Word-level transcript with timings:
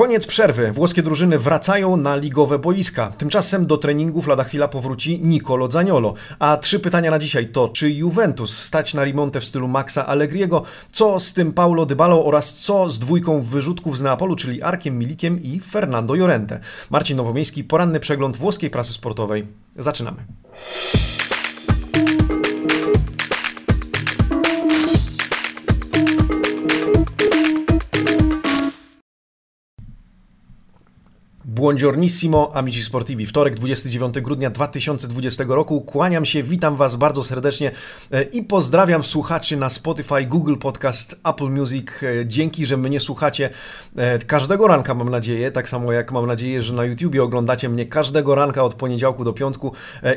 Koniec 0.00 0.26
przerwy. 0.26 0.72
Włoskie 0.72 1.02
drużyny 1.02 1.38
wracają 1.38 1.96
na 1.96 2.16
ligowe 2.16 2.58
boiska. 2.58 3.10
Tymczasem 3.18 3.66
do 3.66 3.76
treningów 3.76 4.26
lada 4.26 4.44
chwila 4.44 4.68
powróci 4.68 5.20
Nicolo 5.22 5.70
Zaniolo. 5.70 6.14
A 6.38 6.56
trzy 6.56 6.80
pytania 6.80 7.10
na 7.10 7.18
dzisiaj 7.18 7.46
to, 7.46 7.68
czy 7.68 7.90
Juventus 7.90 8.58
stać 8.58 8.94
na 8.94 9.04
remontę 9.04 9.40
w 9.40 9.44
stylu 9.44 9.68
Maxa 9.68 10.06
Allegriego, 10.06 10.62
co 10.92 11.20
z 11.20 11.32
tym 11.32 11.52
Paulo 11.52 11.86
Dybalą 11.86 12.24
oraz 12.24 12.54
co 12.54 12.90
z 12.90 12.98
dwójką 12.98 13.40
wyrzutków 13.40 13.98
z 13.98 14.02
Neapolu, 14.02 14.36
czyli 14.36 14.62
Arkiem 14.62 14.98
Milikiem 14.98 15.42
i 15.42 15.60
Fernando 15.60 16.14
Llorente. 16.14 16.60
Marcin 16.90 17.16
Nowomiejski, 17.16 17.64
poranny 17.64 18.00
przegląd 18.00 18.36
włoskiej 18.36 18.70
prasy 18.70 18.92
sportowej. 18.92 19.46
Zaczynamy. 19.76 20.24
Buongiornissimo, 31.50 32.50
amici 32.54 32.82
sportivi. 32.82 33.26
Wtorek, 33.26 33.54
29 33.54 34.20
grudnia 34.20 34.50
2020 34.50 35.44
roku. 35.48 35.80
Kłaniam 35.80 36.24
się, 36.24 36.42
witam 36.42 36.76
Was 36.76 36.96
bardzo 36.96 37.22
serdecznie 37.22 37.70
e, 38.10 38.22
i 38.22 38.42
pozdrawiam 38.42 39.02
słuchaczy 39.02 39.56
na 39.56 39.70
Spotify, 39.70 40.24
Google 40.24 40.56
Podcast, 40.56 41.20
Apple 41.24 41.48
Music. 41.48 41.86
E, 42.02 42.26
dzięki, 42.26 42.66
że 42.66 42.76
mnie 42.76 43.00
słuchacie 43.00 43.50
e, 43.96 44.18
każdego 44.18 44.66
ranka, 44.66 44.94
mam 44.94 45.08
nadzieję. 45.08 45.50
Tak 45.50 45.68
samo 45.68 45.92
jak 45.92 46.12
mam 46.12 46.26
nadzieję, 46.26 46.62
że 46.62 46.74
na 46.74 46.84
YouTubie 46.84 47.22
oglądacie 47.22 47.68
mnie 47.68 47.86
każdego 47.86 48.34
ranka 48.34 48.62
od 48.62 48.74
poniedziałku 48.74 49.24
do 49.24 49.32
piątku 49.32 49.72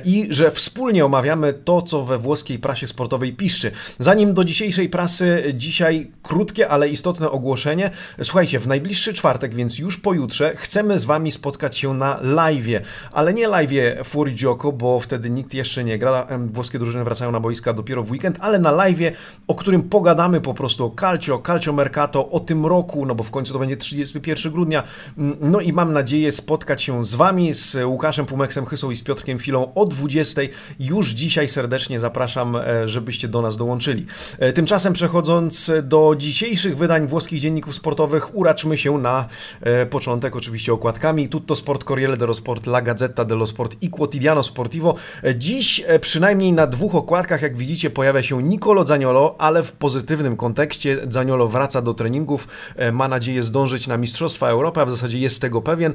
i 0.05 0.27
że 0.29 0.51
wspólnie 0.51 1.05
omawiamy 1.05 1.53
to, 1.53 1.81
co 1.81 2.05
we 2.05 2.17
włoskiej 2.17 2.59
prasie 2.59 2.87
sportowej 2.87 3.33
piszczy. 3.33 3.71
Zanim 3.99 4.33
do 4.33 4.43
dzisiejszej 4.43 4.89
prasy, 4.89 5.53
dzisiaj 5.53 6.11
krótkie, 6.23 6.69
ale 6.69 6.89
istotne 6.89 7.31
ogłoszenie. 7.31 7.91
Słuchajcie, 8.23 8.59
w 8.59 8.67
najbliższy 8.67 9.13
czwartek, 9.13 9.55
więc 9.55 9.77
już 9.77 9.97
pojutrze, 9.97 10.53
chcemy 10.55 10.99
z 10.99 11.05
Wami 11.05 11.22
spotkać 11.31 11.77
się 11.77 11.93
na 11.93 12.19
live, 12.21 12.81
ale 13.11 13.33
nie 13.33 13.47
live 13.47 13.71
Fury 14.03 14.31
Gioco, 14.31 14.71
bo 14.71 14.99
wtedy 14.99 15.29
nikt 15.29 15.53
jeszcze 15.53 15.83
nie 15.83 15.97
gra. 15.97 16.27
Włoskie 16.45 16.79
drużyny 16.79 17.03
wracają 17.03 17.31
na 17.31 17.39
boiska 17.39 17.73
dopiero 17.73 18.03
w 18.03 18.11
weekend, 18.11 18.37
ale 18.39 18.59
na 18.59 18.71
live, 18.71 19.17
o 19.47 19.55
którym 19.55 19.83
pogadamy 19.83 20.41
po 20.41 20.53
prostu 20.53 20.85
o 20.85 20.91
Calcio, 20.99 21.41
Calcio 21.47 21.73
Mercato, 21.73 22.29
o 22.29 22.39
tym 22.39 22.65
roku, 22.65 23.05
no 23.05 23.15
bo 23.15 23.23
w 23.23 23.31
końcu 23.31 23.53
to 23.53 23.59
będzie 23.59 23.77
31 23.77 24.51
grudnia. 24.51 24.83
Mm, 25.17 25.37
no 25.41 25.61
i 25.61 25.73
mam 25.73 25.93
nadzieję 25.93 26.31
spotkać 26.31 26.83
się 26.83 27.05
z 27.05 27.15
Wami, 27.15 27.53
z 27.53 27.75
Łukaszem 27.85 28.25
Pumeksem 28.25 28.65
Chysą 28.65 28.91
i 28.91 28.95
z 28.95 29.03
Piotrkiem 29.03 29.39
Filą 29.39 29.73
o 29.73 29.85
20. 29.85 30.41
Już 30.79 31.09
dzisiaj 31.09 31.47
serdecznie 31.47 31.99
zapraszam, 31.99 32.55
e, 32.55 32.87
żebyście 32.87 33.27
do 33.27 33.41
nas 33.41 33.57
dołączyli. 33.57 34.05
E, 34.39 34.53
tymczasem 34.53 34.93
przechodząc 34.93 35.71
do 35.83 36.15
dzisiejszych 36.17 36.77
wydań 36.77 37.07
włoskich 37.07 37.39
dzienników 37.39 37.75
sportowych, 37.75 38.35
uraczmy 38.35 38.77
się 38.77 38.97
na 38.97 39.27
e, 39.61 39.85
początek 39.85 40.35
oczywiście 40.35 40.73
okładkami. 40.73 41.12
Tutto 41.29 41.55
Sport, 41.55 41.83
Corriere 41.83 42.17
dello 42.17 42.33
Sport, 42.33 42.67
La 42.67 42.81
Gazzetta 42.81 43.25
dello 43.25 43.45
Sport 43.45 43.75
i 43.81 43.89
Quotidiano 43.89 44.43
Sportivo. 44.43 44.95
Dziś 45.35 45.83
przynajmniej 46.01 46.53
na 46.53 46.67
dwóch 46.67 46.95
okładkach, 46.95 47.41
jak 47.41 47.57
widzicie, 47.57 47.89
pojawia 47.89 48.23
się 48.23 48.43
Nicolo 48.43 48.85
Zaniolo, 48.85 49.35
ale 49.37 49.63
w 49.63 49.71
pozytywnym 49.71 50.37
kontekście. 50.37 50.97
Zaniolo 51.09 51.47
wraca 51.47 51.81
do 51.81 51.93
treningów, 51.93 52.47
ma 52.91 53.07
nadzieję 53.07 53.43
zdążyć 53.43 53.87
na 53.87 53.97
Mistrzostwa 53.97 54.49
Europy, 54.49 54.81
a 54.81 54.85
w 54.85 54.91
zasadzie 54.91 55.17
jest 55.17 55.41
tego 55.41 55.61
pewien 55.61 55.93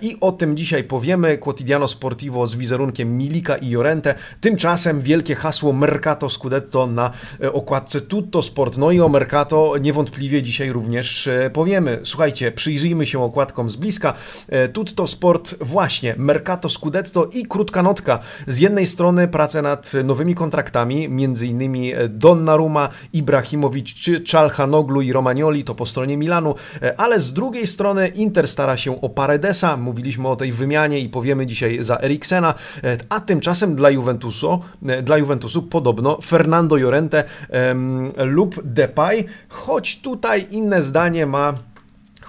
i 0.00 0.16
o 0.20 0.32
tym 0.32 0.56
dzisiaj 0.56 0.84
powiemy. 0.84 1.38
Quotidiano 1.38 1.88
Sportivo 1.88 2.46
z 2.46 2.54
wizerunkiem 2.54 3.16
Milika 3.16 3.56
i 3.56 3.68
Jorente. 3.68 4.14
Tymczasem 4.40 5.00
wielkie 5.00 5.34
hasło 5.34 5.72
Mercato 5.72 6.28
Scudetto 6.30 6.86
na 6.86 7.10
okładce 7.52 8.00
Tutto 8.00 8.42
Sport. 8.42 8.76
No 8.76 8.90
i 8.90 9.00
o 9.00 9.08
Mercato 9.08 9.74
niewątpliwie 9.80 10.42
dzisiaj 10.42 10.72
również 10.72 11.28
powiemy. 11.52 12.00
Słuchajcie, 12.02 12.52
przyjrzyjmy 12.52 13.06
się 13.06 13.22
okładkom 13.22 13.70
z 13.70 13.76
bliska. 13.76 14.14
Tutto 14.72 15.06
Sport 15.06 15.54
właśnie, 15.60 16.14
Mercato 16.18 16.68
Scudetto 16.68 17.24
i 17.32 17.46
krótka 17.46 17.82
notka. 17.82 18.18
Z 18.46 18.58
jednej 18.58 18.86
strony 18.86 19.28
prace 19.28 19.62
nad 19.62 19.92
nowymi 20.04 20.34
kontraktami, 20.34 21.08
między 21.08 21.46
innymi 21.46 21.92
Donnarumma, 22.08 22.88
Ibrahimowicz 23.12 23.94
czy 23.94 24.20
Czalhanoglu 24.20 25.00
i 25.00 25.12
Romagnoli, 25.12 25.64
to 25.64 25.74
po 25.74 25.86
stronie 25.86 26.16
Milanu, 26.16 26.54
ale 26.96 27.20
z 27.20 27.32
drugiej 27.32 27.66
strony 27.66 28.08
Inter 28.08 28.48
stara 28.48 28.76
się 28.76 29.00
o 29.00 29.08
Paredesa, 29.08 29.76
mówiliśmy 29.76 30.28
o 30.28 30.36
tej 30.36 30.52
wymianie 30.52 30.98
i 30.98 31.08
powiemy 31.08 31.46
dzisiaj 31.46 31.84
za 31.84 31.98
Eriksena, 31.98 32.54
a 33.08 33.20
tymczasem 33.20 33.76
dla 33.76 33.90
Juventusu, 33.90 34.60
dla 35.02 35.18
Juventusu 35.18 35.62
podobno 35.62 36.18
Fernando 36.22 36.76
Llorente 36.76 37.24
lub 38.16 38.60
Depay, 38.64 39.24
choć 39.48 40.00
tutaj 40.00 40.46
inne 40.50 40.82
zdanie 40.82 41.26
ma 41.26 41.54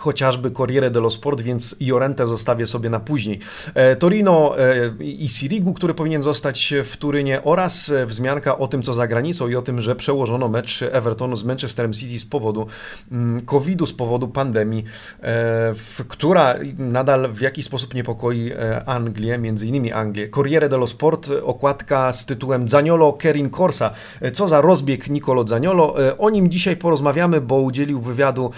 chociażby 0.02 0.52
Corriere 0.52 0.92
dello 0.92 1.10
Sport, 1.10 1.42
więc 1.42 1.76
Jorente 1.80 2.28
zostawię 2.28 2.68
sobie 2.68 2.90
na 2.90 3.00
później. 3.00 3.40
E, 3.74 3.96
Torino 3.96 4.60
e, 4.60 5.04
i 5.04 5.30
Sirigu, 5.30 5.74
który 5.74 5.94
powinien 5.94 6.24
zostać 6.24 6.74
w 6.84 6.98
Turynie 6.98 7.44
oraz 7.44 7.90
e, 7.90 8.06
wzmianka 8.06 8.58
o 8.58 8.68
tym, 8.68 8.84
co 8.84 8.94
za 8.94 9.08
granicą 9.08 9.48
i 9.48 9.56
o 9.56 9.62
tym, 9.62 9.82
że 9.82 9.96
przełożono 9.96 10.48
mecz 10.48 10.84
Evertonu 10.92 11.36
z 11.36 11.44
Manchesterem 11.44 11.94
City 11.94 12.20
z 12.20 12.26
powodu 12.26 12.68
mm, 13.12 13.42
COVID-u, 13.42 13.86
z 13.86 13.94
powodu 13.94 14.28
pandemii, 14.28 14.84
która 16.08 16.56
nadal 16.78 17.32
w 17.34 17.42
jakiś 17.42 17.66
sposób 17.66 17.94
niepokoi 17.94 18.52
Anglię, 18.86 19.38
między 19.38 19.68
innymi 19.68 19.92
Anglię. 19.92 20.30
Corriere 20.30 20.70
dello 20.70 20.88
Sport, 20.88 21.30
okładka 21.44 22.14
z 22.14 22.26
tytułem 22.26 22.68
Zaniolo 22.68 23.14
Kerin 23.14 23.50
Corsa. 23.50 23.92
Co 24.34 24.48
za 24.48 24.62
rozbieg 24.62 25.10
Nicolo 25.10 25.48
Zaniolo. 25.48 25.96
O 26.18 26.30
nim 26.30 26.50
dzisiaj 26.50 26.78
porozmawiamy, 26.78 27.42
bo 27.42 27.62
udzielił 27.62 28.02
wywiadu 28.02 28.52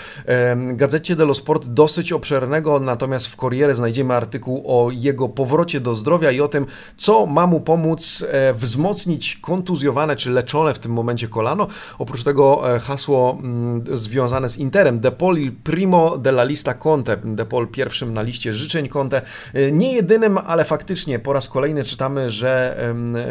gazecie 0.73 1.15
dello 1.15 1.32
Sport 1.33 1.67
dosyć 1.67 2.11
obszernego, 2.11 2.79
natomiast 2.79 3.27
w 3.27 3.35
Corriere 3.35 3.75
znajdziemy 3.75 4.13
artykuł 4.13 4.63
o 4.65 4.91
jego 4.91 5.29
powrocie 5.29 5.79
do 5.79 5.95
zdrowia 5.95 6.31
i 6.31 6.41
o 6.41 6.47
tym, 6.47 6.65
co 6.97 7.25
ma 7.25 7.47
mu 7.47 7.59
pomóc 7.59 8.25
e, 8.29 8.53
wzmocnić 8.53 9.37
kontuzjowane 9.41 10.15
czy 10.15 10.31
leczone 10.31 10.73
w 10.73 10.79
tym 10.79 10.91
momencie 10.91 11.27
kolano. 11.27 11.67
Oprócz 11.99 12.23
tego 12.23 12.75
e, 12.75 12.79
hasło 12.79 13.37
mm, 13.39 13.83
związane 13.97 14.49
z 14.49 14.57
Interem, 14.57 14.99
De 14.99 15.11
Paul 15.11 15.37
il 15.37 15.51
primo 15.51 16.17
della 16.17 16.43
lista 16.43 16.73
Conte, 16.73 17.17
De 17.17 17.45
Paul 17.45 17.67
pierwszym 17.67 18.13
na 18.13 18.21
liście 18.21 18.53
życzeń 18.53 18.89
Conte, 18.89 19.21
e, 19.53 19.71
nie 19.71 19.93
jedynym, 19.93 20.37
ale 20.37 20.65
faktycznie 20.65 21.19
po 21.19 21.33
raz 21.33 21.49
kolejny 21.49 21.83
czytamy, 21.83 22.29
że 22.29 22.77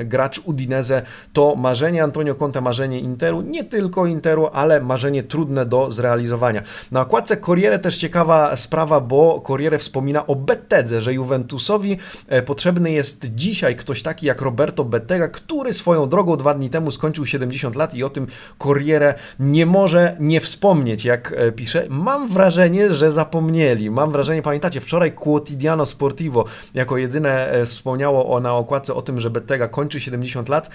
gracz 0.05 0.41
Udinese 0.45 1.03
to 1.33 1.57
marzenie 1.57 2.03
Antonio 2.03 2.35
Conte, 2.35 2.61
marzenie 2.61 3.01
Interu, 3.01 3.41
nie 3.41 3.65
tylko 3.65 4.07
Interu, 4.07 4.49
ale 4.53 4.81
marzenie 4.81 5.23
trudne 5.23 5.67
do 5.67 5.91
zrealizowania. 5.91 6.63
Na 6.91 7.01
okładce 7.01 7.37
Corriere 7.37 7.79
też 7.79 7.92
też 7.93 7.99
ciekawa 7.99 8.57
sprawa, 8.57 9.01
bo 9.01 9.41
Corriere 9.47 9.79
wspomina 9.79 10.27
o 10.27 10.37
Bettedze, 10.37 11.03
że 11.03 11.15
Juventusowi 11.15 11.99
e, 12.29 12.43
potrzebny 12.43 12.93
jest 12.93 13.27
dzisiaj 13.35 13.77
ktoś 13.77 14.03
taki 14.03 14.27
jak 14.27 14.41
Roberto 14.41 14.85
Bettega, 14.85 15.29
który 15.29 15.73
swoją 15.73 16.09
drogą 16.09 16.37
dwa 16.37 16.55
dni 16.55 16.71
temu 16.71 16.91
skończył 16.91 17.27
70 17.27 17.77
lat 17.77 17.95
i 17.95 18.05
o 18.05 18.11
tym 18.11 18.27
Corriere 18.59 19.15
nie 19.41 19.67
może 19.67 20.17
nie 20.21 20.41
wspomnieć, 20.41 21.05
jak 21.05 21.35
e, 21.37 21.53
pisze. 21.53 21.87
Mam 21.89 22.29
wrażenie, 22.29 22.93
że 22.93 23.13
zapomnieli. 23.13 23.91
Mam 23.91 24.13
wrażenie, 24.13 24.43
pamiętacie, 24.43 24.81
wczoraj 24.81 25.13
Quotidiano 25.13 25.87
Sportivo 25.87 26.45
jako 26.75 26.97
jedyne 26.97 27.51
e, 27.51 27.67
wspomniało 27.67 28.37
o, 28.37 28.41
na 28.41 28.55
okładce 28.55 28.95
o 28.95 29.03
tym, 29.03 29.21
że 29.21 29.31
Bettega 29.31 29.69
kończy 29.69 30.01
70 30.01 30.49
lat 30.49 30.71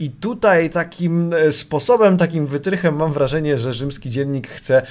i 0.00 0.10
tutaj 0.10 0.70
takim 0.70 1.34
sposobem, 1.50 2.16
takim 2.16 2.46
wytrychem 2.46 2.96
mam 2.96 3.12
wrażenie, 3.12 3.58
że 3.58 3.72
rzymski 3.72 4.10
dziennik 4.10 4.48
chce 4.48 4.82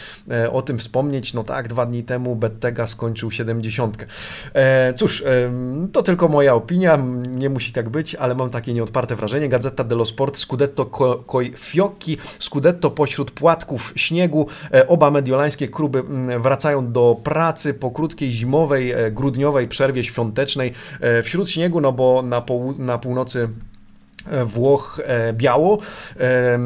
o 0.51 0.61
tym 0.61 0.77
wspomnieć. 0.77 1.33
No 1.33 1.43
tak, 1.53 1.67
dwa 1.67 1.85
dni 1.85 2.03
temu 2.03 2.35
Bettega 2.35 2.87
skończył 2.87 3.31
70. 3.31 4.07
E, 4.53 4.93
cóż, 4.93 5.21
e, 5.21 5.51
to 5.91 6.03
tylko 6.03 6.27
moja 6.27 6.55
opinia, 6.55 6.99
nie 7.27 7.49
musi 7.49 7.73
tak 7.73 7.89
być, 7.89 8.15
ale 8.15 8.35
mam 8.35 8.49
takie 8.49 8.73
nieodparte 8.73 9.15
wrażenie. 9.15 9.49
Gazeta 9.49 9.83
dello 9.83 10.05
Sport, 10.05 10.37
Scudetto 10.37 10.85
coi 11.25 11.53
fiocchi, 11.57 12.17
Scudetto 12.39 12.91
pośród 12.91 13.31
płatków 13.31 13.93
śniegu. 13.95 14.47
E, 14.73 14.87
oba 14.87 15.11
mediolańskie 15.11 15.67
kluby 15.67 16.03
wracają 16.39 16.91
do 16.91 17.17
pracy 17.23 17.73
po 17.73 17.91
krótkiej 17.91 18.33
zimowej, 18.33 18.91
e, 18.91 19.11
grudniowej 19.11 19.67
przerwie 19.67 20.03
świątecznej 20.03 20.73
wśród 21.23 21.49
śniegu, 21.49 21.81
no 21.81 21.91
bo 21.91 22.21
na, 22.21 22.43
na 22.77 22.97
północy 22.97 23.49
Włoch 24.45 24.99
e, 25.03 25.33
biało, 25.33 25.77
e, 26.19 26.59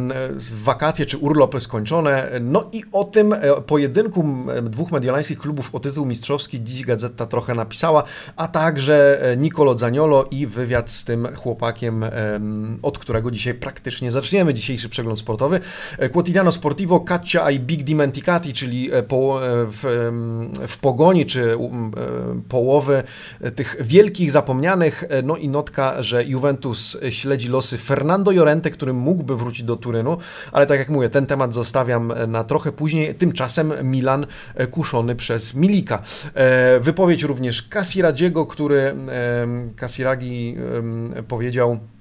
wakacje 0.63 1.05
czy 1.05 1.17
urlopy 1.17 1.59
skończone. 1.59 2.31
No 2.41 2.69
i 2.71 2.83
o 2.91 3.03
tym 3.03 3.35
pojedynku 3.67 4.25
dwóch 4.63 4.91
mediolańskich 4.91 5.39
klubów 5.39 5.75
o 5.75 5.79
tytuł 5.79 6.05
mistrzowski 6.05 6.63
dziś 6.63 6.85
Gazeta 6.85 7.25
trochę 7.25 7.55
napisała, 7.55 8.03
a 8.35 8.47
także 8.47 9.21
Nicolo 9.37 9.77
Zaniolo 9.77 10.27
i 10.31 10.47
wywiad 10.47 10.91
z 10.91 11.05
tym 11.05 11.27
chłopakiem, 11.35 12.05
od 12.81 12.97
którego 12.97 13.31
dzisiaj 13.31 13.53
praktycznie 13.53 14.11
zaczniemy 14.11 14.53
dzisiejszy 14.53 14.89
przegląd 14.89 15.19
sportowy. 15.19 15.59
Quotidiano 16.11 16.51
Sportivo, 16.51 16.99
Caccia 16.99 17.51
i 17.51 17.59
Big 17.59 17.83
Dimenticati, 17.83 18.53
czyli 18.53 18.89
po, 19.07 19.39
w, 19.41 20.11
w 20.67 20.77
pogoni 20.77 21.25
czy 21.25 21.57
połowy 22.49 23.03
tych 23.55 23.75
wielkich 23.79 24.31
zapomnianych, 24.31 25.03
no 25.23 25.37
i 25.37 25.49
notka, 25.49 26.03
że 26.03 26.23
Juventus 26.23 26.97
śledzi 27.09 27.46
losy 27.47 27.77
Fernando 27.77 28.31
Llorente, 28.31 28.69
który 28.69 28.93
mógłby 28.93 29.37
wrócić 29.37 29.63
do 29.63 29.75
Turynu, 29.75 30.17
ale 30.51 30.65
tak 30.65 30.79
jak 30.79 30.89
mówię, 30.89 31.09
ten 31.09 31.25
temat 31.25 31.53
zostawiam 31.53 32.13
na 32.27 32.43
trochę 32.43 32.71
później. 32.71 33.15
Tymczasem 33.15 33.73
Milan 33.83 34.25
kuszony 34.71 35.15
przez 35.15 35.53
Milika. 35.55 36.03
Wypowiedź 36.79 37.23
również 37.23 37.63
Casiradziego, 37.63 38.45
który 38.45 38.95
Casiragi 39.75 40.57
powiedział 41.27 41.79
E, 41.93 41.96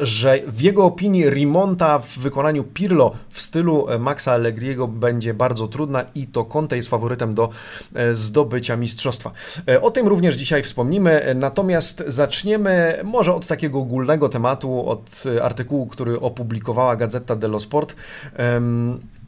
że 0.00 0.38
w 0.46 0.60
jego 0.60 0.84
opinii 0.84 1.30
Rimonta 1.30 1.98
w 1.98 2.18
wykonaniu 2.18 2.64
Pirlo 2.64 3.12
w 3.28 3.40
stylu 3.40 3.88
e, 3.88 3.98
Maxa 3.98 4.32
Allegriego 4.32 4.88
będzie 4.88 5.34
bardzo 5.34 5.68
trudna 5.68 6.04
i 6.14 6.26
to 6.26 6.44
Conte 6.44 6.76
jest 6.76 6.88
faworytem 6.88 7.34
do 7.34 7.50
e, 7.94 8.14
zdobycia 8.14 8.76
mistrzostwa. 8.76 9.30
O 9.82 9.90
tym 9.90 10.08
również 10.08 10.36
dzisiaj 10.36 10.62
wspomnimy, 10.62 11.34
natomiast 11.34 12.04
zaczniemy 12.06 13.00
może 13.04 13.34
od 13.34 13.46
takiego 13.46 13.78
ogólnego 13.78 14.28
tematu, 14.28 14.88
od 14.88 15.24
artykułu, 15.42 15.86
który 15.86 16.20
opublikowała 16.20 16.96
Gazeta 16.96 17.36
dello 17.36 17.60
Sport 17.60 17.94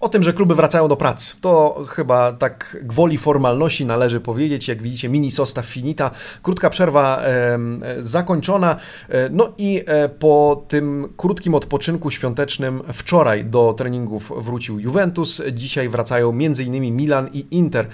o 0.04 0.08
tym, 0.08 0.22
że 0.22 0.32
kluby 0.32 0.54
wracają 0.54 0.88
do 0.88 0.96
pracy. 0.96 1.34
To 1.40 1.84
chyba 1.88 2.32
tak 2.32 2.76
gwoli 2.82 3.18
formalności 3.18 3.86
należy 3.86 4.20
powiedzieć. 4.20 4.68
Jak 4.68 4.82
widzicie, 4.82 5.08
mini 5.08 5.30
sosta 5.30 5.62
finita. 5.62 6.10
Krótka 6.42 6.70
przerwa 6.70 7.22
e, 7.22 7.58
zakończona. 8.00 8.76
E, 9.08 9.28
no 9.28 9.52
i 9.58 9.82
e, 9.86 10.08
po 10.08 10.64
tym 10.68 11.12
krótkim 11.16 11.54
odpoczynku 11.54 12.10
świątecznym 12.10 12.82
wczoraj 12.92 13.44
do 13.44 13.74
treningów 13.78 14.32
wrócił 14.36 14.80
Juventus. 14.80 15.42
Dzisiaj 15.52 15.88
wracają 15.88 16.30
m.in. 16.30 16.96
Milan 16.96 17.28
i 17.32 17.46
Inter. 17.50 17.86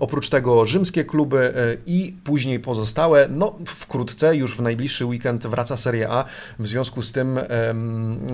Oprócz 0.00 0.28
tego 0.28 0.66
rzymskie 0.66 1.04
kluby 1.04 1.54
i 1.86 2.16
później 2.24 2.60
pozostałe. 2.60 3.28
No 3.30 3.58
wkrótce, 3.66 4.36
już 4.36 4.56
w 4.56 4.62
najbliższy 4.62 5.06
weekend 5.06 5.46
wraca 5.46 5.76
Serie 5.76 6.10
A. 6.10 6.24
W 6.58 6.66
związku 6.66 7.02
z 7.02 7.12
tym 7.12 7.40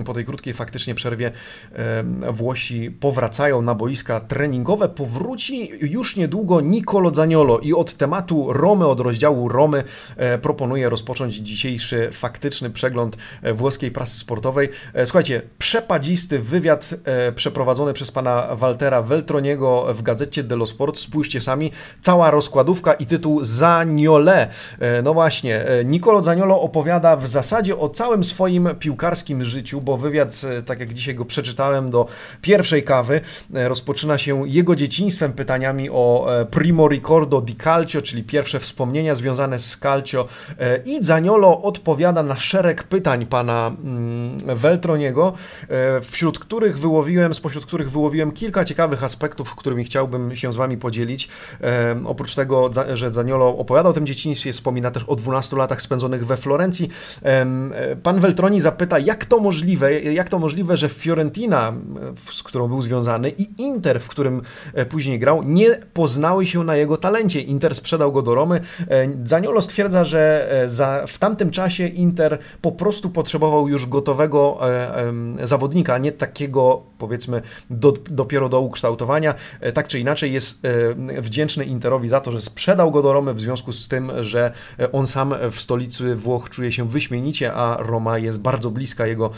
po 0.05 0.13
tej 0.13 0.25
krótkiej 0.25 0.53
faktycznie 0.53 0.95
przerwie 0.95 1.31
Włosi 2.31 2.58
Włosi 2.59 2.91
powracają 2.91 3.61
na 3.61 3.75
boiska 3.75 4.19
treningowe, 4.19 4.89
powróci 4.89 5.71
już 5.81 6.15
niedługo 6.15 6.61
Nicolo 6.61 7.13
Zaniolo 7.13 7.59
i 7.59 7.73
od 7.73 7.93
tematu 7.93 8.53
Romy, 8.53 8.87
od 8.87 8.99
rozdziału 8.99 9.49
Romy 9.49 9.83
e, 10.17 10.37
proponuję 10.37 10.89
rozpocząć 10.89 11.35
dzisiejszy 11.35 12.09
faktyczny 12.11 12.69
przegląd 12.69 13.17
e, 13.41 13.53
włoskiej 13.53 13.91
prasy 13.91 14.19
sportowej. 14.19 14.69
E, 14.93 15.05
słuchajcie, 15.05 15.41
przepadzisty 15.57 16.39
wywiad 16.39 16.89
przeprowadzony 17.35 17.93
przez 17.93 18.11
pana 18.11 18.55
Waltera 18.55 19.01
Veltroniego 19.01 19.93
w 19.93 20.01
gazecie 20.01 20.43
dello 20.43 20.67
Sport. 20.67 20.97
Spójrzcie 20.97 21.41
sami, 21.41 21.71
cała 22.01 22.31
rozkładówka 22.31 22.93
i 22.93 23.05
tytuł 23.05 23.43
Zaniole. 23.43 24.47
No 25.03 25.13
właśnie, 25.13 25.65
Nicolo 25.85 26.23
Zaniolo 26.23 26.61
opowiada 26.61 27.15
w 27.15 27.27
zasadzie 27.27 27.77
o 27.77 27.89
całym 27.89 28.23
swoim 28.23 28.69
piłkarskim 28.79 29.43
życiu, 29.43 29.81
bo 29.81 29.97
wywiad, 29.97 30.41
tak 30.65 30.79
jak 30.79 30.93
dzisiaj 30.93 31.15
go 31.15 31.25
przeczytałem 31.25 31.89
do 31.89 32.07
pierwszej 32.49 32.83
kawy 32.83 33.21
e, 33.53 33.69
rozpoczyna 33.69 34.17
się 34.17 34.47
jego 34.47 34.75
dzieciństwem, 34.75 35.33
pytaniami 35.33 35.89
o 35.89 36.27
e, 36.41 36.45
primo 36.45 36.87
ricordo 36.87 37.41
di 37.41 37.55
calcio, 37.55 38.01
czyli 38.01 38.23
pierwsze 38.23 38.59
wspomnienia 38.59 39.15
związane 39.15 39.59
z 39.59 39.77
calcio 39.77 40.27
e, 40.59 40.77
i 40.85 41.03
Zaniolo 41.03 41.61
odpowiada 41.61 42.23
na 42.23 42.35
szereg 42.35 42.83
pytań 42.83 43.25
pana 43.25 43.71
Veltroniego, 44.55 45.33
mm, 45.69 46.03
wśród 46.03 46.39
których 46.39 46.79
wyłowiłem, 46.79 47.33
spośród 47.33 47.65
których 47.65 47.91
wyłowiłem 47.91 48.31
kilka 48.31 48.65
ciekawych 48.65 49.03
aspektów, 49.03 49.55
którymi 49.55 49.83
chciałbym 49.83 50.35
się 50.35 50.53
z 50.53 50.55
wami 50.55 50.77
podzielić. 50.77 51.29
Oprócz 52.05 52.35
tego, 52.35 52.69
że 52.93 53.13
Zaniolo 53.13 53.57
opowiada 53.57 53.89
o 53.89 53.93
tym 53.93 54.05
dzieciństwie, 54.05 54.53
wspomina 54.53 54.91
też 54.91 55.03
o 55.03 55.15
12 55.15 55.57
latach 55.57 55.81
spędzonych 55.81 56.25
we 56.25 56.37
Florencji. 56.37 56.89
Pan 58.03 58.19
Veltroni 58.19 58.61
zapyta, 58.61 58.99
jak 58.99 59.25
to 59.25 59.39
możliwe, 59.39 60.01
jak 60.01 60.29
to 60.29 60.39
możliwe, 60.39 60.77
że 60.77 60.89
Fiorentina, 60.89 61.73
z 62.33 62.43
którą 62.43 62.67
był 62.67 62.81
związany 62.81 63.29
i 63.29 63.61
Inter, 63.61 63.99
w 63.99 64.07
którym 64.07 64.41
e, 64.73 64.85
później 64.85 65.19
grał, 65.19 65.43
nie 65.43 65.75
poznały 65.93 66.45
się 66.45 66.63
na 66.63 66.75
jego 66.75 66.97
talencie. 66.97 67.41
Inter 67.41 67.75
sprzedał 67.75 68.11
go 68.11 68.21
do 68.21 68.35
Romy. 68.35 68.61
E, 68.89 69.09
Zaniolo 69.23 69.61
stwierdza, 69.61 70.03
że 70.05 70.51
e, 70.51 70.69
za, 70.69 71.03
w 71.07 71.17
tamtym 71.17 71.51
czasie 71.51 71.87
Inter 71.87 72.37
po 72.61 72.71
prostu 72.71 73.09
potrzebował 73.09 73.67
już 73.67 73.85
gotowego 73.85 74.59
zawodnika, 75.43 75.97
nie 75.97 76.11
takiego 76.11 76.81
powiedzmy 76.97 77.41
do, 77.69 77.93
dopiero 78.09 78.49
do 78.49 78.61
ukształtowania. 78.61 79.35
Tak 79.73 79.87
czy 79.87 79.99
inaczej 79.99 80.33
jest 80.33 80.61
wdzięczny 81.17 81.65
Interowi 81.65 82.09
za 82.09 82.21
to, 82.21 82.31
że 82.31 82.41
sprzedał 82.41 82.91
go 82.91 83.01
do 83.01 83.13
Romy 83.13 83.33
w 83.33 83.41
związku 83.41 83.71
z 83.71 83.87
tym, 83.87 84.11
że 84.21 84.51
on 84.91 85.07
sam 85.07 85.35
w 85.51 85.61
stolicy 85.61 86.15
Włoch 86.15 86.49
czuje 86.49 86.71
się 86.71 86.89
wyśmienicie, 86.89 87.53
a 87.53 87.77
Roma 87.79 88.17
jest 88.17 88.41
bardzo 88.41 88.71
bliska 88.71 89.07
jego 89.07 89.29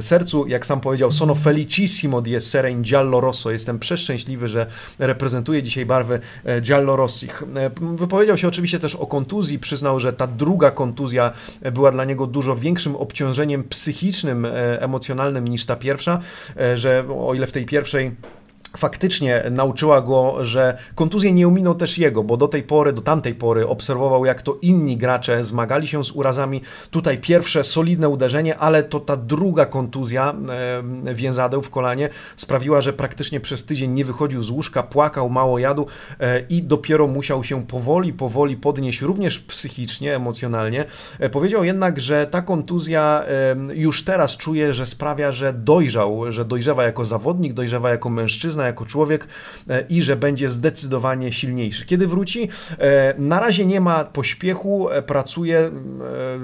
sercu. 0.00 0.46
Jak 0.46 0.66
sam 0.66 0.80
powiedział, 0.80 1.10
sono 1.10 1.34
felicissimo 1.34 1.97
Massimo 1.98 2.20
di 2.20 2.34
essere 2.34 2.70
in 2.70 2.82
giallo 2.82 3.20
rosso. 3.20 3.50
Jestem 3.50 3.78
przeszczęśliwy, 3.78 4.48
że 4.48 4.66
reprezentuję 4.98 5.62
dzisiaj 5.62 5.86
barwy 5.86 6.20
e, 6.44 6.60
giallo 6.60 6.96
rossich. 6.96 7.42
E, 7.56 7.70
wypowiedział 7.96 8.36
się 8.36 8.48
oczywiście 8.48 8.78
też 8.78 8.94
o 8.94 9.06
kontuzji. 9.06 9.58
Przyznał, 9.58 10.00
że 10.00 10.12
ta 10.12 10.26
druga 10.26 10.70
kontuzja 10.70 11.32
była 11.72 11.92
dla 11.92 12.04
niego 12.04 12.26
dużo 12.26 12.56
większym 12.56 12.96
obciążeniem 12.96 13.64
psychicznym, 13.64 14.44
e, 14.44 14.82
emocjonalnym 14.82 15.48
niż 15.48 15.66
ta 15.66 15.76
pierwsza, 15.76 16.20
że 16.74 17.04
o 17.20 17.34
ile 17.34 17.46
w 17.46 17.52
tej 17.52 17.66
pierwszej 17.66 18.16
faktycznie 18.78 19.42
nauczyła 19.50 20.00
go, 20.00 20.46
że 20.46 20.78
kontuzje 20.94 21.32
nie 21.32 21.48
ominą 21.48 21.74
też 21.74 21.98
jego, 21.98 22.24
bo 22.24 22.36
do 22.36 22.48
tej 22.48 22.62
pory, 22.62 22.92
do 22.92 23.02
tamtej 23.02 23.34
pory 23.34 23.66
obserwował, 23.66 24.24
jak 24.24 24.42
to 24.42 24.58
inni 24.62 24.96
gracze 24.96 25.44
zmagali 25.44 25.88
się 25.88 26.04
z 26.04 26.10
urazami. 26.10 26.62
Tutaj 26.90 27.18
pierwsze 27.18 27.64
solidne 27.64 28.08
uderzenie, 28.08 28.56
ale 28.56 28.82
to 28.82 29.00
ta 29.00 29.16
druga 29.16 29.66
kontuzja 29.66 30.34
e, 31.08 31.14
więzadeł 31.14 31.62
w 31.62 31.70
kolanie 31.70 32.08
sprawiła, 32.36 32.80
że 32.80 32.92
praktycznie 32.92 33.40
przez 33.40 33.64
tydzień 33.64 33.90
nie 33.90 34.04
wychodził 34.04 34.42
z 34.42 34.50
łóżka, 34.50 34.82
płakał, 34.82 35.30
mało 35.30 35.58
jadł 35.58 35.86
e, 36.20 36.40
i 36.40 36.62
dopiero 36.62 37.06
musiał 37.06 37.44
się 37.44 37.66
powoli, 37.66 38.12
powoli 38.12 38.56
podnieść, 38.56 39.02
również 39.02 39.38
psychicznie, 39.38 40.16
emocjonalnie. 40.16 40.84
E, 41.18 41.30
powiedział 41.30 41.64
jednak, 41.64 42.00
że 42.00 42.26
ta 42.26 42.42
kontuzja 42.42 43.24
już 43.74 44.04
teraz 44.04 44.36
czuje, 44.36 44.74
że 44.74 44.86
sprawia, 44.86 45.32
że 45.32 45.52
dojrzał, 45.52 46.32
że 46.32 46.44
dojrzewa 46.44 46.84
jako 46.84 47.04
zawodnik, 47.04 47.52
dojrzewa 47.52 47.90
jako 47.90 48.10
mężczyzna, 48.10 48.38
mężczyzna, 48.38 48.66
jako 48.68 48.86
człowiek 48.86 49.28
e, 49.68 49.84
i 49.88 50.02
że 50.02 50.16
będzie 50.16 50.50
zdecydowanie 50.50 51.32
silniejszy. 51.32 51.86
Kiedy 51.86 52.06
wróci, 52.06 52.48
e, 52.78 53.14
na 53.18 53.40
razie 53.40 53.66
nie 53.66 53.80
ma 53.80 54.04
pośpiechu, 54.04 54.90
e, 54.90 55.02
pracuje, 55.02 55.70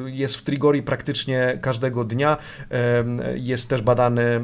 jest 0.06 0.36
w 0.36 0.42
Trigori 0.42 0.82
praktycznie 0.82 1.58
każdego 1.62 2.04
dnia, 2.04 2.36
jest 3.34 3.68
też 3.68 3.82
badany 3.82 4.40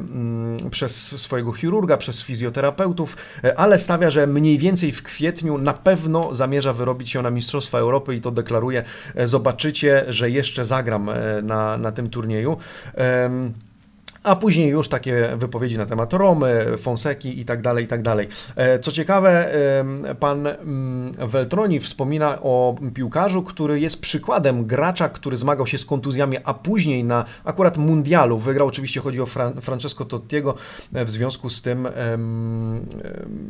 przez 0.71 1.21
swojego 1.21 1.51
chirurga, 1.51 1.97
przez 1.97 2.23
fizjoterapeutów, 2.23 3.17
ale 3.55 3.79
stawia, 3.79 4.09
że 4.09 4.27
mniej 4.27 4.57
więcej 4.57 4.91
w 4.91 5.03
kwietniu 5.03 5.57
na 5.57 5.73
pewno 5.73 6.35
zamierza 6.35 6.73
wyrobić 6.73 7.09
się 7.09 7.21
na 7.21 7.29
Mistrzostwa 7.29 7.79
Europy 7.79 8.15
i 8.15 8.21
to 8.21 8.31
deklaruje. 8.31 8.83
Zobaczycie, 9.25 10.05
że 10.07 10.29
jeszcze 10.29 10.65
zagram 10.65 11.09
na, 11.43 11.77
na 11.77 11.91
tym 11.91 12.09
turnieju. 12.09 12.57
A 14.23 14.35
później 14.35 14.69
już 14.69 14.89
takie 14.89 15.29
wypowiedzi 15.37 15.77
na 15.77 15.85
temat 15.85 16.13
Romy, 16.13 16.65
Fonseki 16.77 17.39
i 17.39 17.45
tak 17.45 17.61
dalej, 17.61 17.85
i 17.85 17.87
tak 17.87 18.01
dalej. 18.01 18.27
E, 18.55 18.79
co 18.79 18.91
ciekawe, 18.91 19.53
pan 20.19 20.47
mm, 20.47 21.11
Veltroni 21.13 21.79
wspomina 21.79 22.41
o 22.41 22.75
piłkarzu, 22.93 23.43
który 23.43 23.79
jest 23.79 24.01
przykładem 24.01 24.65
gracza, 24.65 25.09
który 25.09 25.37
zmagał 25.37 25.67
się 25.67 25.77
z 25.77 25.85
kontuzjami, 25.85 26.37
a 26.43 26.53
później 26.53 27.03
na 27.03 27.25
akurat 27.43 27.77
mundialu 27.77 28.37
wygrał, 28.37 28.67
oczywiście 28.67 28.99
chodzi 28.99 29.21
o 29.21 29.25
Fran 29.25 29.61
Francesco 29.61 30.05
Tottiego, 30.05 30.55
e, 30.93 31.05
w 31.05 31.11
związku 31.11 31.49
z 31.49 31.61
tym 31.61 31.87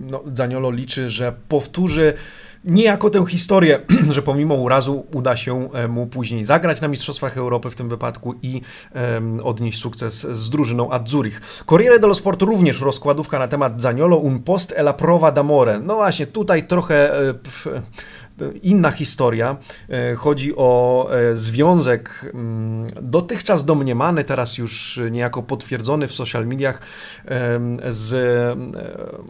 no, 0.01 0.21
Zaniolo 0.33 0.71
liczy, 0.71 1.09
że 1.09 1.33
powtórzy 1.47 2.13
niejako 2.65 3.09
tę 3.09 3.25
historię, 3.25 3.79
że 4.15 4.21
pomimo 4.21 4.55
urazu 4.55 5.05
uda 5.13 5.37
się 5.37 5.69
e, 5.73 5.87
mu 5.87 6.07
później 6.07 6.43
zagrać 6.43 6.81
na 6.81 6.87
Mistrzostwach 6.87 7.37
Europy 7.37 7.69
w 7.69 7.75
tym 7.75 7.89
wypadku 7.89 8.35
i 8.41 8.61
um, 8.95 9.39
odnieść 9.43 9.79
sukces 9.79 10.27
z 10.31 10.49
drużyną 10.49 10.91
Azzurich. 10.91 11.41
Corriere 11.65 11.99
dello 11.99 12.15
Sport 12.15 12.41
również 12.41 12.81
rozkładówka 12.81 13.39
na 13.39 13.47
temat 13.47 13.81
Zaniolo, 13.81 14.17
un 14.17 14.39
post 14.39 14.73
e 14.77 14.81
la 14.81 14.93
prova 14.93 15.31
d'amore. 15.31 15.79
No 15.79 15.95
właśnie, 15.95 16.27
tutaj 16.27 16.67
trochę... 16.67 17.11
Inna 18.63 18.91
historia. 18.91 19.57
E, 19.89 20.15
chodzi 20.15 20.53
o 20.55 21.09
e, 21.11 21.37
związek 21.37 22.31
mm, 22.33 22.87
dotychczas 23.01 23.65
domniemany, 23.65 24.23
teraz 24.23 24.57
już 24.57 24.99
niejako 25.11 25.43
potwierdzony 25.43 26.07
w 26.07 26.13
social 26.13 26.47
mediach 26.47 26.81
z 27.89 28.13
e, 28.13 28.55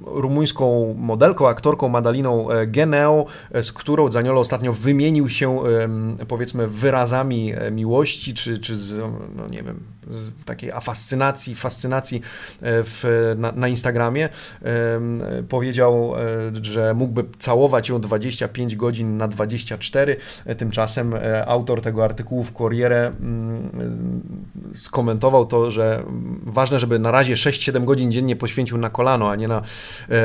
rumuńską 0.06 0.96
modelką, 0.98 1.48
aktorką 1.48 1.90
Madaliną 1.90 2.48
Geneo, 2.68 3.26
z 3.62 3.72
którą 3.72 4.12
Zaniolo 4.12 4.42
ostatnio 4.42 4.74
wymienił 4.74 5.30
się 5.30 5.60
powiedzmy 6.28 6.68
wyrazami 6.68 7.54
miłości, 7.72 8.34
czy, 8.34 8.60
czy 8.60 8.76
z, 8.76 8.98
no 9.36 9.48
nie 9.48 9.64
wiem, 9.64 9.80
takiej 10.46 10.72
afascynacji, 10.72 11.56
fascynacji 11.56 12.22
w, 12.62 13.34
na, 13.38 13.52
na 13.52 13.68
Instagramie. 13.68 14.30
Powiedział, 15.50 16.14
że 16.62 16.94
mógłby 16.94 17.24
całować 17.40 17.90
ją 17.90 18.02
25 18.02 18.76
godzin 18.76 19.18
na 19.18 19.28
24. 19.28 20.18
Tymczasem 20.58 21.14
autor 21.46 21.82
tego 21.82 22.04
artykułu 22.04 22.44
w 22.44 22.52
Corriere 22.52 23.08
mm, 23.08 24.22
skomentował 24.76 25.46
to, 25.46 25.72
że 25.72 26.04
ważne, 26.44 26.80
żeby 26.80 27.00
na 27.00 27.12
razie 27.12 27.34
6-7 27.34 27.86
godzin 27.86 28.12
dziennie 28.12 28.36
poświęcił 28.36 28.78
na 28.78 28.90
kolano, 28.90 29.32
a 29.32 29.36
nie 29.36 29.48
na 29.48 29.62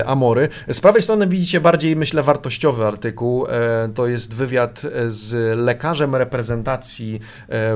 amory. 0.07 0.49
Z 0.69 0.81
prawej 0.81 1.03
strony 1.03 1.27
widzicie 1.27 1.61
bardziej, 1.61 1.97
myślę, 1.97 2.23
wartościowy 2.23 2.87
artykuł. 2.87 3.47
To 3.95 4.07
jest 4.07 4.35
wywiad 4.35 4.83
z 5.09 5.59
lekarzem 5.59 6.15
reprezentacji 6.15 7.21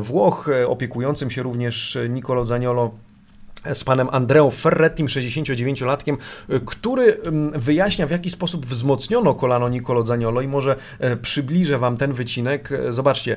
Włoch, 0.01 0.51
opiekującym 0.67 1.31
się 1.31 1.43
również 1.43 1.99
Nicolo 2.09 2.45
Zaniolo 2.45 3.10
z 3.75 3.85
panem 3.85 4.09
Andreo 4.13 4.51
Ferrettim, 4.51 5.07
69-latkiem, 5.07 6.17
który 6.67 7.21
mm, 7.23 7.61
wyjaśnia, 7.61 8.07
w 8.07 8.11
jaki 8.11 8.31
sposób 8.31 8.67
wzmocniono 8.67 9.35
kolano 9.35 9.69
Nicolo 9.69 10.07
Zaniolo 10.07 10.41
i 10.41 10.49
może 10.49 10.77
e, 10.99 11.17
przybliżę 11.17 11.79
wam 11.79 11.97
ten 11.97 12.13
wycinek. 12.13 12.73
E, 12.73 12.93
zobaczcie, 12.93 13.37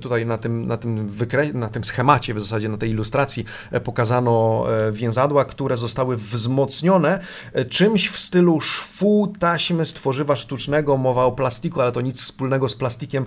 tutaj 0.00 0.26
na 0.26 0.38
tym, 0.38 0.66
na 0.66 0.76
tym, 0.76 1.08
wykre... 1.08 1.52
na 1.52 1.68
tym 1.68 1.84
schemacie, 1.84 2.34
w 2.34 2.40
zasadzie 2.40 2.68
na 2.68 2.76
tej 2.76 2.90
ilustracji 2.90 3.44
e, 3.70 3.80
pokazano 3.80 4.66
więzadła, 4.92 5.44
które 5.44 5.76
zostały 5.76 6.16
wzmocnione 6.16 7.20
czymś 7.68 8.08
w 8.08 8.18
stylu 8.18 8.60
szwu 8.60 9.32
taśmy 9.38 9.86
z 9.86 9.94
tworzywa 9.94 10.36
sztucznego, 10.36 10.96
mowa 10.96 11.24
o 11.24 11.32
plastiku, 11.32 11.80
ale 11.80 11.92
to 11.92 12.00
nic 12.00 12.22
wspólnego 12.22 12.68
z 12.68 12.74
plastikiem 12.74 13.26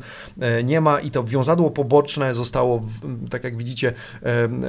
nie 0.64 0.82
ma 0.82 1.00
i 1.00 1.12
to 1.12 1.24
wiązadło 1.24 1.72
poboczne 1.72 2.34
zostało, 2.34 2.82
tak 3.30 3.44
jak 3.44 3.58
widzicie, 3.58 3.94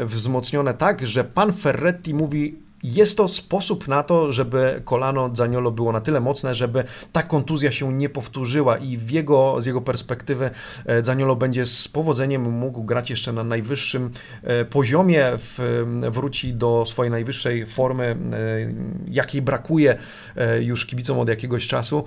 wzmocnione 0.07 0.75
tak, 0.75 1.07
że 1.07 1.24
pan 1.25 1.53
Ferretti 1.53 2.15
mówi 2.15 2.64
jest 2.85 3.17
to 3.17 3.29
sposób 3.29 3.89
na 3.89 4.03
to, 4.03 4.33
żeby 4.33 4.83
kolano 4.85 5.31
Zaniolo 5.37 5.71
było 5.71 5.93
na 5.93 6.01
tyle 6.01 6.21
mocne, 6.21 6.55
żeby 6.55 6.85
ta 7.13 7.23
kontuzja 7.23 7.73
się 7.73 7.93
nie 7.93 8.09
powtórzyła 8.09 8.77
i 8.77 8.97
w 8.97 9.11
jego, 9.11 9.61
z 9.61 9.67
jego 9.67 9.81
perspektywy 9.81 10.51
e, 10.87 11.05
Zaniolo 11.05 11.37
będzie 11.37 11.67
z 11.67 11.89
powodzeniem 11.89 12.43
mógł 12.43 12.83
grać 12.83 13.11
jeszcze 13.11 13.33
na 13.33 13.45
najwyższym 13.45 14.11
e, 14.43 14.65
poziomie, 14.65 15.33
w, 15.37 15.85
wróci 16.11 16.55
do 16.55 16.85
swojej 16.87 17.11
najwyższej 17.11 17.67
formy, 17.67 18.05
e, 18.05 18.17
jakiej 19.09 19.43
brakuje 19.43 19.99
już 20.61 20.87
kibicom 20.87 21.19
od 21.19 21.29
jakiegoś 21.29 21.69
czasu. 21.69 22.05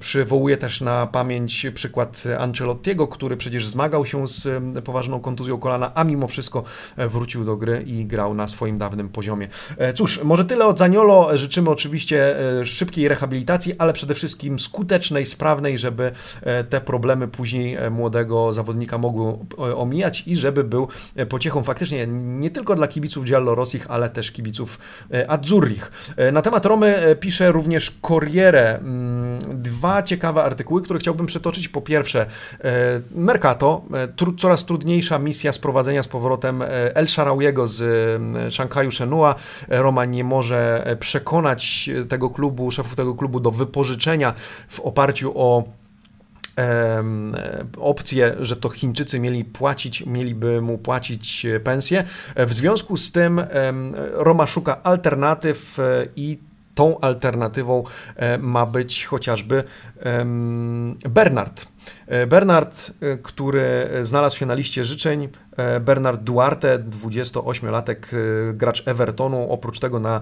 Przy, 0.00 0.26
też 0.58 0.80
na 0.80 1.06
pamięć 1.06 1.66
przykład 1.74 2.24
Ancelottiego, 2.38 3.08
który 3.08 3.36
przecież 3.36 3.68
zmagał 3.68 4.06
się 4.06 4.28
z 4.28 4.48
poważną 4.84 5.20
kontuzją 5.20 5.58
kolana, 5.58 5.92
a 5.94 6.04
mimo 6.04 6.28
wszystko 6.28 6.64
wrócił 6.96 7.44
do 7.44 7.56
gry 7.56 7.82
i 7.86 8.06
grał 8.06 8.34
na 8.34 8.48
swoim 8.48 8.78
dawnym 8.78 9.08
poziomie. 9.08 9.48
E, 9.84 9.92
cóż, 9.92 10.22
może 10.22 10.44
tyle 10.44 10.66
od 10.66 10.78
Zaniolo. 10.78 11.38
Życzymy 11.38 11.70
oczywiście 11.70 12.36
e, 12.60 12.66
szybkiej 12.66 13.08
rehabilitacji, 13.08 13.74
ale 13.78 13.92
przede 13.92 14.14
wszystkim 14.14 14.58
skutecznej, 14.58 15.26
sprawnej, 15.26 15.78
żeby 15.78 16.12
e, 16.42 16.64
te 16.64 16.80
problemy 16.80 17.28
później 17.28 17.76
młodego 17.90 18.52
zawodnika 18.52 18.98
mogły 18.98 19.34
omijać 19.76 20.22
i 20.26 20.36
żeby 20.36 20.64
był 20.64 20.88
pociechą 21.28 21.62
faktycznie 21.62 22.06
nie 22.06 22.50
tylko 22.50 22.74
dla 22.74 22.88
kibiców 22.88 23.24
Giallorossich, 23.24 23.86
ale 23.88 24.10
też 24.10 24.30
kibiców 24.30 24.78
Azzurrich. 25.28 25.92
Na 26.32 26.42
temat 26.42 26.66
Romy 26.66 27.16
pisze 27.20 27.52
również 27.52 27.92
Corriere. 28.08 28.78
Mm, 28.78 29.38
dwa 29.62 30.02
ciekawe 30.02 30.44
artykuły, 30.44 30.82
które 30.82 30.98
chciałbym 30.98 31.26
przetoczyć. 31.26 31.68
Po 31.68 31.80
pierwsze, 31.80 32.26
Mercato, 33.14 33.84
coraz 34.38 34.64
trudniejsza 34.64 35.18
misja 35.18 35.52
sprowadzenia 35.52 36.02
z 36.02 36.08
powrotem 36.08 36.62
El 36.94 37.08
Sharawiego 37.08 37.66
z 37.66 37.82
Szanghaju 38.54 38.90
Shenhua. 38.90 39.34
Roma 39.82 40.04
nie 40.04 40.24
może 40.24 40.96
przekonać 41.00 41.90
tego 42.08 42.30
klubu, 42.30 42.70
szefów 42.70 42.96
tego 42.96 43.14
klubu 43.14 43.40
do 43.40 43.50
wypożyczenia 43.50 44.34
w 44.68 44.80
oparciu 44.80 45.32
o 45.36 45.64
opcję, 47.78 48.36
że 48.40 48.56
to 48.56 48.68
Chińczycy 48.68 49.20
mieli 49.20 49.44
płacić, 49.44 50.06
mieliby 50.06 50.60
mu 50.60 50.78
płacić 50.78 51.46
pensję. 51.64 52.04
W 52.36 52.54
związku 52.54 52.96
z 52.96 53.12
tym 53.12 53.42
Roma 54.12 54.46
szuka 54.46 54.82
alternatyw 54.82 55.78
e, 55.78 55.82
i 56.16 56.38
tą 56.74 57.00
alternatywą 57.00 57.84
e, 58.16 58.38
ma 58.38 58.66
być 58.66 59.04
chociażby 59.04 59.64
Bernard. 61.08 61.73
E, 62.06 62.26
Bernard, 62.26 62.90
e, 63.00 63.16
który 63.16 63.88
znalazł 64.02 64.38
się 64.38 64.46
na 64.46 64.54
liście 64.54 64.84
życzeń, 64.84 65.28
Bernard 65.80 66.20
Duarte, 66.20 66.78
28-latek 66.78 67.96
gracz 68.52 68.88
Evertonu, 68.88 69.46
oprócz 69.50 69.80
tego 69.80 70.00
na, 70.00 70.20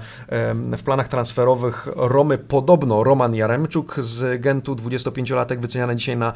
w 0.78 0.82
planach 0.84 1.08
transferowych 1.08 1.88
Romy 1.96 2.38
podobno 2.38 3.04
Roman 3.04 3.34
Jaremczuk 3.34 3.96
z 4.00 4.40
Gentu, 4.40 4.74
25-latek 4.74 5.58
wyceniany 5.58 5.96
dzisiaj 5.96 6.16
na 6.16 6.32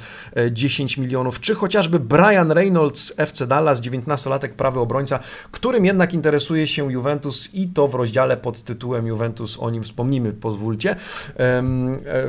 10 0.50 0.99
milionów, 0.99 1.40
czy 1.40 1.54
chociażby 1.54 2.00
Brian 2.00 2.52
Reynolds 2.52 3.14
FC 3.16 3.47
Dallas, 3.47 3.83
19-latek 3.83 4.49
prawy 4.49 4.80
obrońca, 4.80 5.18
którym 5.50 5.85
jednak 5.85 6.14
interesuje 6.14 6.66
się 6.66 6.92
Juventus 6.92 7.54
i 7.54 7.68
to 7.68 7.88
w 7.88 7.95
rozdziale 7.95 8.37
pod 8.37 8.62
tytułem 8.62 9.06
Juventus 9.06 9.59
o 9.61 9.71
nim 9.71 9.83
wspomnimy, 9.83 10.33
pozwólcie. 10.33 10.97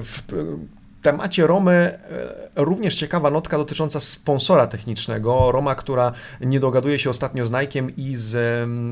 W 0.02 0.22
temacie 1.12 1.48
Romy 1.48 1.72
e, 1.74 2.48
również 2.56 2.96
ciekawa 2.96 3.30
notka 3.30 3.58
dotycząca 3.58 4.00
sponsora 4.00 4.68
technicznego. 4.68 5.52
Roma, 5.52 5.76
która 5.76 6.12
nie 6.42 6.60
dogaduje 6.60 7.00
się 7.00 7.10
ostatnio 7.10 7.46
z 7.46 7.52
Nike'em 7.52 7.92
i 7.98 8.16
z, 8.16 8.36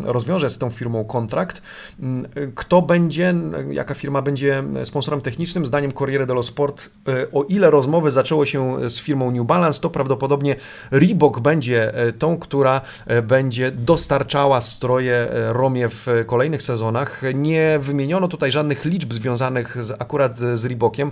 rozwiąże 0.06 0.50
z 0.50 0.58
tą 0.58 0.70
firmą 0.70 1.06
kontrakt. 1.06 1.62
Mm, 2.00 2.28
kto 2.56 2.82
będzie, 2.82 3.34
jaka 3.70 3.94
firma 3.94 4.22
będzie 4.22 4.64
sponsorem 4.84 5.22
technicznym? 5.22 5.66
Zdaniem 5.66 5.92
Corriere 5.92 6.26
dello 6.26 6.44
Sport, 6.44 6.90
e, 7.08 7.32
o 7.32 7.44
ile 7.44 7.72
rozmowy 7.72 8.12
zaczęło 8.12 8.46
się 8.46 8.90
z 8.90 9.00
firmą 9.00 9.32
New 9.32 9.46
Balance, 9.46 9.82
to 9.82 9.90
prawdopodobnie 9.90 10.56
Reebok 10.92 11.40
będzie 11.40 11.94
e, 11.94 12.14
tą, 12.14 12.38
która 12.38 12.82
będzie 13.24 13.72
dostarczała 13.72 14.62
stroje 14.62 15.28
Romie 15.32 15.90
w 15.90 16.08
kolejnych 16.26 16.62
sezonach. 16.62 17.22
Nie 17.34 17.80
wymieniono 17.82 18.28
tutaj 18.28 18.52
żadnych 18.52 18.86
liczb 18.86 19.14
związanych 19.14 19.84
z, 19.84 19.92
akurat 20.02 20.38
z 20.38 20.66
Reebokiem, 20.66 21.12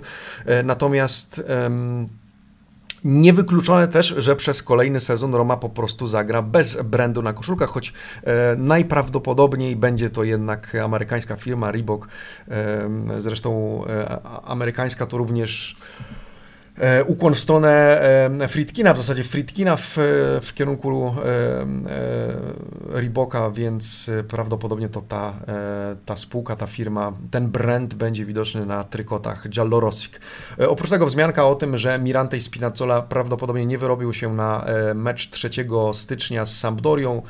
natomiast 0.64 0.93
Natomiast 0.94 1.42
um, 1.64 2.08
Niewykluczone 3.04 3.88
też, 3.88 4.14
że 4.18 4.36
przez 4.36 4.62
kolejny 4.62 5.00
sezon 5.00 5.34
Roma 5.34 5.56
po 5.56 5.68
prostu 5.68 6.06
zagra 6.06 6.42
bez 6.42 6.82
brandu 6.82 7.22
na 7.22 7.32
koszulkach, 7.32 7.68
choć 7.68 7.92
e, 8.22 8.56
najprawdopodobniej 8.56 9.76
będzie 9.76 10.10
to 10.10 10.24
jednak 10.24 10.74
amerykańska 10.74 11.36
firma 11.36 11.70
Reebok. 11.72 12.08
E, 12.48 12.88
zresztą 13.18 13.80
e, 13.86 14.22
amerykańska 14.44 15.06
to 15.06 15.18
również 15.18 15.76
ukłon 17.06 17.34
w 17.34 17.38
stronę 17.38 18.00
e, 18.40 18.48
Fritkina, 18.48 18.94
w 18.94 18.98
zasadzie 18.98 19.22
Fritkina 19.22 19.76
w, 19.76 19.94
w 20.42 20.54
kierunku 20.54 21.14
e, 21.24 21.66
Reeboka, 23.00 23.50
więc 23.50 24.10
prawdopodobnie 24.28 24.88
to 24.88 25.00
ta, 25.00 25.34
ta 26.06 26.16
spółka, 26.16 26.56
ta 26.56 26.66
firma, 26.66 27.12
ten 27.30 27.48
brand 27.48 27.94
będzie 27.94 28.24
widoczny 28.24 28.66
na 28.66 28.84
trykotach 28.84 29.48
Giallorossik. 29.48 30.20
Oprócz 30.68 30.90
tego 30.90 31.06
wzmianka 31.06 31.46
o 31.46 31.54
tym, 31.54 31.78
że 31.78 31.98
Mirante 31.98 32.40
Spinazzola 32.40 33.02
prawdopodobnie 33.02 33.66
nie 33.66 33.78
wyrobił 33.78 34.12
się 34.12 34.34
na 34.34 34.66
mecz 34.94 35.30
3 35.30 35.50
stycznia 35.92 36.46
z 36.46 36.58
Sampdorią 36.58 37.22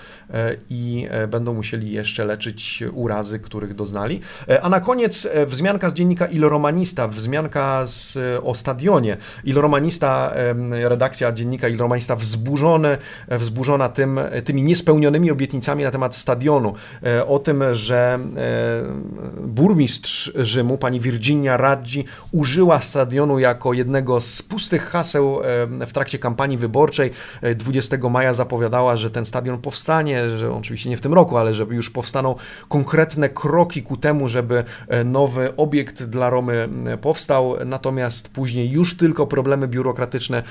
i 0.71 1.09
będą 1.29 1.55
musieli 1.55 1.93
jeszcze 1.93 2.25
leczyć 2.25 2.85
urazy, 2.93 3.39
których 3.39 3.75
doznali. 3.75 4.21
A 4.63 4.69
na 4.69 4.81
koniec 4.81 5.29
wzmianka 5.47 5.91
z 5.91 5.95
dziennika 5.95 6.27
Il 6.27 6.43
Romanista, 6.43 7.09
wzmianka 7.09 7.87
z, 7.87 8.19
o 8.45 8.55
stadionie. 8.55 9.17
Ilromanista, 9.45 10.33
redakcja 10.71 11.33
dziennika 11.33 11.69
Ilromanista 11.69 12.17
wzburzone, 12.17 12.99
wzburzona 13.29 13.88
tym, 13.88 14.21
tymi 14.45 14.62
niespełnionymi 14.62 15.31
obietnicami 15.31 15.85
na 15.85 15.91
temat 15.91 16.17
stadionu. 16.17 16.73
E, 17.03 17.26
o 17.26 17.38
tym, 17.38 17.64
że 17.73 18.19
e, 18.37 19.47
burmistrz 19.47 20.33
Rzymu, 20.35 20.79
pani 20.79 21.00
Virginia 21.00 21.57
Raggi, 21.57 22.05
użyła 22.33 22.81
stadionu 22.81 23.38
jako 23.38 23.73
jednego 23.73 24.21
z 24.21 24.43
pustych 24.43 24.85
haseł 24.85 25.41
w 25.87 25.93
trakcie 25.93 26.19
kampanii 26.19 26.59
wyborczej. 26.59 27.11
20 27.57 27.97
e, 27.97 28.11
maja 28.11 28.35
zapowiadała, 28.35 28.97
że 28.97 29.11
ten 29.11 29.25
stadion 29.25 29.59
powstanie, 29.59 30.31
że 30.38 30.55
oczywiście 30.55 30.91
nie 30.91 30.97
w 30.97 31.00
tym 31.00 31.14
roku, 31.14 31.37
ale 31.37 31.55
żeby 31.55 31.75
już 31.75 31.91
powstaną 31.91 32.35
konkretne 32.69 33.29
kroki 33.29 33.83
ku 33.83 33.97
temu, 33.97 34.29
żeby 34.29 34.64
nowy 35.05 35.57
obiekt 35.57 36.03
dla 36.03 36.31
Romy 36.31 36.69
powstał. 37.00 37.57
Natomiast 37.67 38.29
później 38.29 38.71
już 38.71 38.97
tylko 38.97 39.24
tylko 39.25 39.26
problemy 39.26 39.69
biurokratyczne, 39.69 40.43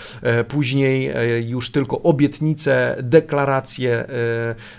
później 0.48 1.14
już 1.48 1.72
tylko 1.72 2.02
obietnice, 2.02 2.96
deklaracje, 3.04 4.06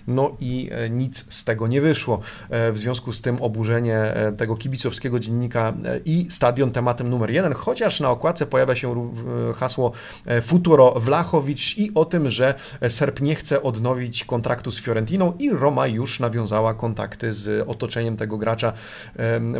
no 0.07 0.37
i 0.41 0.71
nic 0.91 1.27
z 1.35 1.45
tego 1.45 1.67
nie 1.67 1.81
wyszło. 1.81 2.21
W 2.51 2.79
związku 2.79 3.13
z 3.13 3.21
tym 3.21 3.43
oburzenie 3.43 4.15
tego 4.37 4.57
kibicowskiego 4.57 5.21
dziennika 5.21 5.73
i 6.05 6.27
stadion 6.31 6.71
tematem 6.71 7.11
numer 7.11 7.31
jeden, 7.31 7.53
chociaż 7.53 8.01
na 8.01 8.11
okładce 8.11 8.47
pojawia 8.47 8.75
się 8.75 9.13
hasło 9.55 9.93
Futuro 10.43 10.95
Wlachowicz 10.97 11.79
i 11.79 11.93
o 11.95 12.05
tym, 12.05 12.31
że 12.31 12.55
Serb 12.89 13.21
nie 13.21 13.35
chce 13.35 13.63
odnowić 13.63 14.25
kontraktu 14.25 14.71
z 14.71 14.81
Fiorentiną 14.81 15.33
i 15.39 15.51
Roma 15.51 15.87
już 15.87 16.21
nawiązała 16.21 16.75
kontakty 16.75 17.33
z 17.33 17.69
otoczeniem 17.69 18.17
tego 18.17 18.39
gracza, 18.39 18.73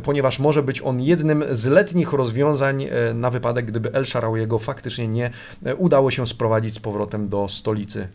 ponieważ 0.03 0.39
może 0.39 0.63
być 0.63 0.83
on 0.83 1.01
jednym 1.01 1.45
z 1.51 1.67
letnich 1.67 2.13
rozwiązań 2.13 2.85
e, 2.85 3.15
na 3.15 3.31
wypadek, 3.31 3.67
gdyby 3.67 3.93
El 3.93 4.07
Sharawiego 4.25 4.59
faktycznie 4.59 5.09
nie 5.09 5.31
udało 5.79 6.11
się 6.11 6.27
sprowadzić 6.27 6.75
z 6.75 6.79
powrotem 6.79 7.29
do 7.29 7.49
stolicy 7.49 8.09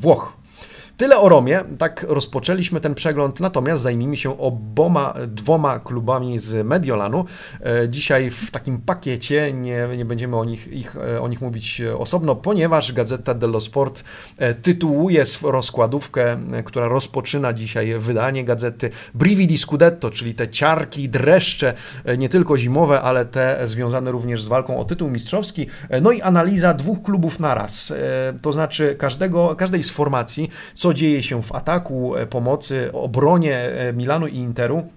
Włoch. 0.00 0.32
Tyle 1.00 1.18
o 1.18 1.28
Romie, 1.28 1.64
tak 1.78 2.06
rozpoczęliśmy 2.08 2.80
ten 2.80 2.94
przegląd, 2.94 3.40
natomiast 3.40 3.82
zajmijmy 3.82 4.16
się 4.16 4.38
oboma, 4.38 5.14
dwoma 5.26 5.78
klubami 5.78 6.38
z 6.38 6.66
Mediolanu. 6.66 7.24
E, 7.60 7.88
dzisiaj 7.88 8.30
w 8.30 8.50
takim 8.50 8.78
pakiecie, 8.78 9.52
nie, 9.52 9.88
nie 9.96 10.04
będziemy 10.04 10.36
o 10.36 10.44
nich, 10.44 10.68
ich, 10.68 10.96
e, 10.96 11.20
o 11.20 11.28
nich 11.28 11.40
mówić 11.40 11.82
osobno, 11.98 12.36
ponieważ 12.36 12.92
Gazeta 12.92 13.34
dello 13.34 13.60
Sport 13.60 14.04
e, 14.36 14.54
tytułuje 14.54 15.24
rozkładówkę, 15.42 16.38
która 16.64 16.88
rozpoczyna 16.88 17.52
dzisiaj 17.52 17.98
wydanie 17.98 18.44
gazety 18.44 18.90
Brividi 19.14 19.58
Scudetto, 19.58 20.10
czyli 20.10 20.34
te 20.34 20.48
ciarki, 20.48 21.08
dreszcze, 21.08 21.74
nie 22.18 22.28
tylko 22.28 22.58
zimowe, 22.58 23.00
ale 23.00 23.24
te 23.24 23.60
związane 23.64 24.10
również 24.10 24.42
z 24.42 24.48
walką 24.48 24.78
o 24.78 24.84
tytuł 24.84 25.10
mistrzowski, 25.10 25.66
no 26.02 26.12
i 26.12 26.22
analiza 26.22 26.74
dwóch 26.74 27.02
klubów 27.02 27.40
naraz, 27.40 27.92
to 28.42 28.52
znaczy 28.52 28.96
każdego, 28.98 29.56
każdej 29.56 29.82
z 29.82 29.90
formacji, 29.90 30.50
co 30.74 30.89
co 30.90 30.94
dzieje 30.94 31.22
się 31.22 31.42
w 31.42 31.52
ataku, 31.52 32.16
e, 32.16 32.26
pomocy, 32.26 32.90
obronie 32.92 33.56
e, 33.56 33.92
Milanu 33.92 34.26
i 34.26 34.36
Interu 34.36 34.88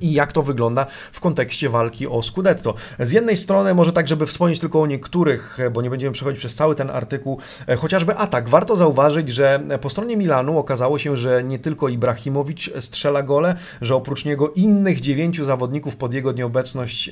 i 0.00 0.12
jak 0.12 0.32
to 0.32 0.42
wygląda 0.42 0.86
w 1.12 1.20
kontekście 1.20 1.68
walki 1.68 2.06
o 2.06 2.22
Scudetto. 2.22 2.74
Z 2.98 3.12
jednej 3.12 3.36
strony, 3.36 3.74
może 3.74 3.92
tak, 3.92 4.08
żeby 4.08 4.26
wspomnieć 4.26 4.60
tylko 4.60 4.80
o 4.80 4.86
niektórych, 4.86 5.58
bo 5.72 5.82
nie 5.82 5.90
będziemy 5.90 6.12
przechodzić 6.12 6.38
przez 6.38 6.54
cały 6.54 6.74
ten 6.74 6.90
artykuł, 6.90 7.38
e, 7.66 7.76
chociażby 7.76 8.16
atak. 8.16 8.48
Warto 8.48 8.76
zauważyć, 8.76 9.28
że 9.28 9.60
po 9.80 9.90
stronie 9.90 10.16
Milanu 10.16 10.58
okazało 10.58 10.98
się, 10.98 11.16
że 11.16 11.44
nie 11.44 11.58
tylko 11.58 11.88
Ibrahimowicz 11.88 12.70
strzela 12.80 13.22
gole, 13.22 13.56
że 13.80 13.94
oprócz 13.94 14.24
niego 14.24 14.50
innych 14.50 15.00
dziewięciu 15.00 15.44
zawodników 15.44 15.96
pod 15.96 16.14
jego 16.14 16.32
nieobecność 16.32 17.10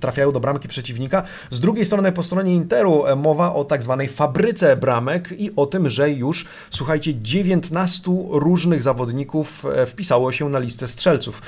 trafiają 0.00 0.32
do 0.32 0.40
bramki 0.40 0.68
przeciwnika. 0.68 1.22
Z 1.50 1.60
drugiej 1.60 1.84
strony, 1.84 2.12
po 2.12 2.22
stronie 2.22 2.54
Interu 2.54 3.06
e, 3.06 3.16
mowa 3.16 3.54
o 3.54 3.64
tak 3.64 3.82
zwanej 3.82 4.08
fabryce 4.08 4.76
bramek 4.76 5.32
i 5.38 5.50
o 5.56 5.66
tym, 5.66 5.88
że 5.88 6.10
już, 6.10 6.46
słuchajcie, 6.70 7.22
19 7.22 8.10
różnych 8.30 8.82
zawodników 8.82 9.64
e, 9.64 9.86
wpisało 9.86 10.32
się 10.32 10.48
na 10.48 10.58
listę 10.58 10.88
strzelców. 11.00 11.42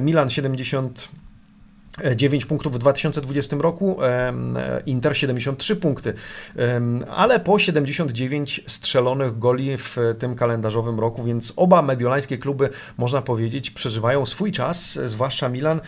Milan 0.00 0.30
70 0.30 1.08
9 2.16 2.46
punktów 2.46 2.74
w 2.74 2.78
2020 2.78 3.56
roku, 3.60 3.98
Inter 4.86 5.16
73 5.16 5.76
punkty, 5.76 6.14
ale 7.10 7.40
po 7.40 7.58
79 7.58 8.60
strzelonych 8.66 9.38
goli 9.38 9.76
w 9.76 9.96
tym 10.18 10.34
kalendarzowym 10.34 11.00
roku, 11.00 11.24
więc 11.24 11.52
oba 11.56 11.82
mediolańskie 11.82 12.38
kluby, 12.38 12.68
można 12.98 13.22
powiedzieć, 13.22 13.70
przeżywają 13.70 14.26
swój 14.26 14.52
czas, 14.52 14.98
zwłaszcza 15.06 15.48
Milan. 15.48 15.80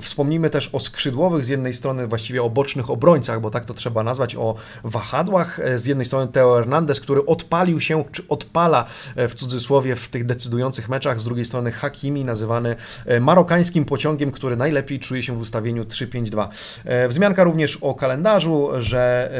Wspomnijmy 0.00 0.50
też 0.50 0.70
o 0.72 0.80
skrzydłowych, 0.80 1.44
z 1.44 1.48
jednej 1.48 1.74
strony 1.74 2.06
właściwie 2.06 2.42
o 2.42 2.50
bocznych 2.50 2.90
obrońcach, 2.90 3.40
bo 3.40 3.50
tak 3.50 3.64
to 3.64 3.74
trzeba 3.74 4.02
nazwać, 4.02 4.36
o 4.36 4.54
wahadłach. 4.84 5.60
Z 5.76 5.86
jednej 5.86 6.06
strony 6.06 6.32
Teo 6.32 6.54
Hernandez, 6.54 7.00
który 7.00 7.26
odpalił 7.26 7.80
się, 7.80 8.04
czy 8.12 8.28
odpala 8.28 8.84
e, 9.16 9.28
w 9.28 9.34
cudzysłowie 9.34 9.96
w 9.96 10.08
tych 10.08 10.24
decydujących 10.24 10.88
meczach, 10.88 11.20
z 11.20 11.24
drugiej 11.24 11.44
strony 11.44 11.72
Hakimi, 11.72 12.24
nazywany 12.24 12.76
e, 13.06 13.20
marokańskim 13.20 13.84
pociągiem, 13.84 14.30
który 14.30 14.56
najlepiej 14.56 14.95
czuje 15.00 15.22
się 15.22 15.36
w 15.36 15.40
ustawieniu 15.40 15.84
3-5-2. 15.84 16.48
E, 16.84 17.08
wzmianka 17.08 17.44
również 17.44 17.76
o 17.76 17.94
kalendarzu, 17.94 18.68
że 18.78 19.30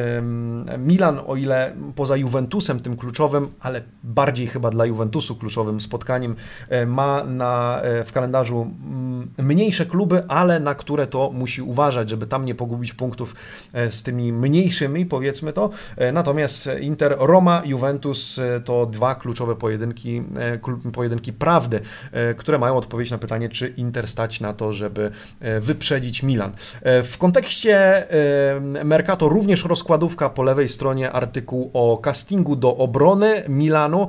Milan, 0.78 1.20
o 1.26 1.36
ile 1.36 1.72
poza 1.94 2.16
Juventusem 2.16 2.80
tym 2.80 2.96
kluczowym, 2.96 3.48
ale 3.60 3.82
bardziej 4.02 4.46
chyba 4.46 4.70
dla 4.70 4.86
Juventusu 4.86 5.36
kluczowym 5.36 5.80
spotkaniem, 5.80 6.36
e, 6.68 6.86
ma 6.86 7.24
na, 7.24 7.80
e, 7.82 8.04
w 8.04 8.12
kalendarzu 8.12 8.62
mm, 8.62 9.30
mniejsze 9.38 9.86
kluby, 9.86 10.22
ale 10.28 10.60
na 10.60 10.74
które 10.74 11.06
to 11.06 11.30
musi 11.30 11.62
uważać, 11.62 12.10
żeby 12.10 12.26
tam 12.26 12.44
nie 12.44 12.54
pogubić 12.54 12.94
punktów 12.94 13.34
z 13.90 14.02
tymi 14.02 14.32
mniejszymi, 14.32 15.06
powiedzmy 15.06 15.52
to. 15.52 15.70
Natomiast 16.12 16.68
Inter, 16.80 17.16
Roma, 17.18 17.62
Juventus 17.64 18.40
to 18.64 18.86
dwa 18.86 19.14
kluczowe 19.14 19.56
pojedynki, 19.56 20.22
pojedynki 20.92 21.32
prawdy, 21.32 21.80
które 22.36 22.58
mają 22.58 22.76
odpowiedzieć 22.76 23.10
na 23.10 23.18
pytanie, 23.18 23.48
czy 23.48 23.68
Inter 23.68 24.08
stać 24.08 24.40
na 24.40 24.52
to, 24.52 24.72
żeby 24.72 25.10
wyprzedzić 25.60 26.22
Milan. 26.22 26.52
E, 26.82 27.02
w 27.02 27.18
kontekście 27.18 27.76
e, 27.76 28.84
Mercato 28.84 29.28
również 29.28 29.64
rozkładówka 29.64 30.28
po 30.28 30.42
lewej 30.42 30.68
stronie 30.68 31.12
artykuł 31.12 31.70
o 31.72 31.98
castingu 31.98 32.56
do 32.56 32.76
obrony 32.76 33.42
Milanu 33.48 34.08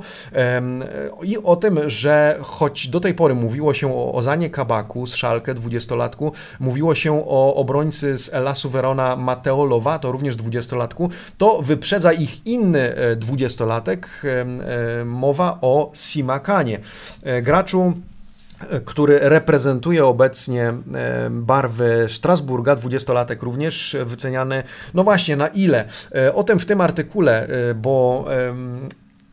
i 1.22 1.38
o 1.38 1.56
tym, 1.56 1.80
że 1.90 2.38
choć 2.42 2.88
do 2.88 3.00
tej 3.00 3.14
pory 3.14 3.34
mówiło 3.34 3.74
się 3.74 3.94
o 3.94 4.12
Ozanie 4.12 4.50
Kabaku 4.50 5.06
z 5.06 5.14
Szalkę, 5.14 5.54
20-latku, 5.54 6.32
mówiło 6.60 6.94
się 6.94 7.22
o 7.28 7.54
obrońcy 7.54 8.18
z 8.18 8.34
Elasu 8.34 8.70
Verona 8.70 9.16
Mateo 9.16 9.64
Lovato, 9.64 10.12
również 10.12 10.36
20-latku, 10.36 11.08
to 11.38 11.62
wyprzedza 11.62 12.12
ich 12.12 12.46
inny 12.46 12.94
20-latek, 13.16 13.98
e, 14.24 15.04
mowa 15.04 15.58
o 15.60 15.90
Simakanie. 15.94 16.80
Graczu 17.42 17.94
który 18.84 19.18
reprezentuje 19.18 20.06
obecnie 20.06 20.62
e, 20.68 21.30
barwy 21.30 22.06
Strasburga, 22.08 22.76
20-latek 22.76 23.42
również 23.42 23.96
wyceniany, 24.04 24.62
no 24.94 25.04
właśnie, 25.04 25.36
na 25.36 25.48
ile? 25.48 25.84
E, 26.14 26.34
o 26.34 26.44
tym 26.44 26.58
w 26.58 26.66
tym 26.66 26.80
artykule, 26.80 27.48
e, 27.48 27.74
bo 27.74 28.24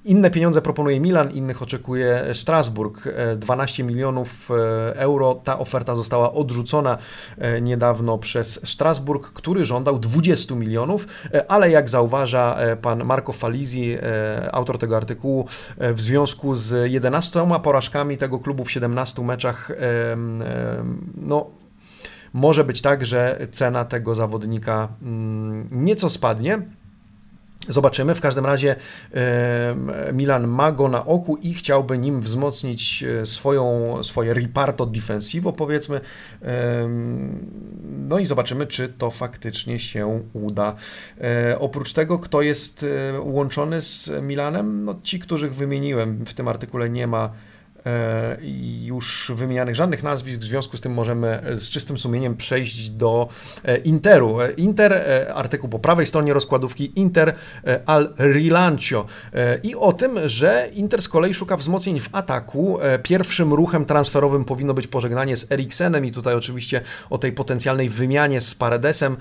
inne 0.06 0.32
pieniądze 0.32 0.62
proponuje 0.62 1.00
Milan, 1.00 1.32
innych 1.32 1.62
oczekuje 1.62 2.26
Strasburg. 2.34 3.10
12 3.38 3.84
milionów 3.84 4.50
euro. 4.94 5.36
Ta 5.36 5.60
oferta 5.60 5.96
została 5.96 6.34
odrzucona 6.34 6.98
niedawno 7.62 8.18
przez 8.18 8.70
Strasburg, 8.70 9.34
który 9.34 9.65
żądał 9.65 10.00
20 10.00 10.56
milionów, 10.56 11.08
ale 11.48 11.70
jak 11.70 11.89
zauważa 11.89 12.58
pan 12.82 13.04
Marco 13.04 13.34
Falizi, 13.34 13.98
autor 14.52 14.78
tego 14.78 14.98
artykułu, 14.98 15.48
w 15.78 16.02
związku 16.02 16.54
z 16.54 16.91
11 16.91 17.48
porażkami 17.63 18.18
tego 18.18 18.39
klubu 18.39 18.65
w 18.65 18.72
17 18.72 19.22
meczach, 19.22 19.72
no 21.15 21.50
może 22.36 22.63
być 22.63 22.82
tak, 22.82 23.06
że 23.06 23.48
cena 23.52 23.86
tego 23.86 24.15
zawodnika 24.15 24.88
mm, 25.02 25.68
nieco 25.72 26.10
spadnie. 26.10 26.62
Zobaczymy. 27.69 28.15
W 28.15 28.21
każdym 28.21 28.45
razie 28.45 28.75
Milan 30.13 30.47
ma 30.47 30.71
go 30.71 30.88
na 30.88 31.06
oku 31.06 31.38
i 31.38 31.54
chciałby 31.54 31.97
nim 31.97 32.21
wzmocnić 32.21 33.04
e, 33.04 33.25
swoją, 33.25 33.97
swoje 34.04 34.34
riparto 34.34 34.86
difensivo, 34.86 35.54
powiedzmy. 35.54 36.01
No 37.84 38.19
i 38.19 38.25
zobaczymy, 38.25 38.67
czy 38.67 38.89
to 38.89 39.12
faktycznie 39.12 39.80
się 39.80 40.21
uda. 40.34 40.75
E, 41.21 41.60
oprócz 41.60 41.93
tego, 41.93 42.19
kto 42.19 42.41
jest 42.41 42.84
e, 42.84 43.19
łączony 43.19 43.82
z 43.82 44.12
Milanem? 44.21 44.86
No 44.86 44.95
ci, 45.04 45.19
których 45.19 45.56
wymieniłem. 45.56 46.25
W 46.25 46.34
tym 46.34 46.47
artykule 46.47 46.89
nie 46.89 47.08
ma 47.08 47.32
już 48.82 49.32
wymienianych 49.36 49.76
żadnych 49.76 50.04
nazwisk, 50.04 50.39
w 50.39 50.43
związku 50.43 50.78
z 50.78 50.82
tym 50.82 50.93
możemy 50.93 51.41
z 51.56 51.69
czystym 51.69 51.98
sumieniem 51.98 52.36
przejść 52.36 52.89
do 52.89 53.30
e, 53.63 53.78
Interu. 53.78 54.41
E, 54.41 54.52
Inter, 54.52 55.06
artykuł 55.34 55.69
po 55.69 55.80
prawej 55.80 56.06
stronie 56.06 56.34
rozkładówki, 56.34 56.91
Inter 56.95 57.34
al 57.86 58.13
rilancio 58.19 59.06
i 59.63 59.76
o 59.76 59.93
tym, 59.93 60.19
że 60.26 60.69
Inter 60.74 61.02
z 61.02 61.10
kolei 61.10 61.34
szuka 61.34 61.58
wzmocnień 61.58 62.00
w 62.00 62.10
ataku. 62.12 62.80
Pierwszym 63.04 63.54
ruchem 63.54 63.86
transferowym 63.86 64.45
powinno 64.45 64.74
być 64.74 64.88
pożegnanie 64.88 65.38
z 65.38 65.52
Eriksenem 65.52 66.06
i 66.06 66.12
tutaj 66.12 66.36
oczywiście 66.36 66.82
o 67.10 67.17
tej 67.17 67.32
potencjalnej 67.32 67.89
wymianie 67.89 68.41
z 68.41 68.56
Paredesem, 68.56 69.17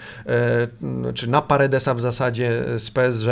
czy 1.14 1.30
na 1.30 1.42
Paredesa 1.42 1.94
w 1.94 2.00
zasadzie 2.00 2.64
z 2.78 2.90
PSG, 2.90 3.26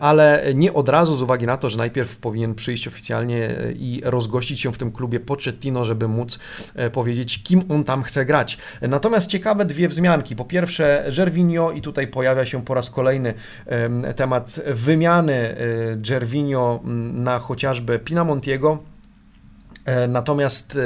ale 0.00 0.44
nie 0.54 0.72
od 0.72 0.88
razu 0.88 1.16
z 1.16 1.22
uwagi 1.22 1.46
na 1.46 1.56
to, 1.56 1.70
że 1.70 1.78
najpierw 1.78 2.16
powinien 2.16 2.54
przyjść 2.54 2.88
oficjalnie 2.88 3.54
i 3.74 4.00
rozgościć 4.04 4.60
się 4.60 4.71
w 4.72 4.78
tym 4.78 4.92
klubie 4.92 5.20
Pochettino, 5.20 5.84
żeby 5.84 6.08
móc 6.08 6.38
e, 6.74 6.90
powiedzieć, 6.90 7.42
kim 7.42 7.62
on 7.68 7.84
tam 7.84 8.02
chce 8.02 8.24
grać. 8.24 8.58
Natomiast 8.82 9.30
ciekawe 9.30 9.64
dwie 9.64 9.88
wzmianki. 9.88 10.36
Po 10.36 10.44
pierwsze, 10.44 11.04
Gervinho 11.16 11.72
i 11.72 11.82
tutaj 11.82 12.08
pojawia 12.08 12.46
się 12.46 12.64
po 12.64 12.74
raz 12.74 12.90
kolejny 12.90 13.34
temat 14.16 14.60
wymiany 14.66 15.34
e, 15.34 15.56
Gervinho 15.96 16.80
na 17.12 17.38
chociażby 17.38 17.98
Pinamontiego 17.98 18.91
natomiast 20.08 20.78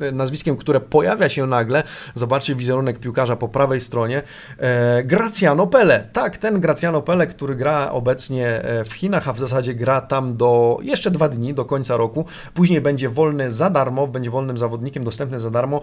e, 0.00 0.12
nazwiskiem, 0.12 0.56
które 0.56 0.80
pojawia 0.80 1.28
się 1.28 1.46
nagle, 1.46 1.82
zobaczcie 2.14 2.54
wizerunek 2.54 2.98
piłkarza 2.98 3.36
po 3.36 3.48
prawej 3.48 3.80
stronie, 3.80 4.22
e, 4.58 5.04
Graciano 5.04 5.66
Pele. 5.66 6.08
Tak, 6.12 6.38
ten 6.38 6.60
Graciano 6.60 7.02
Pele, 7.02 7.26
który 7.26 7.56
gra 7.56 7.90
obecnie 7.90 8.62
w 8.84 8.92
Chinach, 8.92 9.28
a 9.28 9.32
w 9.32 9.38
zasadzie 9.38 9.74
gra 9.74 10.00
tam 10.00 10.36
do 10.36 10.78
jeszcze 10.82 11.10
dwa 11.10 11.28
dni, 11.28 11.54
do 11.54 11.64
końca 11.64 11.96
roku. 11.96 12.24
Później 12.54 12.80
będzie 12.80 13.08
wolny 13.08 13.52
za 13.52 13.70
darmo, 13.70 14.06
będzie 14.06 14.30
wolnym 14.30 14.58
zawodnikiem, 14.58 15.04
dostępny 15.04 15.40
za 15.40 15.50
darmo 15.50 15.80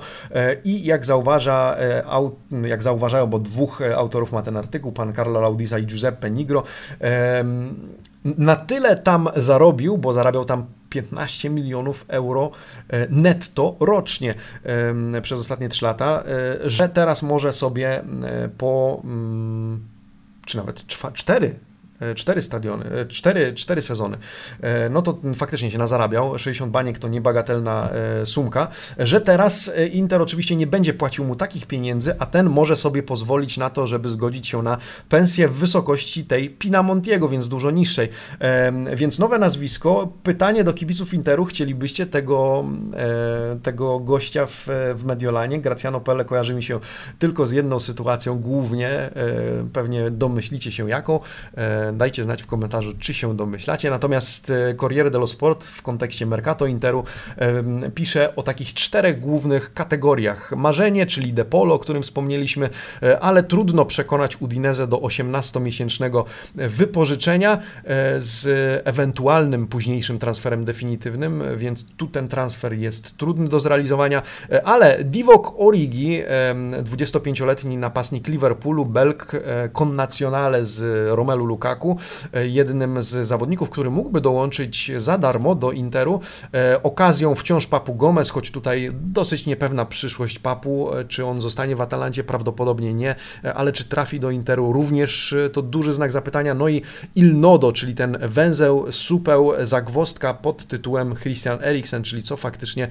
i 0.64 0.86
jak 0.86 1.06
zauważa, 1.06 1.78
jak 2.64 2.84
zauważają, 2.84 3.28
bo 3.28 3.40
dwóch 3.40 3.82
autorów 3.96 4.32
ma 4.32 4.42
ten 4.42 4.58
artykuł, 4.58 4.92
pan 4.92 5.14
Carlo 5.14 5.42
Laudisa 5.42 5.80
i 5.80 5.86
Giuseppe 5.86 6.32
Nigro, 6.32 6.64
na 8.24 8.56
tyle 8.56 8.96
tam 8.96 9.30
zarobił, 9.36 9.98
bo 9.98 10.14
zarabiał 10.14 10.46
tam 10.46 10.66
15 10.94 11.50
milionów 11.50 12.06
euro 12.08 12.52
e, 12.88 13.08
netto 13.10 13.76
rocznie 13.80 14.36
przez 15.22 15.40
ostatnie 15.40 15.70
3 15.70 15.86
lata, 15.86 16.24
e, 16.26 16.70
że 16.70 16.90
teraz 16.90 17.24
może 17.24 17.54
sobie 17.54 18.00
e, 18.00 18.50
po, 18.58 19.02
mm, 19.04 19.88
czy 20.46 20.58
nawet 20.58 20.86
4 21.14 21.48
E, 21.48 21.73
cztery 22.16 22.42
stadiony, 22.42 22.86
e, 22.86 23.06
cztery, 23.06 23.54
cztery 23.54 23.82
sezony, 23.82 24.18
e, 24.62 24.90
no 24.90 25.02
to 25.02 25.18
faktycznie 25.36 25.72
się 25.72 25.78
nazarabiał. 25.78 26.40
60 26.40 26.72
baniek 26.72 27.00
to 27.00 27.08
niebagatelna 27.08 27.90
sumka, 28.26 28.68
że 29.00 29.22
teraz 29.22 29.72
Inter 29.92 30.22
oczywiście 30.22 30.56
nie 30.56 30.68
będzie 30.68 30.94
płacił 30.94 31.26
mu 31.26 31.36
takich 31.36 31.66
pieniędzy, 31.66 32.16
a 32.20 32.26
ten 32.26 32.50
może 32.50 32.76
sobie 32.76 33.04
pozwolić 33.04 33.58
na 33.58 33.70
to, 33.70 33.88
żeby 33.88 34.10
zgodzić 34.10 34.48
się 34.48 34.62
na 34.62 34.78
pensję 35.10 35.48
w 35.48 35.54
wysokości 35.54 36.26
tej 36.26 36.50
Pinamontiego, 36.50 37.30
więc 37.30 37.48
dużo 37.48 37.72
niższej. 37.72 38.10
Więc 38.96 39.20
nowe 39.20 39.38
nazwisko. 39.38 40.14
Pytanie 40.24 40.64
do 40.64 40.74
kibiców 40.74 41.14
Interu, 41.14 41.46
chcielibyście 41.46 42.06
tego, 42.06 42.66
tego 43.64 44.00
gościa 44.00 44.46
w, 44.46 44.68
w 44.96 45.04
Mediolanie? 45.06 45.62
Graciano 45.62 46.02
Pelle 46.02 46.26
kojarzy 46.26 46.54
mi 46.54 46.64
się 46.64 46.80
tylko 47.20 47.46
z 47.46 47.52
jedną 47.52 47.80
sytuacją 47.80 48.40
głównie, 48.40 49.10
pewnie 49.74 50.12
domyślicie 50.12 50.72
się 50.72 50.90
jaką 50.90 51.20
Dajcie 51.94 52.24
znać 52.24 52.44
w 52.44 52.48
komentarzu, 52.48 52.94
czy 53.00 53.14
się 53.14 53.38
domyślacie. 53.38 53.90
Natomiast 53.90 54.50
e, 54.50 54.76
Corriere 54.76 55.12
dello 55.12 55.28
Sport 55.28 55.66
w 55.66 55.82
kontekście 55.82 56.26
Mercato 56.26 56.66
Interu 56.66 57.04
pisze 57.96 58.36
o 58.36 58.44
takich 58.44 58.74
czterech 58.74 59.20
głównych 59.20 59.74
kategoriach. 59.74 60.52
Marzenie, 60.56 61.06
czyli 61.06 61.34
Depolo, 61.34 61.76
o 61.76 61.80
którym 61.80 62.04
wspomnieliśmy, 62.04 62.70
e, 63.04 63.20
ale 63.20 63.44
trudno 63.44 63.86
przekonać 63.86 64.42
Udinese 64.42 64.88
do 64.88 64.98
18-miesięcznego 64.98 66.24
wypożyczenia 66.56 67.54
e, 67.54 67.60
z 68.22 68.48
ewentualnym 68.88 69.68
późniejszym 69.68 70.20
transferem 70.20 70.66
definitywnym, 70.66 71.44
więc 71.56 71.86
tu 71.98 72.08
ten 72.08 72.28
transfer 72.28 72.74
jest 72.74 73.18
trudny 73.18 73.48
do 73.48 73.60
zrealizowania, 73.60 74.22
ale 74.64 75.04
Divok 75.04 75.54
Origi, 75.58 76.22
25-letni 76.84 77.78
napastnik 77.78 78.28
Liverpoolu, 78.28 78.86
Belk, 78.86 79.32
connazionale 79.74 80.66
z 80.66 81.08
Romelu 81.16 81.46
Lukaku, 81.46 81.73
Lukaku, 81.74 81.98
e, 82.34 82.48
jednym 82.48 83.04
z 83.04 83.28
zawodników, 83.28 83.70
który 83.70 83.90
mógłby 83.90 84.22
dołączyć 84.22 84.92
za 84.98 85.18
darmo 85.18 85.56
do 85.56 85.72
Interu. 85.72 86.20
E, 86.54 86.84
okazją 86.84 87.36
wciąż 87.36 87.68
Papu 87.68 87.96
Gomez, 87.96 88.30
choć 88.30 88.52
tutaj 88.52 88.92
dosyć 88.94 89.46
niepewna 89.46 89.86
przyszłość 89.86 90.40
Papu, 90.40 90.94
e, 90.94 91.06
czy 91.06 91.26
on 91.26 91.42
zostanie 91.42 91.76
w 91.76 91.82
Atalancie, 91.82 92.24
prawdopodobnie 92.24 92.94
nie, 92.94 93.16
ale 93.56 93.72
czy 93.72 93.86
trafi 93.86 94.20
do 94.20 94.32
Interu 94.32 94.74
również 94.74 95.36
to 95.54 95.62
duży 95.62 95.94
znak 95.94 96.12
zapytania. 96.12 96.54
No 96.54 96.70
i 96.70 96.82
Il 97.16 97.40
Nodo, 97.40 97.72
czyli 97.72 97.96
ten 97.96 98.18
węzeł, 98.22 98.92
supeł, 98.92 99.52
zagwostka 99.62 100.34
pod 100.34 100.66
tytułem 100.66 101.16
Christian 101.16 101.64
Eriksen, 101.64 102.04
czyli 102.04 102.24
co 102.24 102.38
faktycznie 102.38 102.88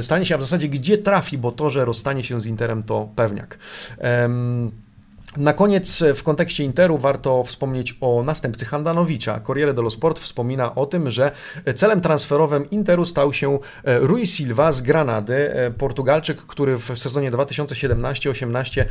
stanie 0.00 0.26
się, 0.26 0.34
a 0.34 0.38
w 0.38 0.42
zasadzie 0.42 0.68
gdzie 0.68 0.98
trafi, 0.98 1.38
bo 1.38 1.52
to, 1.52 1.70
że 1.70 1.84
rozstanie 1.84 2.24
się 2.24 2.40
z 2.40 2.46
Interem 2.46 2.82
to 2.82 3.08
pewniak. 3.16 3.58
Um, 3.98 4.70
na 5.36 5.52
koniec 5.52 6.02
w 6.14 6.22
kontekście 6.22 6.64
Interu 6.64 6.98
warto 6.98 7.44
wspomnieć 7.44 7.96
o 8.00 8.22
następcy 8.22 8.64
Handanowicza. 8.64 9.40
Corriere 9.40 9.74
dello 9.74 9.90
Sport 9.90 10.18
wspomina 10.18 10.74
o 10.74 10.86
tym, 10.86 11.10
że 11.10 11.30
celem 11.74 12.00
transferowym 12.00 12.70
Interu 12.70 13.04
stał 13.04 13.32
się 13.32 13.58
e, 13.84 13.98
Rui 13.98 14.26
Silva 14.26 14.72
z 14.72 14.82
Granady, 14.82 15.54
e, 15.54 15.70
Portugalczyk, 15.70 16.42
który 16.42 16.78
w 16.78 16.98
sezonie 16.98 17.30
2017-18 17.30 18.84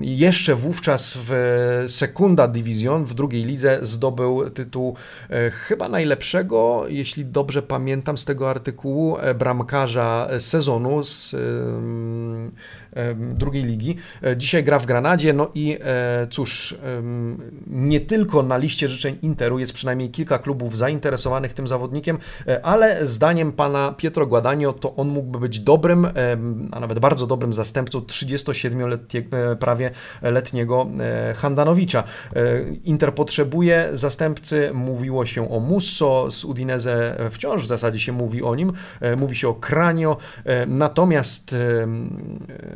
jeszcze 0.00 0.54
wówczas 0.54 1.18
w 1.20 1.84
Sekunda 1.88 2.48
Division, 2.48 3.04
w 3.04 3.14
drugiej 3.14 3.44
lidze 3.44 3.78
zdobył 3.82 4.50
tytuł 4.50 4.96
e, 5.30 5.50
chyba 5.50 5.88
najlepszego, 5.88 6.84
jeśli 6.88 7.24
dobrze 7.24 7.62
pamiętam 7.62 8.18
z 8.18 8.24
tego 8.24 8.50
artykułu, 8.50 9.16
bramkarza 9.34 10.28
sezonu 10.38 11.04
z 11.04 11.36
drugiej 13.16 13.64
ligi. 13.64 13.96
E, 14.22 14.36
dzisiaj 14.36 14.64
gra 14.64 14.78
w 14.78 14.86
Granadzie, 14.86 15.32
no 15.32 15.50
i 15.58 15.78
e, 15.80 16.26
cóż, 16.30 16.74
nie 17.66 18.00
tylko 18.00 18.42
na 18.42 18.56
liście 18.56 18.88
życzeń 18.88 19.18
Interu 19.22 19.58
jest 19.58 19.72
przynajmniej 19.72 20.10
kilka 20.10 20.38
klubów 20.38 20.76
zainteresowanych 20.76 21.54
tym 21.54 21.66
zawodnikiem, 21.66 22.18
e, 22.46 22.66
ale 22.66 23.06
zdaniem 23.06 23.52
pana 23.52 23.94
Pietro 23.96 24.26
Guadagno 24.26 24.72
to 24.72 24.96
on 24.96 25.08
mógłby 25.08 25.38
być 25.38 25.60
dobrym, 25.60 26.08
a 26.72 26.80
nawet 26.80 26.98
bardzo 26.98 27.26
dobrym 27.26 27.52
zastępcą 27.52 27.98
37-letniego 27.98 29.56
prawie 29.60 29.90
letniego 30.22 30.86
Handanowicza. 31.36 32.04
Inter 32.84 33.14
potrzebuje 33.14 33.88
zastępcy, 33.92 34.70
mówiło 34.74 35.26
się 35.26 35.50
o 35.50 35.60
Musso 35.60 36.30
z 36.30 36.44
Udinese, 36.44 37.16
wciąż 37.30 37.62
w 37.62 37.66
zasadzie 37.66 37.98
się 37.98 38.12
mówi 38.12 38.42
o 38.42 38.54
nim, 38.54 38.72
mówi 39.16 39.36
się 39.36 39.48
o 39.48 39.54
Kranio, 39.54 40.16
natomiast 40.66 41.54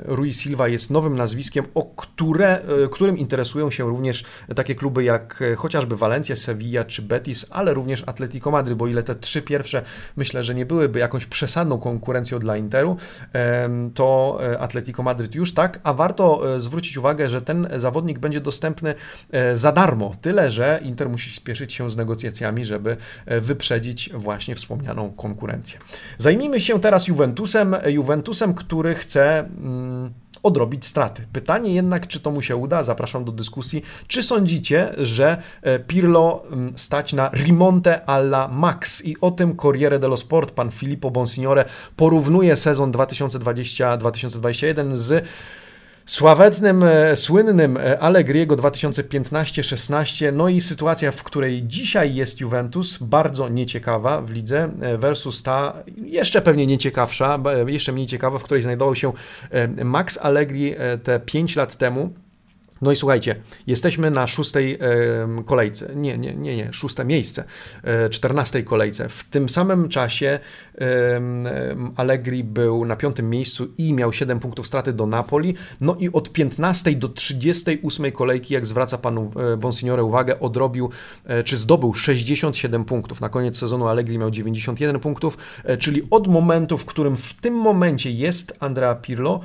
Rui 0.05 0.35
Silva 0.35 0.69
jest 0.69 0.91
nowym 0.91 1.17
nazwiskiem, 1.17 1.65
o 1.75 1.83
które, 1.85 2.59
e, 2.59 2.63
którym 2.91 3.19
interesują 3.19 3.71
się 3.71 3.85
również 3.85 4.25
takie 4.57 4.75
kluby 4.75 5.05
jak 5.05 5.43
e, 5.43 5.55
chociażby 5.55 5.97
Valencia, 5.97 6.37
Sevilla 6.37 6.85
czy 6.85 7.03
Betis, 7.03 7.47
ale 7.51 7.75
również 7.75 8.03
Atletico 8.07 8.51
Madryt, 8.51 8.79
bo 8.79 8.89
ile 8.89 9.03
te 9.03 9.15
trzy 9.15 9.43
pierwsze 9.43 9.83
myślę, 10.17 10.45
że 10.45 10.55
nie 10.55 10.67
byłyby 10.67 10.99
jakąś 10.99 11.27
przesadną 11.27 11.79
konkurencją 11.79 12.39
dla 12.39 12.57
Interu, 12.57 12.97
to 13.95 14.39
e, 14.43 14.59
Atletico 14.59 15.03
Madryt 15.03 15.35
już 15.35 15.55
tak, 15.55 15.81
a 15.83 15.95
warto 15.95 16.43
zwrócić 16.61 16.97
uwagę, 16.97 17.29
że 17.29 17.43
ten 17.43 17.69
zawodnik 17.77 18.19
będzie 18.19 18.41
dostępny 18.41 18.95
za 19.55 19.73
darmo, 19.73 20.15
tyle 20.21 20.51
że 20.51 20.81
Inter 20.83 21.09
musi 21.09 21.37
spieszyć 21.37 21.73
się 21.73 21.91
z 21.91 21.97
negocjacjami, 21.97 22.65
żeby 22.65 22.97
wyprzedzić 23.27 24.11
właśnie 24.15 24.55
wspomnianą 24.55 25.13
konkurencję. 25.13 25.79
Zajmijmy 26.19 26.61
się 26.61 26.81
teraz 26.81 27.09
Juventusem, 27.09 27.77
Juventusem, 27.87 28.55
który 28.55 28.95
chce 28.95 29.39
mm, 29.39 30.13
odrobić 30.43 30.87
straty. 30.87 31.27
Pytanie 31.33 31.75
jednak, 31.75 32.07
czy 32.07 32.21
to 32.21 32.31
mu 32.31 32.43
się 32.43 32.57
uda, 32.63 32.83
zapraszam 32.83 33.25
do 33.25 33.33
dyskusji. 33.33 33.83
Czy 34.07 34.23
sądzicie, 34.23 34.95
że 34.99 35.43
e, 35.63 35.79
Pirlo 35.79 36.43
mm, 36.51 36.73
stać 36.77 37.13
na 37.13 37.31
rimonte 37.35 38.05
alla 38.05 38.49
max? 38.49 39.05
I 39.05 39.17
o 39.21 39.31
tym 39.31 39.57
Corriere 39.57 39.99
dello 39.99 40.17
Sport, 40.17 40.51
pan 40.51 40.71
Filippo 40.71 41.11
Bonsignore 41.11 41.65
porównuje 41.97 42.57
sezon 42.57 42.93
2020-2021 42.93 44.97
z 44.97 45.25
Sławetnym, 46.07 46.83
e, 46.83 47.17
słynnym 47.17 47.77
e, 47.77 47.99
Allegriego 47.99 48.57
2015-16, 48.57 50.33
no 50.33 50.49
i 50.49 50.61
sytuacja, 50.61 51.13
w 51.13 51.23
której 51.23 51.63
dzisiaj 51.67 52.15
jest 52.15 52.41
Juventus, 52.41 52.99
bardzo 52.99 53.49
nieciekawa 53.49 54.23
w 54.23 54.31
lidze 54.31 54.69
versus 54.99 55.43
ta 55.43 55.75
jeszcze 55.97 56.43
pewnie 56.43 56.67
nieciekawsza, 56.67 57.39
jeszcze 57.67 57.93
mniej 57.93 58.07
ciekawa, 58.07 58.39
w 58.39 58.43
której 58.43 58.63
znajdował 58.63 58.95
się 58.95 59.13
Max 59.85 60.19
Allegri 60.23 60.75
te 61.03 61.21
5 61.21 61.57
lat 61.57 61.77
temu. 61.77 62.11
No 62.83 62.93
i 62.93 62.97
słuchajcie, 62.97 63.37
jesteśmy 63.67 64.11
na 64.11 64.27
szóstej 64.27 64.79
kolejce, 65.45 65.91
nie, 65.95 66.19
nie, 66.19 66.35
nie, 66.35 66.57
nie, 66.57 66.73
szóste 66.73 67.05
miejsce, 67.05 67.45
e, 67.85 68.11
czternastej 68.11 68.65
kolejce. 68.65 69.09
W 69.09 69.25
tym 69.25 69.49
samym 69.49 69.89
czasie 69.89 70.39
Allegri 71.97 72.45
był 72.45 72.85
na 72.85 72.97
piątym 72.97 73.31
miejscu 73.31 73.69
i 73.79 73.93
miał 73.93 74.13
7 74.13 74.41
punktów 74.41 74.67
straty 74.67 74.93
do 74.93 75.07
Napoli. 75.07 75.55
No 75.81 75.97
i 75.99 76.13
od 76.13 76.33
15 76.33 76.93
do 76.93 77.09
38 77.09 78.13
kolejki, 78.13 78.55
jak 78.55 78.67
zwraca 78.67 78.99
panu 78.99 79.31
e, 79.53 79.57
Bonsignore 79.57 80.05
uwagę, 80.05 80.41
odrobił, 80.41 80.91
e, 81.25 81.45
czy 81.45 81.57
zdobył 81.57 81.95
67 81.95 82.85
punktów. 82.85 83.21
Na 83.21 83.29
koniec 83.29 83.59
sezonu 83.59 83.89
Allegri 83.89 84.19
miał 84.19 84.31
91 84.31 85.01
punktów, 85.01 85.39
czyli 85.79 86.03
od 86.11 86.29
momentu, 86.29 86.79
w 86.79 86.85
którym 86.85 87.17
w 87.17 87.35
tym 87.35 87.55
momencie 87.55 88.11
jest 88.11 88.57
Andrea 88.61 88.95
Pirlo, 88.95 89.41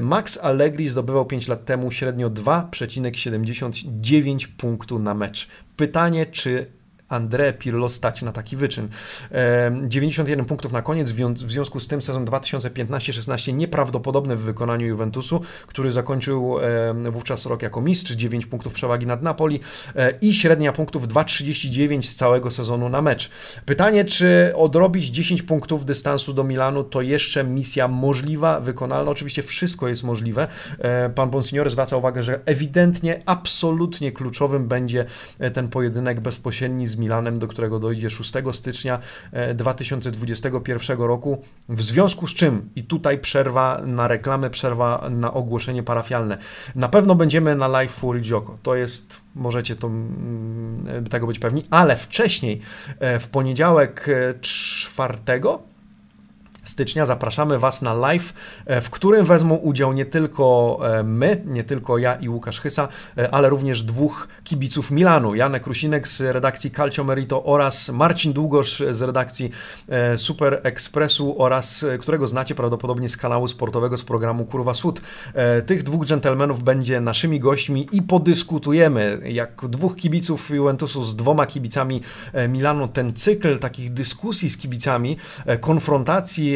Max 0.00 0.38
Allegri 0.42 0.88
zdobywał 0.88 1.26
5 1.26 1.48
lat 1.48 1.64
temu 1.64 1.90
średnio 1.90 2.30
2 2.30 2.68
2,79 2.74 4.46
punktu 4.56 4.98
na 4.98 5.14
mecz. 5.14 5.48
Pytanie, 5.76 6.26
czy 6.26 6.66
André 7.14 7.52
Pirlo 7.52 7.88
stać 7.88 8.22
na 8.22 8.32
taki 8.32 8.56
wyczyn. 8.56 8.88
91 9.82 10.44
punktów 10.44 10.72
na 10.72 10.82
koniec, 10.82 11.12
w 11.12 11.50
związku 11.50 11.80
z 11.80 11.88
tym 11.88 12.02
sezon 12.02 12.24
2015-16 12.24 13.54
nieprawdopodobny 13.54 14.36
w 14.36 14.40
wykonaniu 14.40 14.86
Juventusu, 14.86 15.40
który 15.66 15.90
zakończył 15.90 16.56
wówczas 17.10 17.46
rok 17.46 17.62
jako 17.62 17.80
mistrz, 17.80 18.12
9 18.12 18.46
punktów 18.46 18.72
przewagi 18.72 19.06
nad 19.06 19.22
Napoli 19.22 19.60
e, 19.96 20.12
i 20.20 20.34
średnia 20.34 20.72
punktów 20.72 21.08
2,39 21.08 22.02
z 22.02 22.14
całego 22.14 22.50
sezonu 22.50 22.88
na 22.88 23.02
mecz. 23.02 23.30
Pytanie, 23.66 24.04
czy 24.04 24.52
odrobić 24.56 25.06
10 25.06 25.42
punktów 25.42 25.84
dystansu 25.84 26.32
do 26.32 26.44
Milanu 26.44 26.84
to 26.84 27.02
jeszcze 27.02 27.44
misja 27.44 27.88
możliwa, 27.88 28.60
wykonalna? 28.60 29.10
Oczywiście 29.10 29.42
wszystko 29.42 29.88
jest 29.88 30.02
możliwe. 30.02 30.48
E, 30.78 31.10
pan 31.10 31.30
Bonsignore 31.30 31.70
zwraca 31.70 31.96
uwagę, 31.96 32.22
że 32.22 32.40
ewidentnie, 32.46 33.22
absolutnie 33.26 34.12
kluczowym 34.12 34.68
będzie 34.68 35.04
e, 35.38 35.50
ten 35.50 35.68
pojedynek 35.68 36.20
bezpośredni 36.20 36.86
z 36.86 36.96
Milanem, 36.96 37.03
do 37.38 37.48
którego 37.48 37.78
dojdzie 37.78 38.10
6 38.10 38.32
stycznia 38.52 38.98
2021 39.54 40.98
roku. 40.98 41.42
W 41.68 41.82
związku 41.82 42.26
z 42.28 42.34
czym, 42.34 42.70
i 42.76 42.84
tutaj 42.84 43.18
przerwa 43.18 43.82
na 43.86 44.08
reklamę, 44.08 44.50
przerwa 44.50 45.08
na 45.10 45.34
ogłoszenie 45.34 45.82
parafialne. 45.82 46.38
Na 46.74 46.88
pewno 46.88 47.14
będziemy 47.14 47.56
na 47.56 47.68
live 47.68 47.92
Fury 47.92 48.20
Joko. 48.30 48.58
To 48.62 48.74
jest, 48.74 49.20
możecie 49.34 49.76
to, 49.76 49.86
mm, 49.86 51.04
tego 51.10 51.26
być 51.26 51.38
pewni, 51.38 51.64
ale 51.70 51.96
wcześniej, 51.96 52.60
e, 52.98 53.18
w 53.18 53.28
poniedziałek 53.28 54.08
e, 54.08 54.34
czwartego 54.40 55.73
stycznia. 56.64 57.06
Zapraszamy 57.06 57.58
Was 57.58 57.82
na 57.82 57.94
live, 57.94 58.34
e, 58.66 58.80
w 58.80 58.90
którym 58.90 59.26
wezmą 59.26 59.54
udział 59.54 59.92
nie 59.92 60.06
tylko 60.06 60.78
e, 60.82 61.02
my, 61.02 61.42
nie 61.46 61.64
tylko 61.64 61.98
ja 61.98 62.14
i 62.14 62.28
Łukasz 62.28 62.60
Chysa, 62.60 62.88
e, 63.18 63.34
ale 63.34 63.48
również 63.48 63.82
dwóch 63.82 64.28
kibiców 64.44 64.90
Milanu, 64.90 65.34
Janek 65.34 65.66
Rusinek 65.66 66.08
z 66.08 66.20
redakcji 66.20 66.70
Calcio 66.70 67.04
Merito 67.04 67.44
oraz 67.44 67.88
Marcin 67.88 68.32
Długosz 68.32 68.82
z 68.90 69.02
redakcji 69.02 69.50
Super 70.16 70.60
Expressu 70.62 71.42
oraz 71.42 71.84
którego 72.00 72.28
znacie 72.28 72.54
prawdopodobnie 72.54 73.08
z 73.08 73.16
kanału 73.16 73.48
sportowego 73.48 73.96
z 73.96 74.04
programu 74.04 74.44
Kurwa 74.44 74.74
Sud. 74.74 75.00
Tych 75.66 75.82
dwóch 75.82 76.06
dżentelmenów 76.06 76.62
będzie 76.62 77.00
naszymi 77.00 77.40
gośćmi 77.40 77.88
i 77.92 78.02
podyskutujemy. 78.02 79.20
Jak 79.24 79.68
dwóch 79.68 79.96
kibiców 79.96 80.50
Juventusu 80.50 81.04
z 81.04 81.16
dwoma 81.16 81.46
kibicami 81.46 82.00
Milanu 82.48 82.88
ten 82.88 83.12
cykl 83.14 83.58
takich 83.58 83.92
dyskusji 83.92 84.50
z 84.50 84.56
kibicami, 84.56 85.16
konfrontacji 85.60 86.53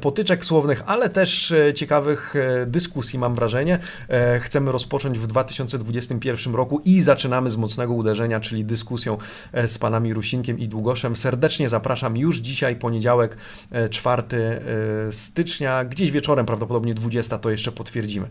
potyczek 0.00 0.44
słownych, 0.44 0.82
ale 0.86 1.08
też 1.08 1.52
e, 1.52 1.74
ciekawych 1.74 2.36
e, 2.36 2.66
dyskusji, 2.66 3.18
mam 3.18 3.34
wrażenie. 3.34 3.78
E, 4.08 4.40
chcemy 4.40 4.72
rozpocząć 4.72 5.18
w 5.18 5.26
2021 5.26 6.54
roku 6.54 6.80
i 6.84 7.00
zaczynamy 7.00 7.50
z 7.50 7.56
mocnego 7.56 7.94
uderzenia, 7.94 8.40
czyli 8.40 8.64
dyskusją 8.64 9.18
z 9.66 9.78
panami 9.78 10.14
Rusinkiem 10.14 10.58
i 10.58 10.68
Długoszem. 10.68 11.16
Serdecznie 11.16 11.68
zapraszam 11.68 12.16
już 12.16 12.38
dzisiaj, 12.38 12.76
poniedziałek, 12.76 13.36
4 13.90 14.22
stycznia, 15.10 15.84
gdzieś 15.84 16.10
wieczorem, 16.10 16.46
prawdopodobnie 16.46 16.94
20, 16.94 17.38
to 17.38 17.50
jeszcze 17.50 17.72
potwierdzimy. 17.72 18.28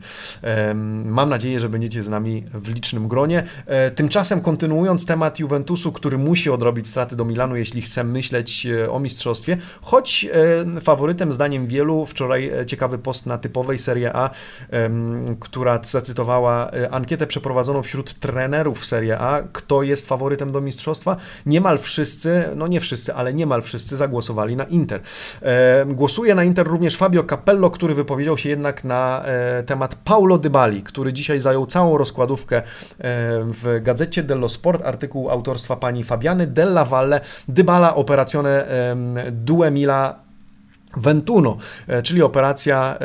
Mam 1.06 1.30
nadzieję, 1.30 1.60
że 1.60 1.70
będziecie 1.70 2.04
z 2.04 2.10
nami 2.10 2.44
w 2.54 2.74
licznym 2.74 3.08
gronie. 3.08 3.44
Tymczasem 3.96 4.41
kontynuując 4.41 5.06
temat 5.06 5.39
Juventusu, 5.39 5.91
który 5.91 6.18
musi 6.18 6.50
odrobić 6.50 6.88
straty 6.88 7.15
do 7.15 7.26
Milanu, 7.26 7.56
jeśli 7.56 7.82
chce 7.82 8.04
myśleć 8.04 8.68
o 8.89 9.00
mistrzostwie, 9.00 9.58
choć 9.82 10.28
faworytem 10.82 10.94
zdaniem 11.29 11.67
wielu. 11.67 12.05
Wczoraj 12.05 12.49
e, 12.49 12.65
ciekawy 12.65 12.97
post 12.97 13.25
na 13.25 13.38
typowej 13.38 13.79
Serie 13.79 14.15
A, 14.15 14.29
która 15.39 15.79
zacytowała 15.84 16.71
e, 16.71 16.89
ankietę 16.93 17.27
przeprowadzoną 17.27 17.81
wśród 17.81 18.13
trenerów 18.13 18.86
Serie 18.86 19.19
A, 19.19 19.43
kto 19.51 19.84
jest 19.84 20.08
faworytem 20.08 20.51
do 20.51 20.62
mistrzostwa. 20.62 21.15
Niemal 21.45 21.77
wszyscy, 21.77 22.43
no 22.55 22.67
nie 22.67 22.79
wszyscy, 22.79 23.13
ale 23.13 23.34
niemal 23.34 23.62
wszyscy 23.62 23.97
zagłosowali 23.97 24.55
na 24.55 24.63
Inter. 24.63 25.01
Głosuje 25.86 26.36
na 26.36 26.43
Inter 26.43 26.67
również 26.67 26.97
Fabio 26.97 27.23
Capello, 27.23 27.69
który 27.69 27.93
wypowiedział 27.93 28.38
się 28.38 28.49
jednak 28.49 28.84
na 28.84 29.23
e, 29.25 29.63
temat 29.63 29.95
Paulo 29.95 30.38
Dybali, 30.38 30.84
który 30.84 31.13
dzisiaj 31.13 31.39
zajął 31.39 31.65
całą 31.65 31.97
rozkładówkę 31.97 32.62
w 33.43 33.79
gazecie 33.81 34.23
dello 34.23 34.49
Sport, 34.49 34.86
artykuł 34.86 35.29
autorstwa 35.29 35.75
pani 35.75 36.03
Fabiany 36.03 36.47
Della 36.47 36.86
Valle, 36.86 37.21
Dybala 37.47 37.95
operazione 37.95 38.67
Due 39.31 39.71
Mila 39.71 40.24
Ventuno, 40.97 41.58
e, 41.88 42.03
czyli 42.03 42.21
operacja 42.21 42.97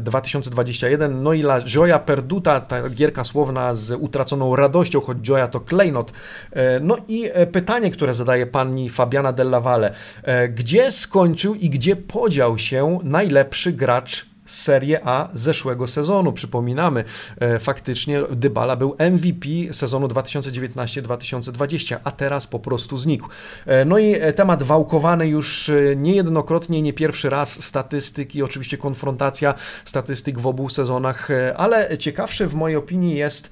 2021, 0.00 1.22
no 1.22 1.32
i 1.32 1.40
la 1.40 1.60
Gioia 1.60 1.98
Perduta, 1.98 2.60
ta 2.60 2.88
gierka 2.90 3.24
słowna 3.24 3.74
z 3.74 3.90
utraconą 3.90 4.56
radością, 4.56 5.00
choć 5.00 5.18
Gioia 5.18 5.48
to 5.48 5.60
klejnot. 5.60 6.12
E, 6.52 6.80
no 6.80 6.96
i 7.08 7.28
e, 7.32 7.46
pytanie, 7.46 7.90
które 7.90 8.14
zadaje 8.14 8.46
pani 8.46 8.90
Fabiana 8.90 9.32
Della 9.32 9.60
Valle. 9.60 9.94
Gdzie 10.48 10.92
skończył 10.92 11.54
i 11.54 11.70
gdzie 11.70 11.96
podział 11.96 12.58
się 12.58 12.98
najlepszy 13.02 13.72
gracz 13.72 14.31
Serie 14.52 15.00
A 15.04 15.28
zeszłego 15.34 15.88
sezonu. 15.88 16.32
Przypominamy, 16.32 17.04
e, 17.40 17.58
faktycznie 17.58 18.22
Dybala 18.30 18.76
był 18.76 18.96
MVP 18.98 19.48
sezonu 19.72 20.08
2019-2020, 20.08 21.96
a 22.04 22.10
teraz 22.10 22.46
po 22.46 22.58
prostu 22.58 22.98
znikł. 22.98 23.28
E, 23.66 23.84
no 23.84 23.98
i 23.98 24.14
e, 24.14 24.32
temat 24.32 24.62
wałkowany 24.62 25.28
już 25.28 25.70
niejednokrotnie, 25.96 26.82
nie 26.82 26.92
pierwszy 26.92 27.30
raz, 27.30 27.64
statystyk 27.64 28.34
i 28.34 28.42
oczywiście 28.42 28.78
konfrontacja 28.78 29.54
statystyk 29.84 30.38
w 30.38 30.46
obu 30.46 30.68
sezonach, 30.68 31.28
ale 31.56 31.98
ciekawszy 31.98 32.46
w 32.46 32.54
mojej 32.54 32.76
opinii 32.76 33.16
jest 33.16 33.50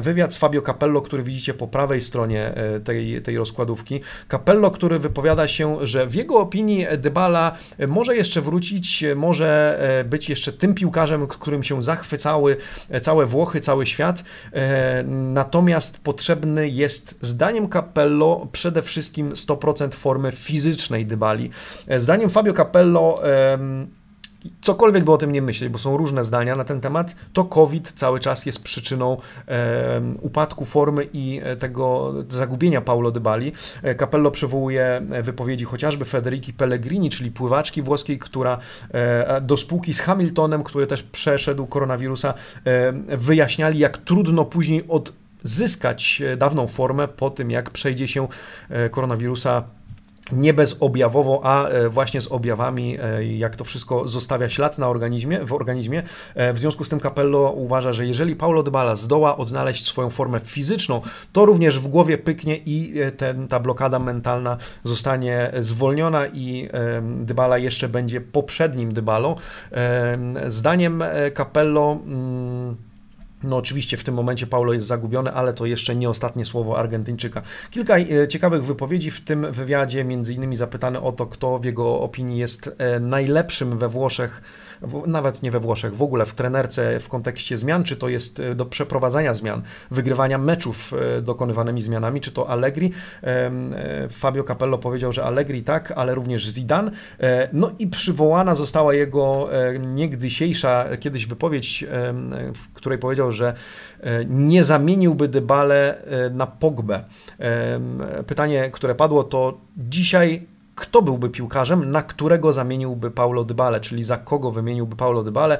wywiad 0.00 0.34
z 0.34 0.36
Fabio 0.36 0.62
Capello, 0.62 1.02
który 1.02 1.22
widzicie 1.22 1.54
po 1.54 1.68
prawej 1.68 2.00
stronie 2.00 2.54
tej, 2.84 3.22
tej 3.22 3.36
rozkładówki. 3.36 4.00
Capello, 4.30 4.70
który 4.70 4.98
wypowiada 4.98 5.48
się, 5.48 5.86
że 5.86 6.06
w 6.06 6.14
jego 6.14 6.40
opinii 6.40 6.86
Dybala 6.98 7.56
może 7.88 8.16
jeszcze 8.16 8.40
wrócić, 8.40 9.04
może 9.16 9.78
być 10.06 10.28
jeszcze 10.28 10.52
tym 10.52 10.74
piłkarzem, 10.74 11.26
którym 11.26 11.62
się 11.62 11.82
zachwycały 11.82 12.56
e, 12.88 13.00
całe 13.00 13.26
Włochy, 13.26 13.60
cały 13.60 13.86
świat. 13.86 14.24
E, 14.52 15.02
natomiast 15.32 15.98
potrzebny 15.98 16.68
jest, 16.68 17.14
zdaniem 17.20 17.68
Capello, 17.68 18.48
przede 18.52 18.82
wszystkim 18.82 19.32
100% 19.32 19.94
formy 19.94 20.32
fizycznej 20.32 21.06
Dybali. 21.06 21.50
E, 21.86 22.00
zdaniem 22.00 22.30
Fabio 22.30 22.52
Capello 22.52 23.18
cokolwiek 24.60 25.04
by 25.04 25.12
o 25.12 25.18
tym 25.18 25.32
nie 25.32 25.42
myśleć, 25.42 25.70
bo 25.70 25.78
są 25.78 25.96
różne 25.96 26.24
zdania 26.24 26.56
na 26.56 26.64
ten 26.64 26.80
temat, 26.80 27.16
to 27.32 27.44
COVID 27.44 27.92
cały 27.92 28.20
czas 28.20 28.46
jest 28.46 28.62
przyczyną 28.62 29.16
e, 29.48 30.00
upadku 30.20 30.64
formy 30.64 31.08
i 31.12 31.40
e, 31.44 31.56
tego 31.56 32.14
zagubienia 32.28 32.80
Paulo 32.80 33.10
Dybali. 33.10 33.52
E, 33.82 33.94
Capello 33.94 34.30
przywołuje 34.30 35.02
wypowiedzi 35.22 35.64
chociażby 35.64 36.04
Federiki 36.04 36.52
Pellegrini, 36.52 37.10
czyli 37.10 37.30
pływaczki 37.30 37.82
włoskiej, 37.82 38.18
która 38.18 38.58
e, 38.90 39.40
do 39.40 39.56
spółki 39.56 39.94
z 39.94 40.00
Hamiltonem, 40.00 40.64
który 40.64 40.86
też 40.86 41.02
przeszedł 41.02 41.66
koronawirusa, 41.66 42.34
e, 42.64 42.92
wyjaśniali, 43.16 43.78
jak 43.78 43.96
trudno 43.96 44.44
później 44.44 44.84
odzyskać 44.88 46.22
e, 46.22 46.36
dawną 46.36 46.66
formę 46.66 47.08
po 47.08 47.30
tym, 47.30 47.50
jak 47.50 47.70
przejdzie 47.70 48.08
się 48.08 48.28
koronawirusa 48.90 49.64
nie 50.32 50.54
bezobjawowo, 50.54 51.40
a 51.42 51.68
e, 51.68 51.88
właśnie 51.88 52.20
z 52.20 52.32
objawami, 52.32 52.98
e, 53.02 53.24
jak 53.24 53.56
to 53.56 53.64
wszystko 53.64 54.08
zostawia 54.08 54.48
ślad 54.48 54.78
na 54.78 54.88
organizmie, 54.88 55.44
w 55.44 55.52
organizmie. 55.52 56.02
E, 56.34 56.52
w 56.52 56.58
związku 56.58 56.84
z 56.84 56.88
tym 56.88 57.00
Capello 57.00 57.50
uważa, 57.50 57.92
że 57.92 58.06
jeżeli 58.06 58.36
Paulo 58.36 58.62
Dybala 58.62 58.96
zdoła 58.96 59.36
odnaleźć 59.36 59.86
swoją 59.86 60.10
formę 60.10 60.40
fizyczną, 60.40 61.00
to 61.32 61.44
również 61.44 61.78
w 61.78 61.88
głowie 61.88 62.18
pyknie 62.18 62.56
i 62.66 62.94
ten, 63.16 63.48
ta 63.48 63.60
blokada 63.60 63.98
mentalna 63.98 64.56
zostanie 64.84 65.50
zwolniona 65.60 66.26
i 66.26 66.68
Dybala 67.02 67.58
jeszcze 67.58 67.88
będzie 67.88 68.20
poprzednim 68.20 68.92
Dybalą. 68.92 69.34
Zdaniem 70.46 71.04
Capello 71.36 71.98
mm, 72.06 72.76
no 73.42 73.56
oczywiście 73.56 73.96
w 73.96 74.04
tym 74.04 74.14
momencie 74.14 74.46
Paulo 74.46 74.72
jest 74.72 74.86
zagubiony, 74.86 75.32
ale 75.32 75.52
to 75.52 75.66
jeszcze 75.66 75.96
nie 75.96 76.10
ostatnie 76.10 76.44
słowo 76.44 76.78
Argentyńczyka. 76.78 77.42
Kilka 77.70 77.98
e, 77.98 78.28
ciekawych 78.28 78.64
wypowiedzi 78.64 79.10
w 79.10 79.20
tym 79.20 79.52
wywiadzie, 79.52 80.04
między 80.04 80.34
innymi 80.34 80.56
zapytany 80.56 81.00
o 81.00 81.12
to, 81.12 81.26
kto 81.26 81.58
w 81.58 81.64
jego 81.64 82.00
opinii 82.00 82.38
jest 82.38 82.70
e, 82.78 83.00
najlepszym 83.00 83.78
we 83.78 83.88
Włoszech 83.88 84.42
nawet 85.06 85.42
nie 85.42 85.50
we 85.50 85.60
Włoszech, 85.60 85.96
w 85.96 86.02
ogóle 86.02 86.26
w 86.26 86.34
trenerce 86.34 87.00
w 87.00 87.08
kontekście 87.08 87.56
zmian, 87.56 87.84
czy 87.84 87.96
to 87.96 88.08
jest 88.08 88.40
e, 88.40 88.54
do 88.54 88.66
przeprowadzania 88.66 89.34
zmian, 89.34 89.62
wygrywania 89.90 90.38
meczów 90.38 90.92
dokonywanymi 91.22 91.82
zmianami, 91.82 92.20
czy 92.20 92.32
to 92.32 92.48
Allegri. 92.48 92.92
Fabio 94.10 94.44
Capello 94.44 94.78
powiedział, 94.78 95.12
że 95.12 95.24
Allegri 95.24 95.62
tak, 95.62 95.92
ale 95.96 96.14
również 96.14 96.48
Zidane. 96.48 96.90
No 97.52 97.70
i 97.78 97.86
przywołana 97.86 98.54
została 98.54 98.94
jego 98.94 99.48
niegdysiejsza 99.86 100.96
kiedyś 101.00 101.26
wypowiedź, 101.26 101.84
w 102.54 102.72
której 102.72 102.98
powiedział, 102.98 103.25
że 103.32 103.54
nie 104.28 104.64
zamieniłby 104.64 105.28
Dybale 105.28 106.02
na 106.30 106.46
Pogbę. 106.46 107.04
Pytanie, 108.26 108.70
które 108.70 108.94
padło 108.94 109.24
to 109.24 109.60
dzisiaj 109.76 110.46
kto 110.74 111.02
byłby 111.02 111.30
piłkarzem, 111.30 111.90
na 111.90 112.02
którego 112.02 112.52
zamieniłby 112.52 113.10
Paulo 113.10 113.44
Dybale, 113.44 113.80
czyli 113.80 114.04
za 114.04 114.16
kogo 114.16 114.50
wymieniłby 114.50 114.96
Paulo 114.96 115.22
Dybale. 115.22 115.58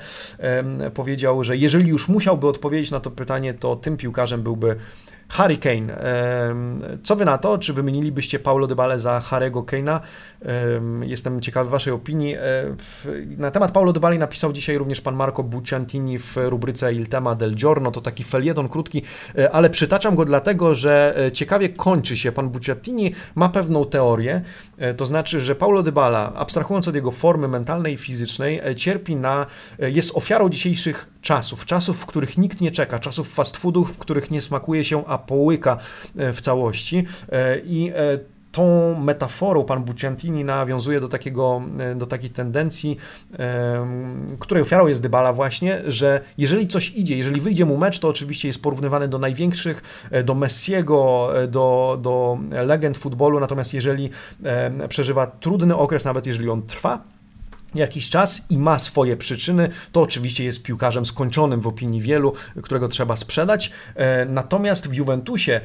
Powiedział, 0.94 1.44
że 1.44 1.56
jeżeli 1.56 1.88
już 1.88 2.08
musiałby 2.08 2.46
odpowiedzieć 2.48 2.90
na 2.90 3.00
to 3.00 3.10
pytanie, 3.10 3.54
to 3.54 3.76
tym 3.76 3.96
piłkarzem 3.96 4.42
byłby 4.42 4.76
Harry 5.28 5.58
Kane. 5.58 5.98
Co 7.02 7.16
wy 7.16 7.24
na 7.24 7.38
to? 7.38 7.58
Czy 7.58 7.72
wymienilibyście 7.72 8.38
Paulo 8.38 8.66
Dybala 8.66 8.98
za 8.98 9.20
Harry'ego 9.30 9.64
Kane'a? 9.64 10.00
Jestem 11.02 11.40
ciekawy 11.40 11.70
waszej 11.70 11.92
opinii. 11.92 12.34
E, 12.34 12.40
na 13.36 13.50
temat 13.50 13.72
Paulo 13.72 13.92
Dybali 13.92 14.18
napisał 14.18 14.52
dzisiaj 14.52 14.78
również 14.78 15.00
pan 15.00 15.16
Marco 15.16 15.42
Bucciantini 15.42 16.18
w 16.18 16.36
rubryce 16.36 16.94
Il 16.94 17.06
tema 17.06 17.34
del 17.34 17.54
giorno. 17.54 17.90
To 17.90 18.00
taki 18.00 18.24
felieton 18.24 18.68
krótki, 18.68 19.02
e, 19.38 19.50
ale 19.50 19.70
przytaczam 19.70 20.16
go 20.16 20.24
dlatego, 20.24 20.74
że 20.74 21.14
e, 21.26 21.32
ciekawie 21.32 21.68
kończy 21.68 22.16
się. 22.16 22.32
Pan 22.32 22.48
Bucciantini 22.48 23.12
ma 23.34 23.48
pewną 23.48 23.84
teorię, 23.84 24.42
to 24.96 25.06
znaczy, 25.06 25.40
że 25.40 25.54
Paulo 25.54 25.82
Dybala, 25.82 26.32
abstrahując 26.34 26.88
od 26.88 26.94
jego 26.94 27.10
formy 27.10 27.48
mentalnej 27.48 27.94
i 27.94 27.96
fizycznej, 27.96 28.60
cierpi 28.76 29.16
na, 29.16 29.46
jest 29.78 30.16
ofiarą 30.16 30.48
dzisiejszych 30.48 31.10
czasów, 31.20 31.66
czasów, 31.66 31.98
w 31.98 32.06
których 32.06 32.38
nikt 32.38 32.60
nie 32.60 32.70
czeka, 32.70 32.98
czasów 32.98 33.34
fast 33.34 33.56
foodów, 33.56 33.92
w 33.92 33.98
których 33.98 34.30
nie 34.30 34.40
smakuje 34.40 34.84
się, 34.84 35.06
a 35.06 35.15
połyka 35.18 35.78
w 36.14 36.40
całości. 36.40 37.04
I 37.64 37.92
tą 38.56 38.94
metaforą 39.00 39.64
pan 39.64 39.84
Bucciantini 39.84 40.44
nawiązuje 40.44 41.00
do, 41.00 41.08
takiego, 41.08 41.62
e, 41.78 41.94
do 41.94 42.06
takiej 42.06 42.30
tendencji, 42.30 42.96
której 44.38 44.62
ofiarą 44.62 44.86
jest 44.86 45.02
Dybala 45.02 45.32
właśnie, 45.32 45.82
że 45.86 46.20
jeżeli 46.38 46.68
coś 46.68 46.90
idzie, 46.90 47.16
jeżeli 47.16 47.40
wyjdzie 47.40 47.64
mu 47.64 47.76
mecz, 47.76 47.98
to 47.98 48.08
oczywiście 48.08 48.48
jest 48.48 48.62
porównywany 48.62 49.08
do 49.08 49.18
największych, 49.18 49.82
e, 50.10 50.22
do 50.22 50.34
Messiego, 50.34 51.30
e, 51.42 51.48
do, 51.48 51.98
do 52.02 52.38
legend 52.50 52.98
futbolu, 52.98 53.40
natomiast 53.40 53.74
jeżeli 53.74 54.10
przeżywa 54.88 55.26
trudny 55.26 55.76
okres, 55.76 56.04
nawet 56.04 56.26
jeżeli 56.26 56.50
on 56.50 56.62
trwa, 56.62 57.15
jakiś 57.74 58.10
czas 58.10 58.46
i 58.50 58.58
ma 58.58 58.78
swoje 58.78 59.16
przyczyny, 59.16 59.68
to 59.92 60.00
oczywiście 60.00 60.44
jest 60.44 60.62
piłkarzem 60.62 61.06
skończonym 61.06 61.60
w 61.60 61.66
opinii 61.66 62.00
wielu, 62.00 62.32
którego 62.62 62.88
trzeba 62.88 63.16
sprzedać. 63.16 63.70
E, 63.94 64.24
natomiast 64.24 64.88
w 64.88 64.94
Juventusie 64.94 65.60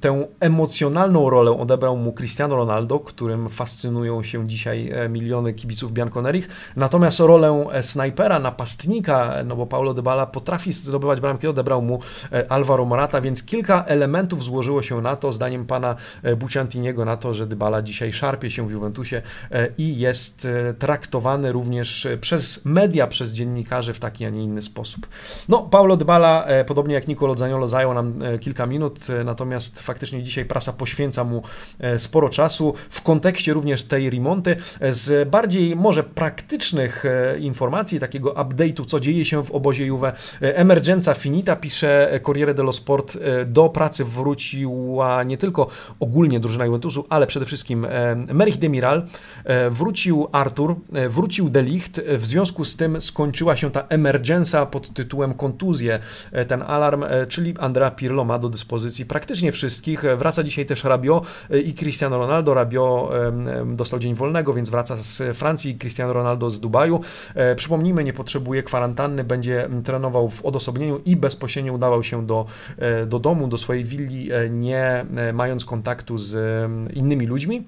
tę 0.00 0.26
emocjonalną 0.40 1.30
rolę 1.30 1.50
odebrał 1.50 1.96
mu 1.96 2.12
Cristiano 2.12 2.56
Ronaldo, 2.56 3.00
którym 3.00 3.48
fascynują 3.48 4.22
się 4.22 4.48
dzisiaj 4.48 4.90
e, 4.90 5.08
miliony 5.08 5.54
kibiców 5.54 5.92
Bianconerich. 5.92 6.48
Natomiast 6.76 7.20
rolę 7.20 7.66
e, 7.72 7.82
snajpera, 7.82 8.38
napastnika, 8.38 9.34
no 9.44 9.56
bo 9.56 9.66
Paulo 9.66 9.94
Dybala 9.94 10.26
potrafi 10.26 10.72
zdobywać 10.72 11.20
bramki, 11.20 11.46
odebrał 11.46 11.82
mu 11.82 12.00
Alvaro 12.48 12.84
Morata, 12.84 13.20
więc 13.20 13.42
kilka 13.42 13.84
elementów 13.84 14.44
złożyło 14.44 14.82
się 14.82 15.00
na 15.00 15.16
to, 15.16 15.32
zdaniem 15.32 15.66
pana 15.66 15.96
Buciantiniego, 16.36 17.04
na 17.04 17.16
to, 17.16 17.34
że 17.34 17.46
Dybala 17.46 17.82
dzisiaj 17.82 18.12
szarpie 18.12 18.50
się 18.50 18.68
w 18.68 18.70
Juventusie 18.70 19.22
i 19.78 19.98
jest 19.98 20.48
traktowany 20.78 21.01
traktowany 21.02 21.52
również 21.52 22.06
e, 22.06 22.18
przez 22.18 22.64
media, 22.64 23.06
przez 23.06 23.32
dziennikarzy 23.32 23.92
w 23.92 23.98
taki, 23.98 24.24
a 24.24 24.30
nie 24.30 24.42
inny 24.42 24.62
sposób. 24.62 25.06
No, 25.48 25.62
Paulo 25.62 25.96
Dybala, 25.96 26.44
e, 26.44 26.64
podobnie 26.64 26.94
jak 26.94 27.08
Nicolo 27.08 27.36
Zaniolo, 27.36 27.68
zajął 27.68 27.94
nam 27.94 28.22
e, 28.22 28.38
kilka 28.38 28.66
minut, 28.66 28.98
natomiast 29.24 29.80
faktycznie 29.80 30.22
dzisiaj 30.22 30.44
prasa 30.44 30.72
poświęca 30.72 31.24
mu 31.24 31.42
sporo 31.98 32.28
czasu 32.28 32.74
w 32.90 33.02
kontekście 33.02 33.52
również 33.52 33.84
tej 33.84 34.10
remonty. 34.10 34.56
Z 34.90 35.28
bardziej 35.28 35.76
może 35.76 36.02
praktycznych 36.02 37.04
informacji, 37.38 38.00
takiego 38.00 38.32
update'u, 38.32 38.86
co 38.86 39.00
dzieje 39.00 39.24
się 39.24 39.44
w 39.44 39.50
obozie 39.50 39.86
Juve. 39.86 40.12
Emergenza 40.40 41.14
finita, 41.14 41.56
pisze 41.56 42.20
Corriere 42.26 42.54
dello 42.54 42.72
Sport. 42.72 43.18
Do 43.46 43.68
pracy 43.68 44.04
wróciła 44.04 45.22
nie 45.22 45.38
tylko 45.38 45.66
ogólnie 46.00 46.40
drużyna 46.40 46.64
Juventusu, 46.64 47.06
ale 47.08 47.26
przede 47.26 47.46
wszystkim 47.46 47.86
Merich 48.32 48.58
Demiral. 48.58 49.06
Wrócił 49.70 50.28
Artur, 50.32 50.76
wrócił 51.08 51.50
Delicht, 51.50 52.00
w 52.18 52.26
związku 52.26 52.64
z 52.64 52.76
tym 52.76 53.00
skończyła 53.00 53.56
się 53.56 53.70
ta 53.70 53.86
emergenza 53.88 54.66
pod 54.66 54.94
tytułem 54.94 55.34
kontuzje, 55.34 55.98
ten 56.48 56.62
alarm, 56.62 57.04
czyli 57.28 57.54
Andrea 57.58 57.90
Pirlo 57.90 58.24
ma 58.24 58.38
do 58.38 58.48
dyspozycji 58.48 59.06
praktycznie 59.06 59.52
wszystkich. 59.52 60.02
Wraca 60.18 60.42
dzisiaj 60.44 60.66
też 60.66 60.84
Rabio 60.84 61.22
i 61.64 61.74
Cristiano 61.74 62.18
Ronaldo. 62.18 62.54
Rabio 62.54 63.10
dostał 63.66 63.98
dzień 63.98 64.14
wolnego, 64.14 64.54
więc 64.54 64.70
wraca 64.70 64.96
z 64.96 65.36
Francji, 65.36 65.78
Cristiano 65.78 66.12
Ronaldo 66.12 66.50
z 66.50 66.60
Dubaju. 66.60 67.00
E, 67.34 67.54
przypomnijmy, 67.54 68.04
nie 68.04 68.12
potrzebuje 68.12 68.62
kwarantanny, 68.62 69.24
będzie 69.24 69.68
trenował 69.84 70.28
w 70.28 70.44
odosobnieniu 70.44 71.00
i 71.04 71.16
bezpośrednio 71.16 71.72
udawał 71.72 72.02
się 72.02 72.26
do, 72.26 72.46
e, 72.78 73.06
do 73.06 73.18
domu, 73.18 73.48
do 73.48 73.58
swojej 73.58 73.84
willi, 73.84 74.32
e, 74.32 74.50
nie 74.50 75.06
mając 75.32 75.64
kontaktu 75.64 76.18
z 76.18 76.36
innymi 76.94 77.26
ludźmi. 77.26 77.64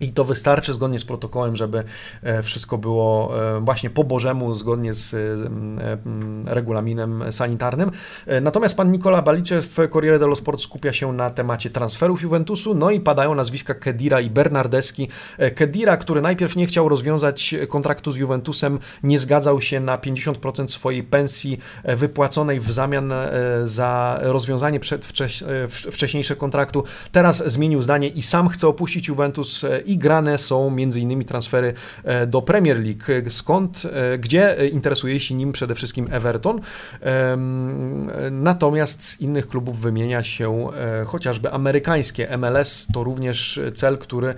I 0.00 0.12
to 0.12 0.24
wystarczy 0.24 0.74
zgodnie 0.74 0.98
z 0.98 1.04
protokołem, 1.04 1.56
żeby 1.56 1.84
e, 2.22 2.42
wszystko 2.42 2.78
było 2.78 3.38
e, 3.56 3.60
właśnie 3.60 3.90
po 3.90 4.04
Bożemu, 4.04 4.54
zgodnie 4.54 4.94
z 4.94 5.14
e, 5.14 6.54
regulaminem 6.54 7.24
sanitarnym. 7.32 7.90
Natomiast 8.42 8.76
pan 8.76 8.90
Nikola 8.90 9.22
Balicze 9.22 9.62
w 9.62 9.76
Corriere 9.92 10.18
dello 10.18 10.36
Sport 10.36 10.60
skupia 10.60 10.92
się 10.92 11.12
na 11.12 11.30
temacie 11.30 11.70
transferów 11.70 12.22
Juventusu, 12.22 12.74
no 12.74 12.90
i 12.90 13.00
padają 13.00 13.34
nazwiska 13.34 13.74
Kedira 13.74 14.20
i 14.20 14.30
Bernardeski. 14.30 15.08
Kedira, 15.54 15.96
który 15.96 16.20
najpierw 16.20 16.56
nie 16.56 16.66
chciał 16.66 16.88
rozwiązać 16.88 17.54
kontraktu 17.68 18.10
z 18.10 18.16
Juventusem, 18.16 18.78
nie 19.02 19.18
zgadzał 19.18 19.60
się 19.60 19.80
na 19.80 19.98
50% 19.98 20.68
swojej 20.68 21.02
pensji 21.02 21.58
wypłaconej 21.84 22.60
w 22.60 22.72
zamian 22.72 23.12
za 23.62 24.18
rozwiązanie 24.22 24.80
wcześniejszego 25.92 26.40
kontraktu. 26.40 26.84
Teraz 27.12 27.50
zmienił 27.50 27.82
zdanie 27.82 28.08
i 28.08 28.22
sam 28.22 28.48
chce 28.48 28.68
opuścić 28.68 29.08
Juventus 29.08 29.64
i 29.88 29.98
grane 29.98 30.38
są 30.38 30.66
m.in. 30.66 31.24
transfery 31.24 31.74
e, 32.04 32.26
do 32.26 32.42
Premier 32.42 32.76
League, 32.80 33.30
skąd, 33.30 33.82
e, 33.92 34.18
gdzie 34.18 34.56
interesuje 34.72 35.20
się 35.20 35.34
nim 35.34 35.52
przede 35.52 35.74
wszystkim 35.74 36.08
Everton. 36.10 36.60
Natomiast 38.30 39.02
z 39.02 39.20
innych 39.20 39.48
klubów 39.48 39.80
wymienia 39.80 40.22
się 40.22 40.68
e, 40.72 41.04
chociażby 41.04 41.52
amerykańskie 41.52 42.38
MLS, 42.38 42.86
to 42.92 43.04
również 43.04 43.60
cel, 43.74 43.98
który 43.98 44.34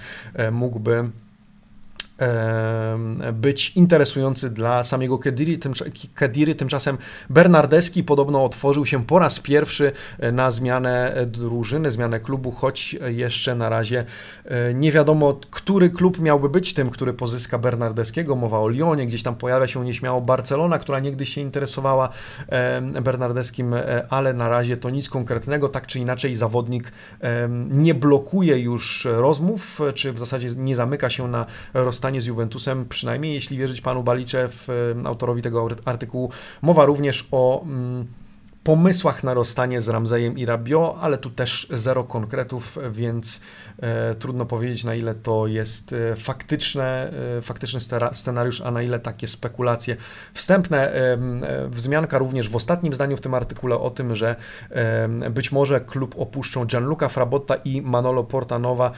mógłby 0.53 1.11
być 3.33 3.77
interesujący 3.77 4.51
dla 4.51 4.85
samego 4.85 5.19
Kediri. 5.19 5.59
Kediri. 6.15 6.55
Tymczasem 6.55 6.99
Bernardeski 7.31 8.05
podobno 8.05 8.45
otworzył 8.45 8.87
się 8.87 9.05
po 9.05 9.19
raz 9.19 9.41
pierwszy 9.41 9.93
e, 10.19 10.33
na 10.33 10.51
zmianę 10.51 11.15
drużyny, 11.27 11.91
zmianę 11.91 12.21
klubu, 12.21 12.51
choć 12.51 12.97
jeszcze 13.07 13.55
na 13.55 13.69
razie 13.69 14.05
e, 14.45 14.75
nie 14.75 14.93
wiadomo, 14.93 15.41
który 15.51 15.91
klub 15.91 16.19
miałby 16.19 16.49
być 16.49 16.75
tym, 16.75 16.91
który 16.91 17.13
pozyska 17.13 17.59
Bernardeskiego. 17.59 18.37
Mowa 18.37 18.59
o 18.59 18.69
Lyonie, 18.69 19.07
gdzieś 19.07 19.23
tam 19.23 19.37
pojawia 19.37 19.67
się 19.67 19.85
nieśmiało 19.85 20.21
Barcelona, 20.21 20.79
która 20.79 21.01
niegdyś 21.01 21.29
się 21.29 21.41
interesowała 21.41 22.09
Bernardeskim, 23.03 23.75
e, 23.75 24.07
ale 24.11 24.33
na 24.33 24.49
razie 24.49 24.77
to 24.77 24.91
nic 24.91 25.09
konkretnego. 25.09 25.69
Tak 25.69 25.87
czy 25.87 25.99
inaczej, 25.99 26.37
zawodnik 26.37 26.93
nie 27.69 27.95
blokuje 27.95 28.59
już 28.59 29.09
rozmów, 29.11 29.81
czy 29.95 30.13
w 30.13 30.19
zasadzie 30.19 30.49
nie 30.57 30.77
zamyka 30.77 31.11
się 31.11 31.29
na 31.29 31.47
rozstanie 31.75 32.10
z 32.19 32.27
Juventusem, 32.27 32.89
przynajmniej 32.89 33.35
jeśli 33.35 33.57
wierzyć 33.57 33.81
panu 33.81 34.03
Baliczew, 34.03 34.69
autorowi 35.05 35.43
tego 35.43 35.69
artykułu. 35.85 36.31
Mowa 36.63 36.85
również 36.85 37.29
o 37.31 37.63
mm, 37.63 38.07
pomysłach 38.65 39.25
na 39.25 39.35
rozstanie 39.35 39.83
z 39.83 39.89
Ramzejem 39.89 40.39
i 40.39 40.47
Rabio, 40.47 40.99
ale 41.01 41.19
tu 41.19 41.31
też 41.31 41.67
zero 41.71 42.05
konkretów, 42.05 42.79
więc 42.91 43.41
trudno 44.19 44.47
powiedzieć 44.47 44.85
na 44.85 44.95
ile 44.95 45.15
to 45.15 45.47
jest 45.47 45.93
e, 45.93 46.17
faktyczne, 46.17 47.13
e, 47.39 47.43
faktyczny 47.43 47.81
scenariusz, 48.13 48.61
a 48.61 48.71
na 48.71 48.83
ile 48.83 48.99
takie 48.99 49.29
spekulacje 49.29 49.97
wstępne. 50.35 50.95
E, 50.95 51.19
wzmianka 51.69 52.19
również 52.19 52.49
w 52.49 52.57
ostatnim 52.57 52.95
zdaniu 52.95 53.17
w 53.17 53.21
tym 53.21 53.35
artykule 53.35 53.79
o 53.79 53.91
tym, 53.91 54.17
że 54.17 54.37
być 55.31 55.53
może 55.53 55.81
klub 55.81 56.15
opuszczą 56.19 56.67
Gianluca 56.67 57.09
Frabotta 57.09 57.55
i 57.55 57.83
Manolo 57.83 58.25
Portanowa 58.25 58.91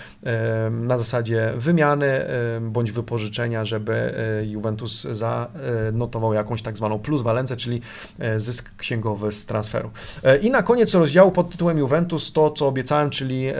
na 0.70 0.98
zasadzie 0.98 1.52
wymiany 1.56 2.26
bądź 2.60 2.92
wypożyczenia, 2.92 3.64
żeby 3.64 3.92
e, 3.92 4.46
Juventus 4.46 5.06
zanotował 5.12 6.32
jakąś 6.32 6.62
tak 6.62 6.76
zwaną 6.76 6.98
pluswalencję, 6.98 7.56
czyli 7.56 7.80
e, 8.18 8.40
zysk 8.40 8.76
księgowy 8.76 9.32
z 9.32 9.46
transferu. 9.46 9.90
E, 10.24 10.36
I 10.36 10.50
na 10.50 10.62
koniec 10.62 10.94
rozdziału 10.94 11.32
pod 11.32 11.50
tytułem 11.50 11.78
Juventus 11.78 12.32
to, 12.32 12.50
co 12.50 12.66
obiecałem, 12.66 13.10
czyli 13.10 13.46
e, 13.46 13.54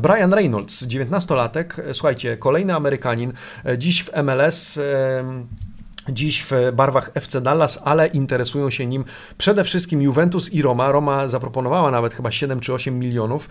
Brian 0.00 0.32
Reynolds, 0.32 0.65
19-latek. 0.72 1.80
E, 1.80 1.94
słuchajcie, 1.94 2.36
kolejny 2.36 2.74
Amerykanin, 2.74 3.32
dziś 3.78 4.04
w 4.04 4.10
MLS 4.22 4.78
dziś 6.08 6.44
w 6.50 6.52
barwach 6.72 7.10
FC 7.14 7.40
Dallas, 7.40 7.80
ale 7.84 8.06
interesują 8.06 8.70
się 8.70 8.86
nim 8.86 9.04
przede 9.38 9.64
wszystkim 9.64 10.02
Juventus 10.02 10.52
i 10.52 10.62
Roma. 10.62 10.92
Roma 10.92 11.28
zaproponowała 11.28 11.90
nawet 11.90 12.14
chyba 12.14 12.30
7 12.30 12.60
czy 12.60 12.74
8 12.74 12.98
milionów 12.98 13.48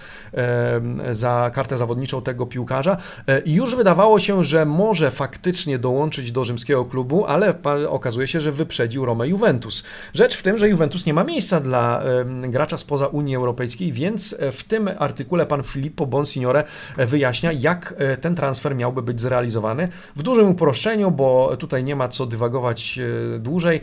za 1.11 1.51
kartę 1.53 1.77
zawodniczą 1.77 2.21
tego 2.21 2.45
piłkarza 2.45 2.97
e, 3.27 3.39
i 3.39 3.53
już 3.53 3.75
wydawało 3.75 4.19
się, 4.19 4.43
że 4.43 4.65
może 4.65 5.11
faktycznie 5.11 5.79
dołączyć 5.79 6.31
do 6.31 6.45
rzymskiego 6.45 6.85
klubu, 6.85 7.25
ale 7.25 7.53
okazuje 7.89 8.27
się, 8.27 8.41
że 8.41 8.51
wyprzedził 8.51 9.05
Romę 9.05 9.27
Juventus. 9.27 9.83
Rzecz 10.13 10.37
w 10.37 10.43
tym, 10.43 10.57
że 10.57 10.69
Juventus 10.69 11.05
nie 11.05 11.13
ma 11.13 11.23
miejsca 11.23 11.59
dla 11.59 12.03
gracza 12.41 12.77
spoza 12.77 13.07
Unii 13.07 13.35
Europejskiej, 13.35 13.93
więc 13.93 14.35
w 14.51 14.63
tym 14.63 14.89
artykule 14.99 15.45
pan 15.45 15.63
Filippo 15.63 16.05
Bonsignore 16.05 16.63
wyjaśnia, 16.97 17.51
jak 17.51 17.93
e, 17.97 18.17
ten 18.17 18.35
transfer 18.35 18.75
miałby 18.75 19.01
być 19.01 19.21
zrealizowany. 19.21 19.87
W 20.15 20.23
dużym 20.23 20.49
uproszczeniu, 20.49 21.11
bo 21.11 21.57
tutaj 21.57 21.83
nie 21.83 21.95
ma 21.95 22.07
co 22.07 22.25
dywagować 22.25 22.44
e, 22.97 23.39
dłużej. 23.39 23.81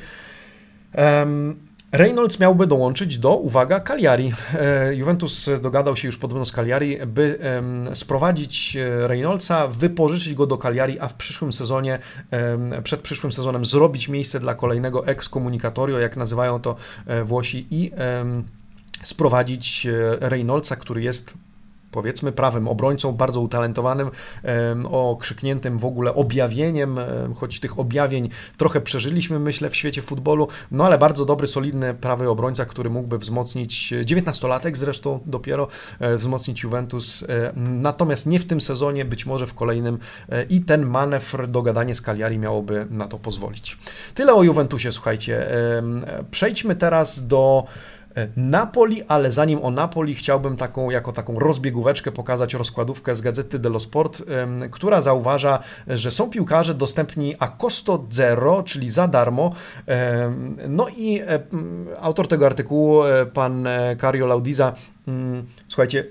Reynolds 1.92 2.40
miałby 2.40 2.66
dołączyć 2.66 3.18
do, 3.18 3.36
uwaga, 3.36 3.80
Cagliari. 3.80 4.32
E, 4.54 4.94
Juventus 4.94 5.50
dogadał 5.62 5.96
się 5.96 6.08
już 6.08 6.16
podobno 6.18 6.46
z 6.46 6.52
Cagliari, 6.52 6.98
by 7.06 7.38
sprowadzić 7.94 8.76
e, 8.76 9.08
Reynoldsa, 9.08 9.68
wypożyczyć 9.68 10.34
go 10.34 10.46
do 10.46 10.58
Cagliari, 10.58 11.00
a 11.00 11.08
w 11.08 11.14
przyszłym 11.14 11.52
sezonie, 11.52 11.98
przed 12.84 13.00
przyszłym 13.00 13.32
sezonem 13.32 13.64
zrobić 13.64 14.08
miejsce 14.08 14.40
dla 14.40 14.54
kolejnego 14.54 15.06
excomunicatorio, 15.06 15.98
jak 15.98 16.16
nazywają 16.16 16.60
to 16.60 16.76
Włosi, 17.24 17.66
i 17.70 17.90
sprowadzić 19.02 19.86
Reynoldsa, 20.20 20.76
który 20.76 21.02
jest 21.02 21.34
powiedzmy 21.92 22.32
prawym 22.32 22.68
obrońcą, 22.68 23.12
bardzo 23.12 23.40
utalentowanym, 23.40 24.10
okrzykniętym 24.90 25.78
w 25.78 25.84
ogóle 25.84 26.14
objawieniem, 26.14 27.00
choć 27.36 27.60
tych 27.60 27.78
objawień 27.78 28.28
trochę 28.56 28.80
przeżyliśmy, 28.80 29.38
myślę, 29.38 29.70
w 29.70 29.76
świecie 29.76 30.02
futbolu, 30.02 30.48
no 30.70 30.84
ale 30.84 30.98
bardzo 30.98 31.24
dobry, 31.24 31.46
solidny 31.46 31.94
prawy 31.94 32.28
obrońca, 32.28 32.64
który 32.64 32.90
mógłby 32.90 33.18
wzmocnić, 33.18 33.94
19-latek 34.04 34.76
zresztą 34.76 35.20
dopiero, 35.26 35.68
e, 36.00 36.16
wzmocnić 36.16 36.62
Juventus, 36.62 37.22
e, 37.22 37.52
natomiast 37.56 38.26
nie 38.26 38.38
w 38.38 38.44
tym 38.44 38.60
sezonie, 38.60 39.04
być 39.04 39.26
może 39.26 39.46
w 39.46 39.54
kolejnym 39.54 39.98
e, 40.28 40.42
i 40.42 40.60
ten 40.60 40.86
manewr, 40.86 41.48
dogadanie 41.48 41.94
z 41.94 42.00
Cagliari 42.02 42.38
miałoby 42.38 42.86
na 42.90 43.08
to 43.08 43.18
pozwolić. 43.18 43.78
Tyle 44.14 44.34
o 44.34 44.42
Juventusie, 44.42 44.92
słuchajcie. 44.92 45.46
Przejdźmy 46.30 46.76
teraz 46.76 47.26
do 47.26 47.64
Napoli, 48.36 49.02
ale 49.08 49.32
zanim 49.32 49.64
o 49.64 49.70
Napoli 49.70 50.14
chciałbym 50.14 50.56
taką, 50.56 50.90
jako 50.90 51.12
taką 51.12 51.38
rozbiegóweczkę 51.38 52.12
pokazać 52.12 52.54
rozkładówkę 52.54 53.16
z 53.16 53.20
gazety 53.20 53.58
dello 53.58 53.80
Sport, 53.80 54.22
która 54.70 55.02
zauważa, 55.02 55.58
że 55.86 56.10
są 56.10 56.30
piłkarze 56.30 56.74
dostępni 56.74 57.34
a 57.38 57.48
costo 57.48 58.04
zero, 58.10 58.62
czyli 58.62 58.90
za 58.90 59.08
darmo. 59.08 59.52
No 60.68 60.88
i 60.88 61.20
autor 62.00 62.28
tego 62.28 62.46
artykułu, 62.46 63.04
e, 63.04 63.26
pan 63.26 63.66
e, 63.66 63.96
Cario 63.96 64.26
Laudiza, 64.26 64.72
mm, 65.08 65.46
słuchajcie, 65.68 66.04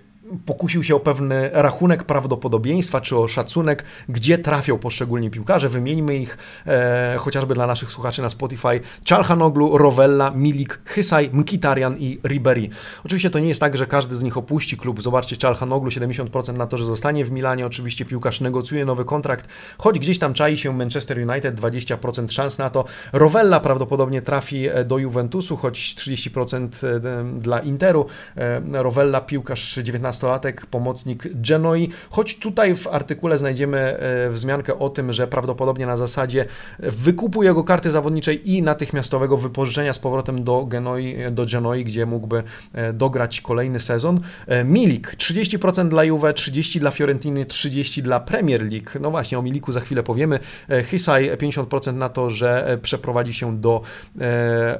pokusił 0.46 0.84
się 0.84 0.96
o 0.96 1.00
pewny 1.00 1.50
rachunek 1.54 2.04
prawdopodobieństwa, 2.04 3.02
czy 3.02 3.18
o 3.18 3.28
szacunek, 3.28 3.84
gdzie 4.10 4.38
trafią 4.38 4.78
poszczególni 4.78 5.30
piłkarze. 5.30 5.70
Wymieńmy 5.70 6.18
ich 6.18 6.38
e, 6.68 7.16
chociażby 7.20 7.54
dla 7.54 7.68
naszych 7.68 7.92
słuchaczy 7.92 8.22
na 8.22 8.30
Spotify. 8.30 8.80
Czalhanoglu, 9.04 9.78
Rovella, 9.78 10.32
Milik, 10.32 10.80
Hysaj, 10.86 11.30
Mkitarian 11.34 11.98
i 11.98 12.20
Ribery. 12.28 12.70
Oczywiście 13.06 13.30
to 13.30 13.40
nie 13.40 13.48
jest 13.48 13.60
tak, 13.60 13.78
że 13.78 13.86
każdy 13.86 14.16
z 14.16 14.24
nich 14.24 14.38
opuści 14.38 14.78
klub. 14.78 15.02
Zobaczcie, 15.02 15.38
Czalhanoglu 15.38 15.90
70% 15.90 16.58
na 16.58 16.68
to, 16.68 16.78
że 16.78 16.86
zostanie 16.86 17.26
w 17.26 17.32
Milanie. 17.32 17.66
Oczywiście 17.66 18.06
piłkarz 18.06 18.42
negocjuje 18.42 18.86
nowy 18.86 19.06
kontrakt, 19.06 19.48
choć 19.78 20.00
gdzieś 20.00 20.20
tam 20.20 20.34
czai 20.34 20.58
się 20.58 20.78
Manchester 20.78 21.30
United, 21.30 21.62
20% 21.62 22.32
szans 22.32 22.58
na 22.58 22.70
to. 22.70 22.86
Rovella 23.14 23.60
prawdopodobnie 23.60 24.22
trafi 24.22 24.68
e, 24.68 24.86
do 24.86 24.98
Juventusu, 24.98 25.58
choć 25.58 25.96
30% 25.96 26.68
e, 26.88 27.40
dla 27.40 27.60
Interu. 27.60 28.06
E, 28.38 28.62
Rovella, 28.84 29.22
piłkarz 29.22 29.80
19 29.84 30.21
nastolatek, 30.22 30.66
pomocnik 30.66 31.28
Genoi, 31.34 31.90
choć 32.10 32.40
tutaj 32.40 32.76
w 32.76 32.88
artykule 32.88 33.38
znajdziemy 33.38 33.78
e, 33.78 34.30
wzmiankę 34.30 34.80
o 34.80 34.90
tym, 34.90 35.14
że 35.14 35.28
prawdopodobnie 35.28 35.86
na 35.86 35.98
zasadzie 35.98 36.46
wykupu 36.80 37.44
jego 37.44 37.64
karty 37.64 37.92
zawodniczej 37.92 38.52
i 38.52 38.62
natychmiastowego 38.62 39.38
wypożyczenia 39.38 39.94
z 39.94 40.00
powrotem 40.00 40.44
do 40.44 40.66
Genoi, 40.66 41.16
do 41.32 41.46
Genoi 41.46 41.84
gdzie 41.86 42.06
mógłby 42.06 42.44
e, 42.74 42.94
dograć 42.94 43.42
kolejny 43.42 43.80
sezon. 43.80 44.20
E, 44.48 44.64
Milik 44.64 45.16
30% 45.16 45.88
dla 45.88 46.04
Juve, 46.04 46.34
30% 46.34 46.80
dla 46.80 46.92
Fiorentiny, 46.92 47.46
30% 47.46 48.02
dla 48.02 48.20
Premier 48.20 48.62
League. 48.62 48.90
No 49.00 49.12
właśnie, 49.12 49.40
o 49.40 49.42
Miliku 49.42 49.72
za 49.72 49.80
chwilę 49.80 50.04
powiemy. 50.04 50.40
Hisaj 50.86 51.32
50% 51.32 51.94
na 51.94 52.10
to, 52.10 52.30
że 52.30 52.78
przeprowadzi 52.82 53.34
się 53.34 53.58
do 53.58 53.82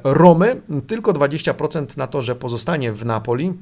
Romy, 0.04 0.60
tylko 0.86 1.12
20% 1.12 1.96
na 1.96 2.06
to, 2.06 2.22
że 2.22 2.34
pozostanie 2.34 2.92
w 2.92 3.04
Napoli. 3.04 3.52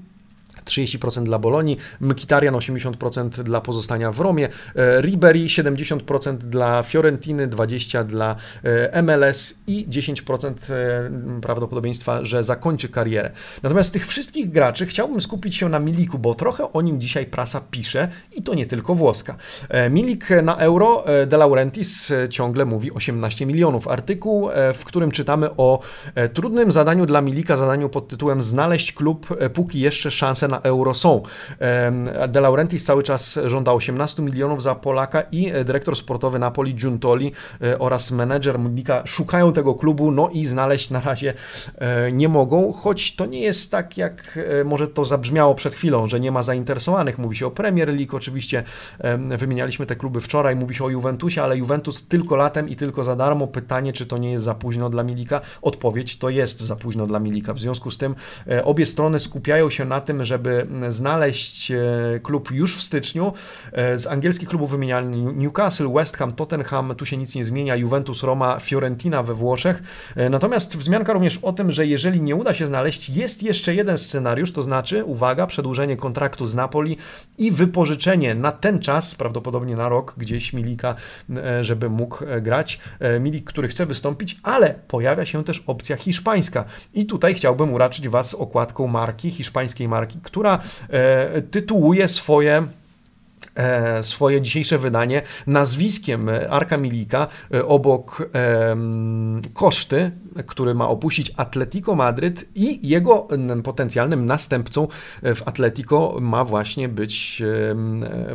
30% 0.64 1.22
dla 1.22 1.38
Bolonii, 1.38 1.76
Mkhitaryan 2.00 2.54
80% 2.54 3.28
dla 3.28 3.60
pozostania 3.60 4.12
w 4.12 4.20
Romie, 4.20 4.48
e, 4.76 5.00
Ribery 5.00 5.38
70% 5.48 6.36
dla 6.36 6.82
Fiorentiny, 6.82 7.48
20% 7.48 8.04
dla 8.04 8.36
e, 8.64 9.02
MLS 9.02 9.60
i 9.66 9.86
10% 9.88 10.70
e, 10.70 11.40
prawdopodobieństwa, 11.40 12.24
że 12.24 12.44
zakończy 12.44 12.88
karierę. 12.88 13.30
Natomiast 13.62 13.92
tych 13.92 14.06
wszystkich 14.06 14.50
graczy 14.50 14.86
chciałbym 14.86 15.20
skupić 15.20 15.56
się 15.56 15.68
na 15.68 15.78
Miliku, 15.78 16.18
bo 16.18 16.34
trochę 16.34 16.72
o 16.72 16.82
nim 16.82 17.00
dzisiaj 17.00 17.26
prasa 17.26 17.60
pisze 17.70 18.08
i 18.36 18.42
to 18.42 18.54
nie 18.54 18.66
tylko 18.66 18.94
włoska. 18.94 19.36
Milik 19.90 20.28
na 20.42 20.56
euro, 20.56 21.04
De 21.26 21.36
Laurentiis 21.36 22.12
ciągle 22.30 22.64
mówi 22.64 22.92
18 22.92 23.46
milionów. 23.46 23.88
Artykuł, 23.88 24.48
w 24.74 24.84
którym 24.84 25.10
czytamy 25.10 25.56
o 25.56 25.80
trudnym 26.34 26.72
zadaniu 26.72 27.06
dla 27.06 27.20
Milika, 27.20 27.56
zadaniu 27.56 27.88
pod 27.88 28.08
tytułem 28.08 28.42
znaleźć 28.42 28.92
klub, 28.92 29.26
póki 29.54 29.80
jeszcze 29.80 30.10
szanse 30.10 30.48
na 30.50 30.60
euro 30.60 30.94
są. 30.94 31.22
De 32.28 32.40
Laurentiis 32.40 32.84
cały 32.84 33.02
czas 33.02 33.38
żąda 33.46 33.72
18 33.72 34.22
milionów 34.22 34.62
za 34.62 34.74
Polaka 34.74 35.22
i 35.32 35.52
dyrektor 35.64 35.96
sportowy 35.96 36.38
Napoli 36.38 36.74
Giuntoli 36.74 37.32
e, 37.62 37.78
oraz 37.78 38.10
menedżer 38.10 38.58
Mudnika 38.58 39.02
szukają 39.06 39.52
tego 39.52 39.74
klubu, 39.74 40.10
no 40.10 40.28
i 40.28 40.44
znaleźć 40.44 40.90
na 40.90 41.00
razie 41.00 41.34
e, 41.78 42.12
nie 42.12 42.28
mogą, 42.28 42.72
choć 42.72 43.16
to 43.16 43.26
nie 43.26 43.40
jest 43.40 43.70
tak, 43.70 43.98
jak 43.98 44.38
e, 44.60 44.64
może 44.64 44.88
to 44.88 45.04
zabrzmiało 45.04 45.54
przed 45.54 45.74
chwilą, 45.74 46.08
że 46.08 46.20
nie 46.20 46.32
ma 46.32 46.42
zainteresowanych. 46.42 47.18
Mówi 47.18 47.36
się 47.36 47.46
o 47.46 47.50
Premier 47.50 47.88
League, 47.88 48.16
oczywiście 48.16 48.64
wymienialiśmy 49.38 49.86
te 49.86 49.96
kluby 49.96 50.20
wczoraj, 50.20 50.56
mówi 50.56 50.74
się 50.74 50.84
o 50.84 50.90
Juventusie, 50.90 51.42
ale 51.42 51.56
Juventus 51.56 52.08
tylko 52.08 52.36
latem 52.36 52.68
i 52.68 52.76
tylko 52.76 53.04
za 53.04 53.16
darmo. 53.16 53.46
Pytanie, 53.46 53.92
czy 53.92 54.06
to 54.06 54.18
nie 54.18 54.32
jest 54.32 54.44
za 54.44 54.54
późno 54.54 54.90
dla 54.90 55.04
Milika? 55.04 55.40
Odpowiedź 55.62 56.18
to 56.18 56.30
jest 56.30 56.60
za 56.60 56.76
późno 56.76 57.06
dla 57.06 57.18
Milika. 57.18 57.54
W 57.54 57.60
związku 57.60 57.90
z 57.90 57.98
tym 57.98 58.14
obie 58.64 58.86
strony 58.86 59.18
skupiają 59.18 59.70
się 59.70 59.84
na 59.84 60.00
tym, 60.00 60.24
żeby 60.24 60.39
żeby 60.40 60.66
znaleźć 60.88 61.70
e, 61.70 61.80
klub 62.22 62.50
już 62.50 62.76
w 62.76 62.82
styczniu. 62.82 63.32
E, 63.72 63.98
z 63.98 64.06
angielskich 64.06 64.48
klubów 64.48 64.70
wymieniany 64.70 65.16
Newcastle, 65.16 65.92
West 65.92 66.16
Ham, 66.16 66.30
Tottenham, 66.30 66.94
tu 66.94 67.06
się 67.06 67.16
nic 67.16 67.34
nie 67.34 67.44
zmienia, 67.44 67.76
Juventus, 67.76 68.22
Roma, 68.22 68.58
Fiorentina 68.60 69.22
we 69.22 69.34
Włoszech. 69.34 69.82
E, 70.16 70.30
natomiast 70.30 70.76
wzmianka 70.76 71.12
również 71.12 71.38
o 71.38 71.52
tym, 71.52 71.70
że 71.70 71.86
jeżeli 71.86 72.22
nie 72.22 72.36
uda 72.36 72.54
się 72.54 72.66
znaleźć, 72.66 73.10
jest 73.10 73.42
jeszcze 73.42 73.74
jeden 73.74 73.98
scenariusz, 73.98 74.52
to 74.52 74.62
znaczy, 74.62 75.04
uwaga, 75.04 75.46
przedłużenie 75.46 75.96
kontraktu 75.96 76.46
z 76.46 76.54
Napoli 76.54 76.96
i 77.38 77.50
wypożyczenie 77.50 78.34
na 78.34 78.52
ten 78.52 78.78
czas, 78.78 79.14
prawdopodobnie 79.14 79.74
na 79.74 79.88
rok, 79.88 80.14
gdzieś 80.16 80.52
Milika, 80.52 80.94
żeby 81.60 81.90
mógł 81.90 82.24
grać. 82.42 82.80
Milik, 83.20 83.44
który 83.44 83.68
chce 83.68 83.86
wystąpić, 83.86 84.40
ale 84.42 84.74
pojawia 84.88 85.26
się 85.26 85.44
też 85.44 85.64
opcja 85.66 85.96
hiszpańska. 85.96 86.64
I 86.94 87.06
tutaj 87.06 87.34
chciałbym 87.34 87.72
uraczyć 87.72 88.08
Was 88.08 88.34
okładką 88.34 88.86
marki, 88.86 89.30
hiszpańskiej 89.30 89.88
marki, 89.88 90.18
która 90.30 90.58
e, 90.88 91.42
tytułuje 91.42 92.08
swoje 92.08 92.66
swoje 94.02 94.40
dzisiejsze 94.40 94.78
wydanie 94.78 95.22
nazwiskiem 95.46 96.30
Arka 96.50 96.76
Milika 96.76 97.26
e, 97.54 97.66
obok 97.66 98.30
Koszty, 99.54 100.10
który 100.46 100.74
ma 100.74 100.88
opuścić 100.88 101.32
Atletico 101.36 101.94
Madryt 101.94 102.44
i 102.54 102.88
jego 102.88 103.28
potencjalnym 103.64 104.26
następcą 104.26 104.88
w 105.22 105.42
Atletico 105.44 106.16
ma 106.20 106.44
właśnie 106.44 106.88
być 106.88 107.42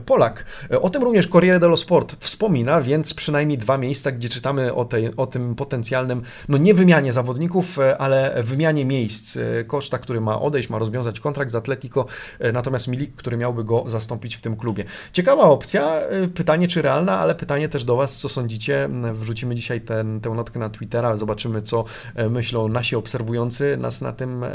Polak. 0.06 0.46
O 0.82 0.90
tym 0.90 1.04
również 1.04 1.28
Corriere 1.28 1.60
dello 1.60 1.78
Sport 1.78 2.16
wspomina, 2.20 2.82
więc 2.82 3.14
przynajmniej 3.14 3.58
dwa 3.58 3.78
miejsca, 3.78 4.12
gdzie 4.12 4.30
czytamy 4.30 4.74
o, 4.74 4.86
tej, 4.86 5.16
o 5.16 5.28
tym 5.28 5.56
potencjalnym, 5.56 6.22
no 6.50 6.58
nie 6.58 6.74
wymianie 6.74 7.14
zawodników, 7.14 7.80
e, 7.80 7.98
ale 7.98 8.44
wymianie 8.44 8.86
miejsc. 8.86 9.38
Koszta, 9.68 9.98
który 9.98 10.22
ma 10.22 10.42
odejść, 10.42 10.70
ma 10.70 10.80
rozwiązać 10.80 11.20
kontrakt 11.20 11.52
z 11.52 11.56
Atletico, 11.56 12.06
natomiast 12.54 12.88
Milik, 12.88 13.16
który 13.16 13.38
miałby 13.38 13.64
go 13.64 13.84
zastąpić 13.88 14.36
w 14.36 14.42
tym 14.42 14.56
klubie. 14.56 14.86
Ciekawa 15.14 15.44
opcja, 15.44 16.02
y, 16.24 16.28
pytanie 16.28 16.68
czy 16.68 16.82
realna, 16.82 17.20
ale 17.20 17.36
pytanie 17.36 17.70
też 17.70 17.86
do 17.86 17.96
Was, 17.96 18.18
co 18.18 18.30
sądzicie. 18.30 18.90
Wrzucimy 19.14 19.56
dzisiaj 19.56 19.82
ten, 19.82 20.20
tę 20.22 20.30
notkę 20.30 20.60
na 20.60 20.70
Twittera, 20.70 21.16
zobaczymy, 21.18 21.62
co 21.62 21.86
e, 22.16 22.30
myślą 22.30 22.68
nasi 22.68 22.96
obserwujący 22.96 23.78
nas 23.78 24.02
na 24.02 24.12
tym, 24.12 24.44
e, 24.44 24.50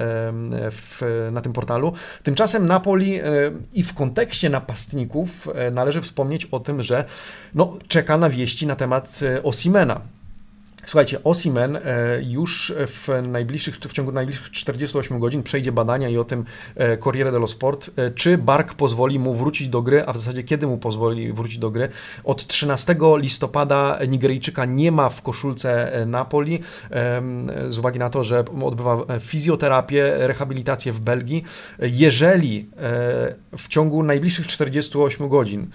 w, 0.71 1.29
na 1.33 1.41
tym 1.41 1.53
portalu. 1.53 1.93
Tymczasem 2.23 2.67
Napoli 2.67 3.15
e, 3.15 3.25
i 3.73 3.83
w 3.83 3.95
kontekście 3.95 4.51
napastników 4.51 5.49
należy 5.73 6.01
wspomnieć 6.01 6.47
o 6.47 6.61
tym, 6.61 6.83
że 6.83 7.05
no, 7.55 7.77
czeka 7.89 8.19
na 8.19 8.31
wieści 8.31 8.67
na 8.67 8.77
temat 8.77 9.21
Osimena. 9.43 10.01
Słuchajcie, 10.87 11.25
Osimen 11.25 11.77
e, 11.77 11.81
już 12.23 12.73
w 12.77 13.09
najbliższych, 13.29 13.77
w 13.77 13.93
ciągu 13.93 14.13
najbliższych 14.13 14.51
48 14.51 15.21
godzin 15.21 15.43
przejdzie 15.43 15.73
badania 15.73 16.09
i 16.09 16.19
o 16.19 16.25
tym 16.25 16.45
e, 16.77 16.97
Corriere 16.99 17.33
dello 17.33 17.47
Sport, 17.47 17.91
e, 17.97 18.11
czy 18.11 18.39
Bark 18.39 18.75
pozwoli 18.75 19.19
mu 19.19 19.35
wrócić 19.35 19.69
do 19.69 19.83
gry, 19.83 20.05
a 20.07 20.13
w 20.13 20.19
zasadzie 20.19 20.43
kiedy 20.43 20.67
mu 20.67 20.79
pozwoli 20.79 21.33
wrócić 21.33 21.59
do 21.59 21.71
gry. 21.71 21.89
Od 22.25 22.47
13 22.47 22.97
listopada 23.17 23.99
Nigeryjczyka 24.09 24.65
nie 24.65 24.93
ma 24.93 25.09
w 25.09 25.23
koszulce 25.23 25.93
Napoli 26.07 26.61
z 27.69 27.79
uwagi 27.79 27.99
na 27.99 28.11
to, 28.11 28.25
że 28.25 28.45
odbywa 28.63 29.05
fizjoterapię, 29.21 30.15
rehabilitację 30.19 30.93
w 30.93 31.01
Belgii. 31.01 31.45
Jeżeli 31.79 32.71
w 33.59 33.69
ciągu 33.69 34.03
najbliższych 34.03 34.47
48 34.47 35.29
godzin 35.29 35.71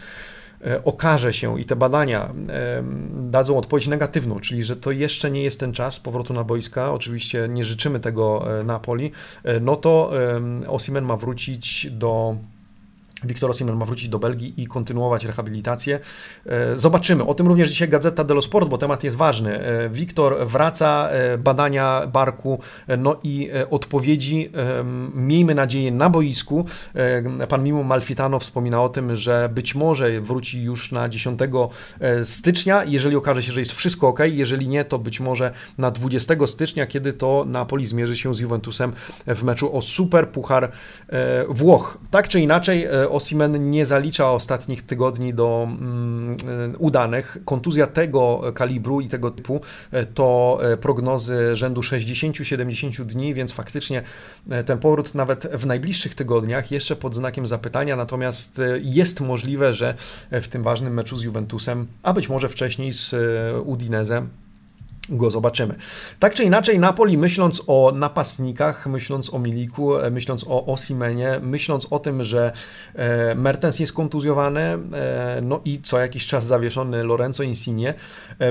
okaże 0.83 1.33
się 1.33 1.59
i 1.59 1.65
te 1.65 1.75
badania 1.75 2.33
dadzą 3.11 3.57
odpowiedź 3.57 3.87
negatywną, 3.87 4.39
czyli 4.39 4.63
że 4.63 4.75
to 4.75 4.91
jeszcze 4.91 5.31
nie 5.31 5.43
jest 5.43 5.59
ten 5.59 5.73
czas 5.73 5.99
powrotu 5.99 6.33
na 6.33 6.43
boiska, 6.43 6.93
oczywiście 6.93 7.47
nie 7.49 7.65
życzymy 7.65 7.99
tego 7.99 8.45
Napoli, 8.65 9.11
no 9.61 9.75
to 9.75 10.11
Osimen 10.67 11.05
ma 11.05 11.17
wrócić 11.17 11.87
do 11.91 12.37
Wiktor 13.25 13.49
Osimhen 13.51 13.75
ma 13.75 13.85
wrócić 13.85 14.09
do 14.09 14.19
Belgii 14.19 14.53
i 14.57 14.67
kontynuować 14.67 15.25
rehabilitację. 15.25 15.99
E, 16.45 16.79
zobaczymy. 16.79 17.23
O 17.23 17.33
tym 17.33 17.47
również 17.47 17.69
dzisiaj 17.69 17.89
Gazeta 17.89 18.23
dello 18.23 18.41
Sport, 18.41 18.69
bo 18.69 18.77
temat 18.77 19.03
jest 19.03 19.15
ważny. 19.15 19.59
E, 19.59 19.89
Wiktor 19.89 20.47
wraca, 20.47 21.09
e, 21.09 21.37
badania 21.37 22.07
barku, 22.07 22.59
no 22.97 23.19
i 23.23 23.49
odpowiedzi, 23.69 24.51
miejmy 25.13 25.55
nadzieję, 25.55 25.91
na 25.91 26.09
boisku. 26.09 26.65
Pan 27.49 27.63
Mimo 27.63 27.83
Malfitano 27.83 28.39
wspomina 28.39 28.83
o 28.83 28.89
tym, 28.89 29.15
że 29.15 29.49
być 29.53 29.75
może 29.75 30.21
wróci 30.21 30.63
już 30.63 30.91
na 30.91 31.09
10 31.09 31.39
stycznia, 32.23 32.83
jeżeli 32.83 33.15
okaże 33.15 33.43
się, 33.43 33.51
że 33.51 33.59
jest 33.59 33.73
wszystko 33.73 34.07
ok. 34.07 34.19
Jeżeli 34.25 34.67
nie, 34.67 34.85
to 34.85 34.99
być 34.99 35.19
może 35.19 35.51
na 35.77 35.91
20 35.91 36.35
stycznia, 36.47 36.87
kiedy 36.87 37.13
to 37.13 37.45
Napoli 37.47 37.85
zmierzy 37.85 38.15
się 38.15 38.35
z 38.35 38.39
Juventusem 38.39 38.93
w 39.27 39.43
meczu 39.43 39.77
o 39.77 39.81
Super 39.81 40.29
Puchar 40.29 40.71
Włoch. 41.49 41.97
Tak 42.11 42.27
czy 42.27 42.39
inaczej, 42.39 42.87
Osimen 43.15 43.69
nie 43.69 43.85
zalicza 43.85 44.31
ostatnich 44.31 44.85
tygodni 44.85 45.33
do 45.33 45.67
mm, 45.69 46.37
udanych. 46.77 47.37
Kontuzja 47.45 47.87
tego 47.87 48.41
kalibru 48.55 49.01
i 49.01 49.07
tego 49.07 49.31
typu 49.31 49.61
e, 49.91 50.05
to 50.05 50.59
e, 50.61 50.77
prognozy 50.77 51.57
rzędu 51.57 51.81
60-70 51.81 53.05
dni, 53.05 53.33
więc 53.33 53.51
faktycznie 53.51 54.01
e, 54.49 54.63
ten 54.63 54.77
powrót 54.77 55.15
nawet 55.15 55.47
w 55.53 55.65
najbliższych 55.65 56.15
tygodniach 56.15 56.71
jeszcze 56.71 56.95
pod 56.95 57.15
znakiem 57.15 57.47
zapytania, 57.47 57.95
natomiast 57.95 58.61
jest 58.81 59.21
możliwe, 59.21 59.73
że 59.73 59.95
w 60.31 60.47
tym 60.47 60.63
ważnym 60.63 60.93
meczu 60.93 61.17
z 61.17 61.23
Juventusem, 61.23 61.87
a 62.03 62.13
być 62.13 62.29
może 62.29 62.49
wcześniej 62.49 62.93
z 62.93 63.15
Udinese 63.65 64.27
go 65.09 65.31
zobaczymy. 65.31 65.75
Tak 66.19 66.33
czy 66.33 66.43
inaczej, 66.43 66.79
Napoli, 66.79 67.17
myśląc 67.17 67.61
o 67.67 67.91
napastnikach, 67.95 68.87
myśląc 68.87 69.33
o 69.33 69.39
Miliku, 69.39 69.97
e, 69.97 70.09
myśląc 70.11 70.45
o 70.47 70.65
Osimenie, 70.65 71.39
myśląc 71.41 71.87
o 71.89 71.99
tym, 71.99 72.23
że 72.23 72.51
e, 72.95 73.35
Mertens 73.35 73.79
jest 73.79 73.93
kontuzjowany, 73.93 74.61
e, 74.61 74.77
no 75.41 75.61
i 75.65 75.81
co 75.81 75.99
jakiś 75.99 76.25
czas 76.25 76.45
zawieszony 76.45 77.03
Lorenzo 77.03 77.43
Insigne, 77.43 77.93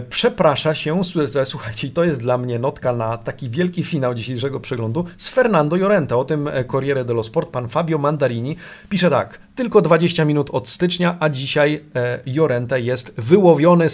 przeprasza 0.08 0.74
się, 0.74 1.00
słuchajcie, 1.44 1.90
to 1.90 2.04
jest 2.04 2.20
dla 2.20 2.38
mnie 2.38 2.58
notka 2.58 2.92
na 2.92 3.18
taki 3.18 3.50
wielki 3.50 3.84
finał 3.84 4.14
dzisiejszego 4.14 4.60
przeglądu, 4.60 5.04
z 5.16 5.28
Fernando 5.28 5.76
Llorente. 5.76 6.16
O 6.16 6.24
tym 6.24 6.50
Corriere 6.70 7.04
dello 7.04 7.22
Sport 7.22 7.50
pan 7.50 7.68
Fabio 7.68 7.98
Mandarini 7.98 8.56
pisze 8.88 9.10
tak, 9.10 9.38
tylko 9.54 9.80
20 9.80 10.24
minut 10.24 10.50
od 10.50 10.68
stycznia, 10.68 11.16
a 11.20 11.28
dzisiaj 11.28 11.84
Llorente 12.26 12.80
jest 12.80 13.20
wyłowiony 13.20 13.86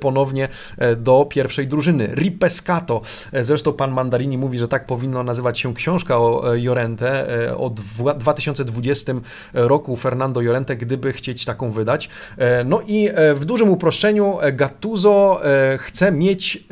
ponownie 0.00 0.48
do 0.96 1.26
pierwszej 1.30 1.66
drużyny. 1.66 2.01
Ripescato. 2.06 3.02
E, 3.32 3.44
zresztą 3.44 3.72
pan 3.72 3.90
Mandarini 3.90 4.38
mówi, 4.38 4.58
że 4.58 4.68
tak 4.68 4.86
powinno 4.86 5.22
nazywać 5.22 5.58
się 5.58 5.74
książka 5.74 6.18
o 6.18 6.54
e, 6.54 6.60
Jorente 6.60 7.44
e, 7.48 7.56
o 7.56 7.70
2020 8.18 9.12
roku 9.52 9.96
Fernando 9.96 10.40
Jorente, 10.40 10.76
gdyby 10.76 11.12
chcieć 11.12 11.44
taką 11.44 11.70
wydać. 11.70 12.08
No 12.64 12.80
i 12.86 13.08
w 13.34 13.44
dużym 13.44 13.70
uproszczeniu 13.70 14.38
Gattuso 14.52 15.40
chce 15.78 16.12
mieć 16.12 16.64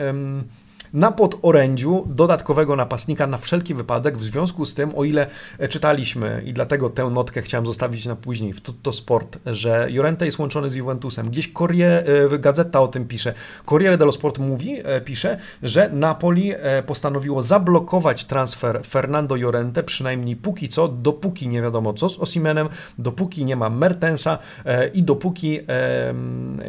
na 0.93 1.13
podorędziu 1.13 2.05
dodatkowego 2.07 2.77
napastnika 2.77 3.27
na 3.27 3.39
wszelki 3.39 3.75
wypadek, 3.75 4.19
w 4.19 4.25
związku 4.25 4.67
z 4.67 4.75
tym, 4.75 4.93
o 4.97 5.05
ile 5.05 5.27
czytaliśmy 5.69 6.43
i 6.47 6.53
dlatego 6.53 6.91
tę 6.91 7.05
notkę 7.05 7.43
chciałem 7.43 7.67
zostawić 7.67 8.07
na 8.07 8.17
później 8.17 8.53
w 8.53 8.61
Tutto 8.61 8.93
Sport, 8.93 9.39
że 9.47 9.87
Jorente 9.91 10.27
jest 10.27 10.39
łączony 10.39 10.71
z 10.71 10.75
Juventusem, 10.75 11.31
gdzieś 11.31 11.53
Corriere, 11.53 12.05
Gazeta 12.39 12.81
o 12.81 12.89
tym 12.89 13.05
pisze, 13.05 13.35
Corriere 13.67 13.99
dello 13.99 14.13
Sport 14.13 14.39
mówi, 14.39 14.77
e, 14.85 15.01
pisze, 15.01 15.39
że 15.63 15.91
Napoli 15.93 16.53
e, 16.53 16.83
postanowiło 16.83 17.43
zablokować 17.43 18.25
transfer 18.25 18.81
Fernando 18.87 19.37
Jorente, 19.37 19.83
przynajmniej 19.83 20.37
póki 20.37 20.69
co, 20.69 20.89
dopóki 20.89 21.49
nie 21.49 21.63
wiadomo 21.63 21.93
co 21.95 22.09
z 22.09 22.19
Osimenem, 22.19 22.69
dopóki 22.99 23.45
nie 23.45 23.57
ma 23.57 23.71
Mertensa 23.71 24.39
e, 24.65 24.89
i 24.89 25.03
dopóki 25.03 25.61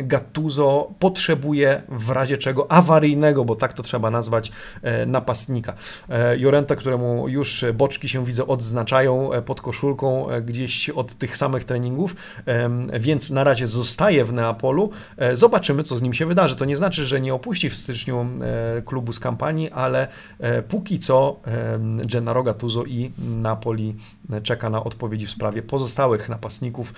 Gattuso 0.04 0.92
potrzebuje 1.00 1.82
w 1.90 2.10
razie 2.10 2.38
czego 2.38 2.72
awaryjnego, 2.72 3.46
bo 3.46 3.56
tak 3.56 3.74
to 3.74 3.84
trzeba 3.84 4.11
nazwać 4.12 4.52
e, 4.82 5.06
napastnika. 5.06 5.74
E, 6.10 6.38
Jorenta, 6.38 6.76
któremu 6.76 7.30
już 7.30 7.66
boczki 7.74 8.10
się 8.10 8.26
widzę 8.26 8.48
odznaczają 8.48 9.34
e, 9.34 9.42
pod 9.42 9.62
koszulką 9.62 10.28
gdzieś 10.46 10.90
od 10.90 11.14
tych 11.14 11.38
samych 11.38 11.64
treningów, 11.64 12.16
więc 13.00 13.30
na 13.30 13.44
razie 13.44 13.68
zostaje 13.68 14.26
w 14.26 14.34
Neapolu. 14.34 14.90
Zobaczymy, 15.34 15.84
co 15.84 15.98
z 15.98 16.02
nim 16.02 16.14
się 16.14 16.26
wydarzy. 16.26 16.56
To 16.56 16.66
nie 16.66 16.78
znaczy, 16.78 17.06
że 17.06 17.22
nie 17.22 17.34
opuści 17.34 17.70
w 17.70 17.76
styczniu 17.76 18.26
klubu 18.86 19.14
z 19.14 19.20
kampanii, 19.20 19.72
ale 19.72 20.08
póki 20.68 21.00
co 21.00 21.40
Gennaro 22.06 22.44
Gattuso 22.44 22.84
i 22.86 23.12
Napoli 23.42 23.96
czeka 24.44 24.70
na 24.70 24.84
odpowiedzi 24.84 25.26
w 25.28 25.32
sprawie 25.32 25.62
pozostałych 25.62 26.30
napastników 26.30 26.94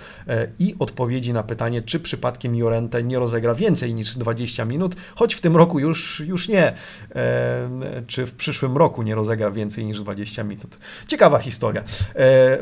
i 0.58 0.74
odpowiedzi 0.78 1.32
na 1.32 1.42
pytanie, 1.42 1.82
czy 1.82 2.00
przypadkiem 2.00 2.54
Jorente 2.56 3.02
nie 3.02 3.18
rozegra 3.18 3.54
więcej 3.54 3.94
niż 3.94 4.16
20 4.16 4.64
minut, 4.64 4.94
choć 5.14 5.34
w 5.34 5.40
tym 5.40 5.56
roku 5.56 5.78
już, 5.78 6.20
już 6.20 6.48
nie 6.48 6.72
czy 8.06 8.26
w 8.26 8.34
przyszłym 8.34 8.76
roku 8.76 9.02
nie 9.02 9.14
rozegra 9.14 9.50
więcej 9.50 9.84
niż 9.84 10.00
20 10.00 10.44
minut. 10.44 10.78
Ciekawa 11.06 11.38
historia. 11.38 11.84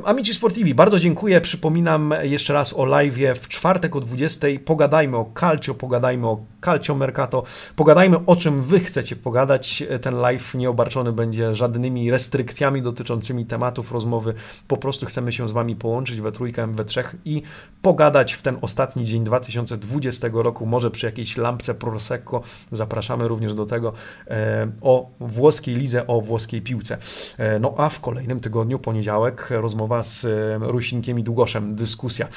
Amici 0.05 0.34
Sportivi, 0.34 0.74
bardzo 0.74 0.99
dziękuję. 0.99 1.40
Przypominam 1.40 2.14
jeszcze 2.22 2.53
raz 2.53 2.74
o 2.76 2.84
live 2.84 3.38
w 3.40 3.49
czwartek 3.49 3.97
o 3.97 4.01
20. 4.01 4.47
Pogadajmy 4.64 5.16
o 5.16 5.30
Calcio, 5.40 5.74
pogadajmy 5.74 6.26
o 6.26 6.40
Calcio 6.64 6.95
Mercato, 6.95 7.43
pogadajmy 7.76 8.16
o 8.26 8.36
czym 8.36 8.62
Wy 8.62 8.80
chcecie 8.80 9.16
pogadać. 9.16 9.82
Ten 10.03 10.14
live 10.14 10.55
nie 10.55 10.70
obarczony 10.70 11.12
będzie 11.12 11.55
żadnymi 11.55 12.11
restrykcjami 12.11 12.82
dotyczącymi 12.82 13.47
tematów 13.47 13.93
rozmowy. 13.93 14.34
Po 14.68 14.76
prostu 14.76 15.07
chcemy 15.07 15.32
się 15.32 15.49
z 15.49 15.53
Wami 15.53 15.76
połączyć 15.76 16.20
we 16.20 16.32
trójkę, 16.32 16.72
we 16.72 16.84
trzech 16.84 17.16
i 17.24 17.43
pogadać 17.82 18.32
w 18.32 18.43
ten 18.43 18.59
ostatni 18.61 19.05
dzień 19.05 19.24
2020 19.24 20.28
roku, 20.32 20.66
może 20.66 20.90
przy 20.90 21.07
jakiejś 21.07 21.36
lampce 21.36 21.74
Prosecco. 21.74 22.43
Zapraszamy 22.72 23.28
również 23.28 23.55
do 23.55 23.66
tego. 23.66 23.93
E, 24.32 24.70
o 24.80 25.10
włoskiej 25.20 25.74
lidze, 25.74 26.06
o 26.06 26.20
włoskiej 26.20 26.62
piłce. 26.62 26.98
E, 27.38 27.58
no 27.58 27.74
a 27.76 27.88
w 27.88 28.00
kolejnym 28.00 28.40
tygodniu, 28.40 28.78
poniedziałek, 28.78 29.48
rozmowa 29.50 30.02
z 30.02 30.24
e, 30.24 30.28
Rusinkiem 30.60 31.18
i 31.18 31.22
Długoszem, 31.22 31.74
dyskusja 31.74 32.28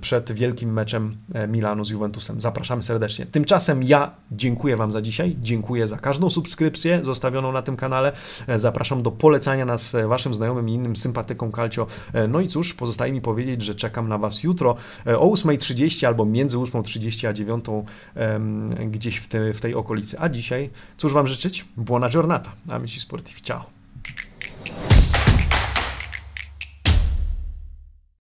przed 0.00 0.32
wielkim 0.32 0.72
meczem 0.72 1.16
Milanu 1.48 1.84
z 1.84 1.90
Juventusem. 1.90 2.40
Zapraszamy 2.40 2.82
serdecznie. 2.82 3.26
Tymczasem 3.26 3.82
ja 3.82 4.10
dziękuję 4.32 4.76
Wam 4.76 4.92
za 4.92 5.02
dzisiaj, 5.02 5.36
dziękuję 5.42 5.88
za 5.88 5.96
każdą 5.96 6.30
subskrypcję 6.30 7.04
zostawioną 7.04 7.52
na 7.52 7.62
tym 7.62 7.76
kanale. 7.76 8.12
Zapraszam 8.56 9.02
do 9.02 9.10
polecania 9.10 9.64
nas 9.64 9.96
Waszym 10.06 10.34
znajomym 10.34 10.68
i 10.68 10.72
innym 10.72 10.96
sympatykom 10.96 11.52
Calcio. 11.52 11.86
No 12.28 12.40
i 12.40 12.48
cóż, 12.48 12.74
pozostaje 12.74 13.12
mi 13.12 13.20
powiedzieć, 13.20 13.62
że 13.62 13.74
czekam 13.74 14.08
na 14.08 14.18
Was 14.18 14.42
jutro 14.42 14.76
o 15.06 15.30
8.30 15.30 16.06
albo 16.06 16.24
między 16.24 16.56
8.30 16.56 17.26
a 17.26 17.32
9.00 17.32 18.90
gdzieś 18.90 19.16
w, 19.16 19.28
te, 19.28 19.52
w 19.52 19.60
tej 19.60 19.74
okolicy. 19.74 20.16
A 20.20 20.28
dzisiaj 20.28 20.70
Cóż 20.96 21.12
Wam 21.12 21.26
życzyć? 21.26 21.64
Buona 21.76 22.08
giornata, 22.08 22.52
amici 22.70 23.00
sportivi, 23.00 23.42
ciao. 23.42 23.64